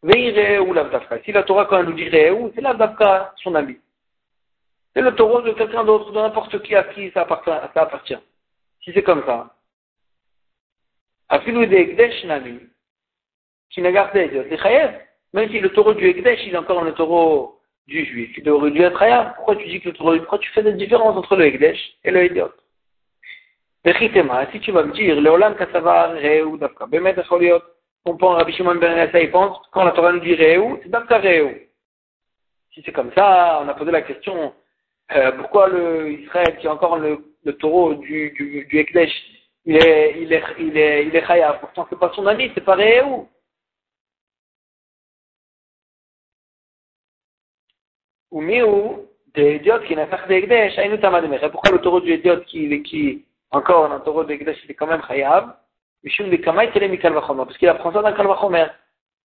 Veille 0.02 0.32
la 0.32 0.61
Lavdavka. 0.61 1.18
Si 1.24 1.32
la 1.32 1.42
Torah, 1.42 1.66
quand 1.66 1.78
elle 1.78 1.87
nous 1.87 1.92
dit 1.92 2.08
Réou, 2.08 2.52
c'est 2.54 2.61
Lavdavka, 2.61 3.34
son 3.42 3.54
ami. 3.56 3.76
C'est 4.94 5.03
le 5.03 5.14
taureau 5.14 5.42
de 5.42 5.53
quelqu'un 5.53 5.85
d'autre, 5.85 6.11
de 6.11 6.18
n'importe 6.18 6.62
qui 6.62 6.74
à 6.74 6.85
qui 6.85 7.11
ça 7.12 7.22
appartient. 7.22 8.18
Si 8.83 8.92
c'est 8.92 9.03
comme 9.03 9.24
ça. 9.27 9.55
Afilou 11.29 11.66
de 11.66 11.74
Ekdesh 11.74 12.24
Nami, 12.24 12.61
qui 13.70 13.83
n'a 13.83 13.92
gardé 13.92 14.29
de 14.29 14.42
même 15.35 15.51
si 15.51 15.61
le 15.61 15.70
taureau 15.70 15.92
du 15.92 16.09
Ekdesh, 16.09 16.40
il 16.46 16.55
est 16.55 16.59
encore 16.59 16.83
le 16.83 16.94
taureau 16.94 17.61
du 17.87 18.05
juif, 18.05 18.37
il 18.37 18.48
aurait 18.48 18.70
dû 18.70 18.81
être 18.81 18.98
Chayev. 18.98 19.33
Pourquoi 19.37 19.57
tu 19.57 19.68
dis 19.68 19.81
que 19.81 19.90
le 19.90 19.94
taureau, 19.94 20.16
pourquoi 20.18 20.38
tu 20.38 20.51
fais 20.51 20.62
des 20.62 20.72
différences 20.72 21.16
entre 21.16 21.37
le 21.37 21.46
Ekdesh 21.46 21.79
et 22.05 22.11
le 22.11 22.24
Idiot 22.24 22.51
si 23.94 24.61
tu 24.61 24.72
vas 24.72 24.83
me 24.83 24.92
dire, 24.92 25.20
le 25.20 25.31
Olam 25.31 25.57
Kassavar, 25.57 26.12
Réou, 26.12 26.57
Dafka, 26.59 26.87
Bemet 26.87 27.18
Echoliot, 27.18 27.62
comprend 28.05 28.35
Rabbi 28.35 28.53
Shimon 28.53 28.77
Ben 28.77 29.11
il 29.14 29.31
pense, 29.31 29.59
quand 29.72 29.85
la 29.85 29.92
Torah 29.92 30.12
nous 30.12 30.20
dit 30.20 30.35
Réou, 30.35 30.79
c'est 30.83 30.90
Dafka 30.90 31.18
Réou. 31.18 31.55
Si 32.72 32.83
c'est 32.85 32.92
comme 32.92 33.12
ça, 33.14 33.61
on 33.62 33.68
a 33.68 33.74
posé 33.74 33.90
la 33.90 34.03
question, 34.03 34.53
euh, 35.12 35.33
pourquoi 35.33 35.68
le 35.68 36.11
Israël, 36.12 36.57
qui 36.59 36.66
est 36.66 36.71
encore 36.71 36.99
le, 36.99 37.18
le 37.44 37.53
taureau 37.57 37.94
du, 37.94 38.31
du, 38.33 38.64
du 38.66 38.79
Ekdesh, 38.79 39.12
il 39.64 39.77
est, 39.77 40.21
il 40.21 40.33
est, 40.33 40.42
il 40.59 40.77
est, 40.77 41.07
il 41.07 41.16
est 41.16 41.27
Chaya, 41.27 41.55
pourtant 41.55 41.87
c'est 41.88 41.99
pas 41.99 42.12
son 42.14 42.27
ami, 42.27 42.51
c'est 42.55 42.64
pas 42.64 42.75
Réhou. 42.75 43.29
Ou 48.31 48.40
miou, 48.42 49.07
des 49.35 49.57
idiotes 49.57 49.85
qui 49.85 49.97
n'a 49.97 50.07
pas 50.07 50.27
d'Ekdesh, 50.27 50.79
Aïnou 50.79 50.98
Tamademech. 50.98 51.50
Pourquoi 51.50 51.73
le 51.73 51.81
taureau 51.81 52.00
du 52.00 52.13
idiot 52.13 52.40
qui, 52.46 52.83
qui, 52.83 53.25
encore 53.50 53.90
un 53.90 54.00
taureau 54.00 54.25
d'Ekdesh, 54.25 54.59
il 54.65 54.71
est 54.73 54.75
quand 54.75 54.87
même 54.87 55.02
Chayav, 55.06 55.54
Mishum 56.04 56.29
de 56.29 56.37
Kamaï 56.37 56.71
Tele 56.73 56.90
Mikal 56.90 57.15
Vachomer, 57.15 57.44
parce 57.44 57.56
qu'il 57.56 57.69
apprend 57.69 57.92
ça 57.92 58.02
dans 58.02 58.13
Kalvachomer. 58.15 58.67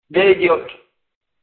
Des 0.10 0.32
idiotes. 0.32 0.72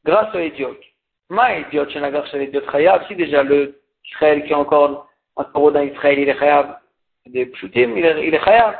Grâce 0.03 0.33
aux 0.35 0.39
idiotes. 0.39 0.83
Ma 1.29 1.59
idiot, 1.59 1.89
je 1.89 1.99
n'agarche 1.99 2.33
l'idiot 2.33 2.61
Chayav, 2.69 3.07
si 3.07 3.15
déjà 3.15 3.41
le 3.43 3.79
Israël 4.11 4.43
qui 4.43 4.51
est 4.51 4.55
encore 4.55 5.07
un 5.37 5.43
taureau 5.45 5.71
d'un 5.71 5.83
Israël, 5.83 6.19
il 6.19 6.29
est 6.29 6.37
chayav. 6.37 6.77
Des 7.25 7.45
pshutim, 7.47 7.97
il 7.97 8.05
est, 8.05 8.27
il 8.27 8.33
est 8.33 8.43
chayav. 8.43 8.75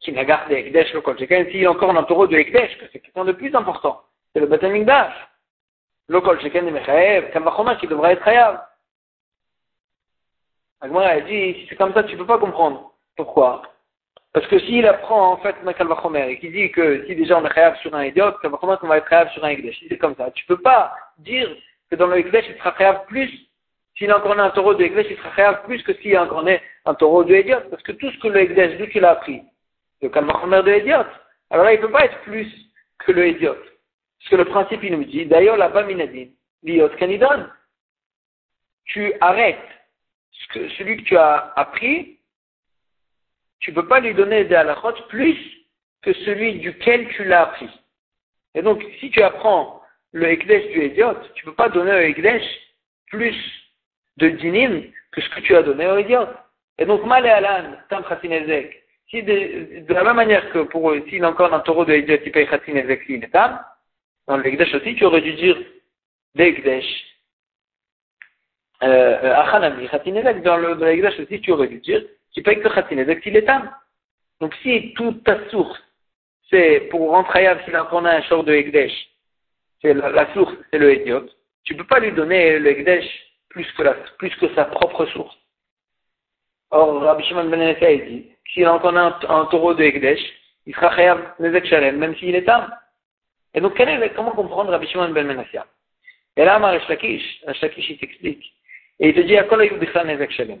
Qui 0.00 0.12
n'a 0.12 0.24
gardé 0.24 0.54
Ekdesh 0.54 0.94
le 0.94 1.02
s'il 1.50 1.62
est 1.62 1.66
encore 1.66 1.96
un 1.96 2.02
taureau 2.04 2.26
de 2.26 2.36
Ekdesh, 2.36 2.78
que 2.78 2.86
c'est 2.92 3.00
quelqu'un 3.00 3.24
de 3.24 3.32
plus 3.32 3.54
important. 3.54 4.00
C'est 4.32 4.40
le 4.40 4.46
Batamikdash. 4.46 5.12
Le 6.08 6.20
kol 6.20 6.40
sheken 6.40 6.66
de 6.66 6.70
Mechaev, 6.70 7.30
Kavachoma 7.32 7.76
qui 7.76 7.86
devrait 7.86 8.14
être 8.14 8.24
chayav. 8.24 8.60
Agmara 10.80 11.08
a 11.08 11.20
dit, 11.20 11.54
si 11.54 11.66
c'est 11.68 11.76
comme 11.76 11.92
ça, 11.92 12.02
tu 12.04 12.16
peux 12.16 12.26
pas 12.26 12.38
comprendre. 12.38 12.92
Pourquoi? 13.16 13.62
Parce 14.32 14.46
que 14.46 14.58
s'il 14.60 14.86
apprend 14.86 15.32
en 15.32 15.36
fait 15.38 15.56
un 15.66 15.72
Kalvachomer 15.72 16.30
et 16.30 16.38
qu'il 16.38 16.52
dit 16.52 16.70
que 16.70 17.04
si 17.06 17.16
déjà 17.16 17.38
on 17.38 17.44
est 17.44 17.52
chayav 17.52 17.76
sur 17.78 17.94
un 17.94 18.04
idiot, 18.04 18.32
Kalvachomer 18.40 18.76
on 18.82 18.86
va 18.86 18.98
être 18.98 19.08
chayav 19.08 19.30
sur 19.32 19.44
un 19.44 19.48
Ekdesh. 19.48 19.84
C'est 19.88 19.98
comme 19.98 20.14
ça, 20.14 20.30
tu 20.30 20.46
peux 20.46 20.60
pas 20.60 20.94
dire 21.18 21.50
que 21.90 21.96
dans 21.96 22.06
le 22.06 22.18
Ekdesh 22.18 22.46
il 22.48 22.56
sera 22.56 22.74
chayav 22.78 23.06
plus 23.06 23.30
s'il 24.00 24.12
encore 24.14 24.38
un 24.38 24.50
taureau 24.50 24.72
de 24.72 24.82
Ekdesh, 24.82 25.08
il 25.10 25.16
sera 25.18 25.54
plus 25.62 25.82
que 25.82 25.92
s'il 25.94 26.16
encore 26.16 26.42
un 26.86 26.94
taureau 26.94 27.22
de 27.22 27.34
Ediot. 27.34 27.60
Parce 27.68 27.82
que 27.82 27.92
tout 27.92 28.10
ce 28.10 28.18
que 28.18 28.28
le 28.28 28.78
d'où 28.78 28.86
qu'il 28.86 29.04
a 29.04 29.10
appris, 29.10 29.42
le 30.00 30.08
Kalmachomer 30.08 30.62
de 30.62 30.72
Ediot, 30.72 31.04
alors 31.50 31.66
là, 31.66 31.74
il 31.74 31.80
ne 31.80 31.86
peut 31.86 31.92
pas 31.92 32.06
être 32.06 32.18
plus 32.22 32.50
que 33.00 33.12
le 33.12 33.26
Ediot. 33.26 33.54
Parce 33.54 34.30
que 34.30 34.36
le 34.36 34.46
principe, 34.46 34.82
il 34.82 34.96
nous 34.96 35.04
dit, 35.04 35.26
d'ailleurs, 35.26 35.58
là-bas, 35.58 35.82
Minadin, 35.82 36.28
l'Iot 36.62 36.88
Kanidon, 36.98 37.46
tu 38.86 39.12
arrêtes 39.20 39.58
celui 40.78 40.96
que 40.96 41.02
tu 41.02 41.16
as 41.18 41.52
appris, 41.56 42.18
tu 43.58 43.70
ne 43.70 43.74
peux 43.76 43.86
pas 43.86 44.00
lui 44.00 44.14
donner 44.14 44.44
des 44.44 44.54
halachot 44.54 44.94
plus 45.10 45.36
que 46.00 46.14
celui 46.14 46.54
duquel 46.60 47.06
tu 47.08 47.24
l'as 47.24 47.42
appris. 47.42 47.68
Et 48.54 48.62
donc, 48.62 48.82
si 48.98 49.10
tu 49.10 49.20
apprends 49.20 49.82
le 50.12 50.34
du 50.36 50.82
Ediot, 50.84 51.16
tu 51.34 51.44
ne 51.44 51.50
peux 51.50 51.56
pas 51.56 51.68
donner 51.68 51.92
au 51.92 51.98
Ekdesh 51.98 52.42
plus 53.08 53.59
de 54.20 54.28
dinim 54.28 54.82
que 55.12 55.20
ce 55.20 55.28
que 55.30 55.40
tu 55.40 55.56
as 55.56 55.62
donné 55.62 55.86
au 55.86 55.98
Ediot. 55.98 56.28
Et 56.78 56.86
donc, 56.86 57.04
mal 57.04 57.26
et 57.26 57.30
alan, 57.30 57.76
tam 57.88 58.04
ezek. 58.22 58.82
Si 59.10 59.22
de, 59.22 59.86
de, 59.86 59.94
la 59.94 60.04
même 60.04 60.16
manière 60.16 60.50
que 60.52 60.60
pour 60.60 60.94
s'il 61.08 61.24
a 61.24 61.30
encore 61.30 61.52
un 61.52 61.60
taureau 61.60 61.84
de 61.84 61.92
Ediot, 61.92 62.18
il 62.24 62.32
paye 62.32 62.46
ezek, 62.46 63.02
s'il 63.04 63.24
est 63.24 63.32
tam, 63.32 63.60
dans 64.26 64.36
le 64.36 64.76
aussi, 64.76 64.94
tu 64.94 65.04
aurais 65.04 65.22
dû 65.22 65.32
dire 65.32 65.58
l'Ekdesh 66.34 66.84
euh, 68.82 69.34
Achanami, 69.34 69.88
Khatinezek, 69.88 70.42
dans 70.42 70.56
le, 70.56 70.76
dans 70.76 70.86
l'Ekdesh 70.86 71.18
aussi, 71.20 71.40
tu 71.40 71.50
aurais 71.50 71.68
dû 71.68 71.80
dire, 71.80 72.02
tu 72.32 72.42
payes 72.42 72.60
que 72.60 72.68
Khatinezek 72.68 73.22
s'il 73.22 73.36
est 73.36 73.42
tam. 73.42 73.70
Donc 74.40 74.54
si 74.62 74.94
toute 74.94 75.24
ta 75.24 75.48
source, 75.48 75.82
c'est 76.48 76.88
pour 76.90 77.10
rentrer 77.10 77.46
à 77.46 77.62
s'il 77.64 77.74
a 77.74 77.88
un 77.92 78.22
short 78.22 78.46
de 78.46 78.54
Ekdesh, 78.54 78.92
c'est 79.82 79.94
la, 79.94 80.32
source, 80.32 80.54
c'est 80.70 80.78
le 80.78 80.92
Ediot, 80.92 81.26
tu 81.64 81.74
peux 81.74 81.84
pas 81.84 81.98
lui 81.98 82.12
donner 82.12 82.58
le 82.58 82.70
Ekdesh 82.70 83.29
plus 83.50 83.70
que, 83.72 83.82
la, 83.82 83.94
plus 84.18 84.34
que 84.36 84.52
sa 84.54 84.64
propre 84.64 85.04
source. 85.06 85.36
Or, 86.70 87.02
Rabbi 87.02 87.24
Shimon 87.24 87.50
Ben 87.50 87.74
dit, 87.80 88.30
s'il 88.52 88.64
a 88.64 88.72
encore 88.74 88.96
un, 88.96 89.46
taureau 89.50 89.74
de 89.74 89.82
Ekdesh, 89.82 90.20
il 90.66 90.74
sera 90.74 90.94
Khayab 90.94 91.34
Nezek 91.40 91.66
Shalem, 91.66 91.98
même 91.98 92.16
s'il 92.16 92.34
est 92.34 92.44
tam. 92.44 92.72
Et 93.54 93.60
donc, 93.60 93.74
quel 93.76 94.14
comment 94.14 94.30
comprendre 94.30 94.70
Rabbi 94.70 94.86
Shimon 94.86 95.10
Ben 95.10 95.26
Menassia 95.26 95.66
Et 96.36 96.44
là, 96.44 96.54
Amar 96.54 96.80
Shlakish, 96.86 97.42
Shlakish, 97.54 97.90
il 97.90 97.98
t'explique. 97.98 98.54
Et 99.00 99.08
il 99.08 99.14
te 99.14 99.20
dit, 99.20 99.36
à 99.36 99.44
quoi 99.44 99.58
Nezek 99.58 100.30
Shalem 100.30 100.60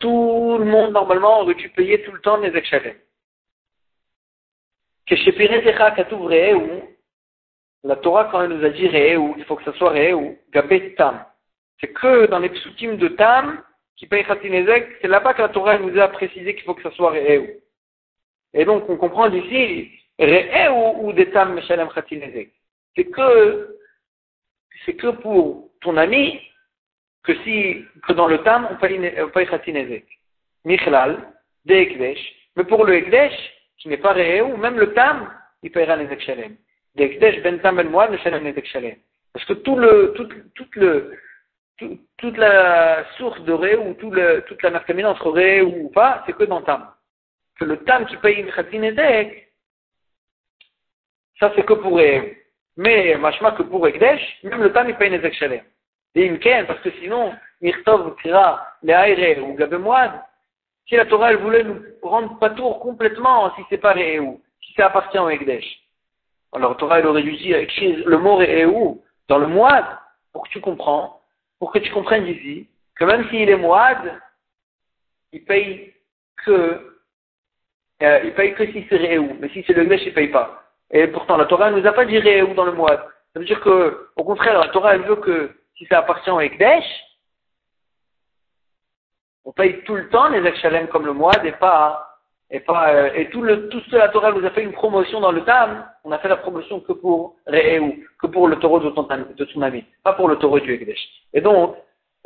Tout 0.00 0.56
le 0.58 0.64
monde, 0.64 0.92
normalement, 0.92 1.42
aurait 1.42 1.54
dû 1.54 1.68
payer 1.70 2.02
tout 2.02 2.12
le 2.12 2.20
temps 2.20 2.38
Nezek 2.38 2.66
Shalem. 2.66 2.96
Que 5.06 5.14
chez 5.14 5.32
Katuv 5.32 6.28
la 7.84 7.94
Torah, 7.96 8.24
quand 8.24 8.42
elle 8.42 8.50
nous 8.50 8.64
a 8.64 8.70
dit 8.70 8.88
Re'eu, 8.88 9.34
il 9.38 9.44
faut 9.44 9.54
que 9.54 9.62
ça 9.62 9.72
soit 9.74 9.90
Re'eu, 9.90 10.36
Gabet 10.50 10.94
Tam. 10.96 11.24
C'est 11.80 11.92
que 11.92 12.26
dans 12.26 12.38
les 12.38 12.48
psukim 12.48 12.96
de 12.96 13.08
Tam, 13.08 13.62
qui 13.96 14.06
paye 14.06 14.24
Khatinezek, 14.24 14.98
c'est 15.00 15.08
là-bas 15.08 15.34
que 15.34 15.42
la 15.42 15.48
Torah 15.48 15.78
nous 15.78 15.98
a 15.98 16.08
précisé 16.08 16.54
qu'il 16.54 16.64
faut 16.64 16.74
que 16.74 16.82
ça 16.82 16.90
soit 16.92 17.10
Re'eu. 17.10 17.60
Et 18.54 18.64
donc, 18.64 18.88
on 18.88 18.96
comprend 18.96 19.28
d'ici, 19.28 19.90
Re'eu 20.18 20.70
ou 21.00 21.12
des 21.12 21.30
Tam 21.30 21.54
Meshalem 21.54 21.88
Khatinezek. 21.88 22.50
C'est 22.94 23.04
que, 23.04 23.76
c'est 24.84 24.94
que 24.94 25.08
pour 25.08 25.70
ton 25.80 25.96
ami, 25.96 26.40
que 27.24 27.34
si, 27.42 27.84
que 28.06 28.12
dans 28.12 28.28
le 28.28 28.38
Tam, 28.38 28.68
on 28.70 28.76
paye, 28.76 29.46
Khatinezek. 29.46 30.06
Michlal, 30.64 31.32
de 31.64 31.74
Ekdesh. 31.74 32.34
Mais 32.56 32.64
pour 32.64 32.84
le 32.84 32.94
Ekdesh, 32.94 33.34
qui 33.78 33.88
n'est 33.88 33.98
pas 33.98 34.12
Re'eu, 34.12 34.56
même 34.56 34.78
le 34.78 34.92
Tam, 34.94 35.30
il 35.62 35.70
payera 35.70 35.96
Nezek 35.96 36.20
Shalem. 36.20 36.56
Ben 36.94 37.18
ben 37.18 37.60
Parce 39.32 39.44
que 39.44 39.52
tout 39.52 39.76
le, 39.76 40.14
tout, 40.16 40.28
tout 40.54 40.66
le, 40.76 41.12
tout, 41.78 41.98
toute 42.18 42.36
la 42.36 43.04
source 43.16 43.40
de 43.42 43.52
Ré 43.52 43.76
ou 43.76 43.94
tout 43.94 44.10
le, 44.10 44.42
toute 44.46 44.62
la 44.62 44.70
marquamine 44.70 45.06
entre 45.06 45.30
Ré 45.30 45.62
ou 45.62 45.90
pas, 45.90 46.22
c'est 46.26 46.32
que 46.32 46.44
dans 46.44 46.62
Tam. 46.62 46.90
Que 47.58 47.64
le 47.64 47.78
Tam 47.84 48.06
qui 48.06 48.16
paye 48.18 48.40
une 48.40 48.52
Khatinedek, 48.52 49.52
ça 51.38 51.52
c'est 51.54 51.64
que 51.64 51.74
pour 51.74 51.96
Ré. 51.96 52.42
Mais, 52.76 53.16
machma 53.16 53.52
que 53.52 53.62
pour 53.62 53.86
Ekdesh, 53.86 54.40
même 54.44 54.62
le 54.62 54.72
Tam 54.72 54.88
il 54.88 54.96
paye 54.96 55.08
une 55.08 55.14
Ezek 55.14 55.34
Shalem. 55.34 55.62
Et 56.14 56.30
Imken, 56.30 56.66
parce 56.66 56.80
que 56.80 56.90
sinon, 56.92 57.34
Mirtov 57.60 58.16
Kira, 58.22 58.66
les 58.82 58.92
Aire 58.92 59.46
ou 59.46 59.54
Gabemouad, 59.54 60.12
si 60.88 60.96
la 60.96 61.04
Torah 61.04 61.30
elle 61.30 61.38
voulait 61.38 61.64
nous 61.64 61.82
rendre 62.02 62.38
pas 62.38 62.50
tour 62.50 62.80
complètement 62.80 63.54
si 63.56 63.62
c'est 63.68 63.78
pas 63.78 63.92
Ré 63.92 64.18
ou, 64.20 64.40
si 64.60 64.72
ça 64.74 64.86
appartient 64.86 65.18
au 65.18 65.28
Ekdesh. 65.28 65.64
Alors 66.52 66.76
Torah, 66.76 67.00
il 67.00 67.06
aurait 67.06 67.22
dû 67.22 67.36
dire, 67.36 67.66
le 68.06 68.16
mot 68.18 68.40
est 68.40 68.64
où 68.64 69.02
Dans 69.28 69.38
le 69.38 69.46
moad, 69.46 69.84
pour 70.32 70.44
que 70.44 70.48
tu 70.50 70.60
comprends, 70.60 71.15
pour 71.58 71.72
que 71.72 71.78
tu 71.78 71.90
comprennes 71.90 72.26
ici, 72.26 72.68
que 72.96 73.04
même 73.04 73.28
s'il 73.28 73.48
est 73.48 73.56
moad, 73.56 74.20
il 75.32 75.44
paye 75.44 75.94
que, 76.44 76.96
euh, 78.02 78.20
il 78.24 78.34
paye 78.34 78.54
que 78.54 78.66
si 78.72 78.86
c'est 78.88 78.96
réou, 78.96 79.36
mais 79.40 79.48
si 79.50 79.64
c'est 79.66 79.72
le 79.72 79.84
gnesh, 79.84 80.04
il 80.06 80.14
paye 80.14 80.28
pas. 80.28 80.62
Et 80.90 81.06
pourtant, 81.08 81.36
la 81.36 81.46
Torah 81.46 81.70
ne 81.70 81.80
nous 81.80 81.86
a 81.86 81.92
pas 81.92 82.04
dit 82.04 82.18
réou 82.18 82.54
dans 82.54 82.64
le 82.64 82.72
moad. 82.72 83.00
Ça 83.32 83.40
veut 83.40 83.46
dire 83.46 83.60
que, 83.60 84.10
au 84.16 84.24
contraire, 84.24 84.58
la 84.58 84.68
Torah, 84.68 84.94
elle 84.94 85.02
veut 85.02 85.16
que 85.16 85.50
si 85.76 85.86
ça 85.86 85.98
appartient 85.98 86.30
au 86.30 86.40
Ekdesh, 86.40 86.84
on 89.44 89.52
paye 89.52 89.82
tout 89.84 89.94
le 89.94 90.08
temps 90.08 90.28
les 90.28 90.40
Echalem 90.40 90.88
comme 90.88 91.06
le 91.06 91.12
moad 91.12 91.44
et 91.44 91.52
pas 91.52 92.05
et, 92.50 92.60
pas, 92.60 92.94
euh, 92.94 93.10
et 93.14 93.28
tout, 93.30 93.42
le, 93.42 93.68
tout 93.68 93.80
ce 93.80 93.96
la 93.96 94.08
Torah 94.08 94.32
nous 94.32 94.44
a 94.44 94.50
fait 94.50 94.62
une 94.62 94.72
promotion 94.72 95.20
dans 95.20 95.32
le 95.32 95.42
Tam, 95.44 95.84
on 96.04 96.12
a 96.12 96.18
fait 96.18 96.28
la 96.28 96.36
promotion 96.36 96.80
que 96.80 96.92
pour 96.92 97.36
Re'eu, 97.46 97.92
que 98.20 98.26
pour 98.28 98.48
le 98.48 98.56
taureau 98.56 98.78
de 98.78 98.90
ton, 98.90 99.02
de 99.02 99.82
pas 100.04 100.12
pour 100.12 100.28
le 100.28 100.36
taureau 100.36 100.60
du 100.60 100.72
Ekdesh. 100.72 101.08
Et 101.34 101.40
donc, 101.40 101.76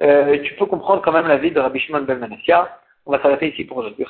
euh, 0.02 0.38
tu 0.42 0.54
peux 0.54 0.66
comprendre 0.66 1.02
quand 1.02 1.12
même 1.12 1.26
la 1.26 1.38
vie 1.38 1.50
de 1.50 1.60
Rabbi 1.60 1.78
Shimon 1.80 2.02
Ben 2.02 2.18
Manassia. 2.18 2.78
On 3.06 3.12
va 3.12 3.22
s'arrêter 3.22 3.52
ici 3.52 3.64
pour 3.64 3.78
aujourd'hui. 3.78 4.04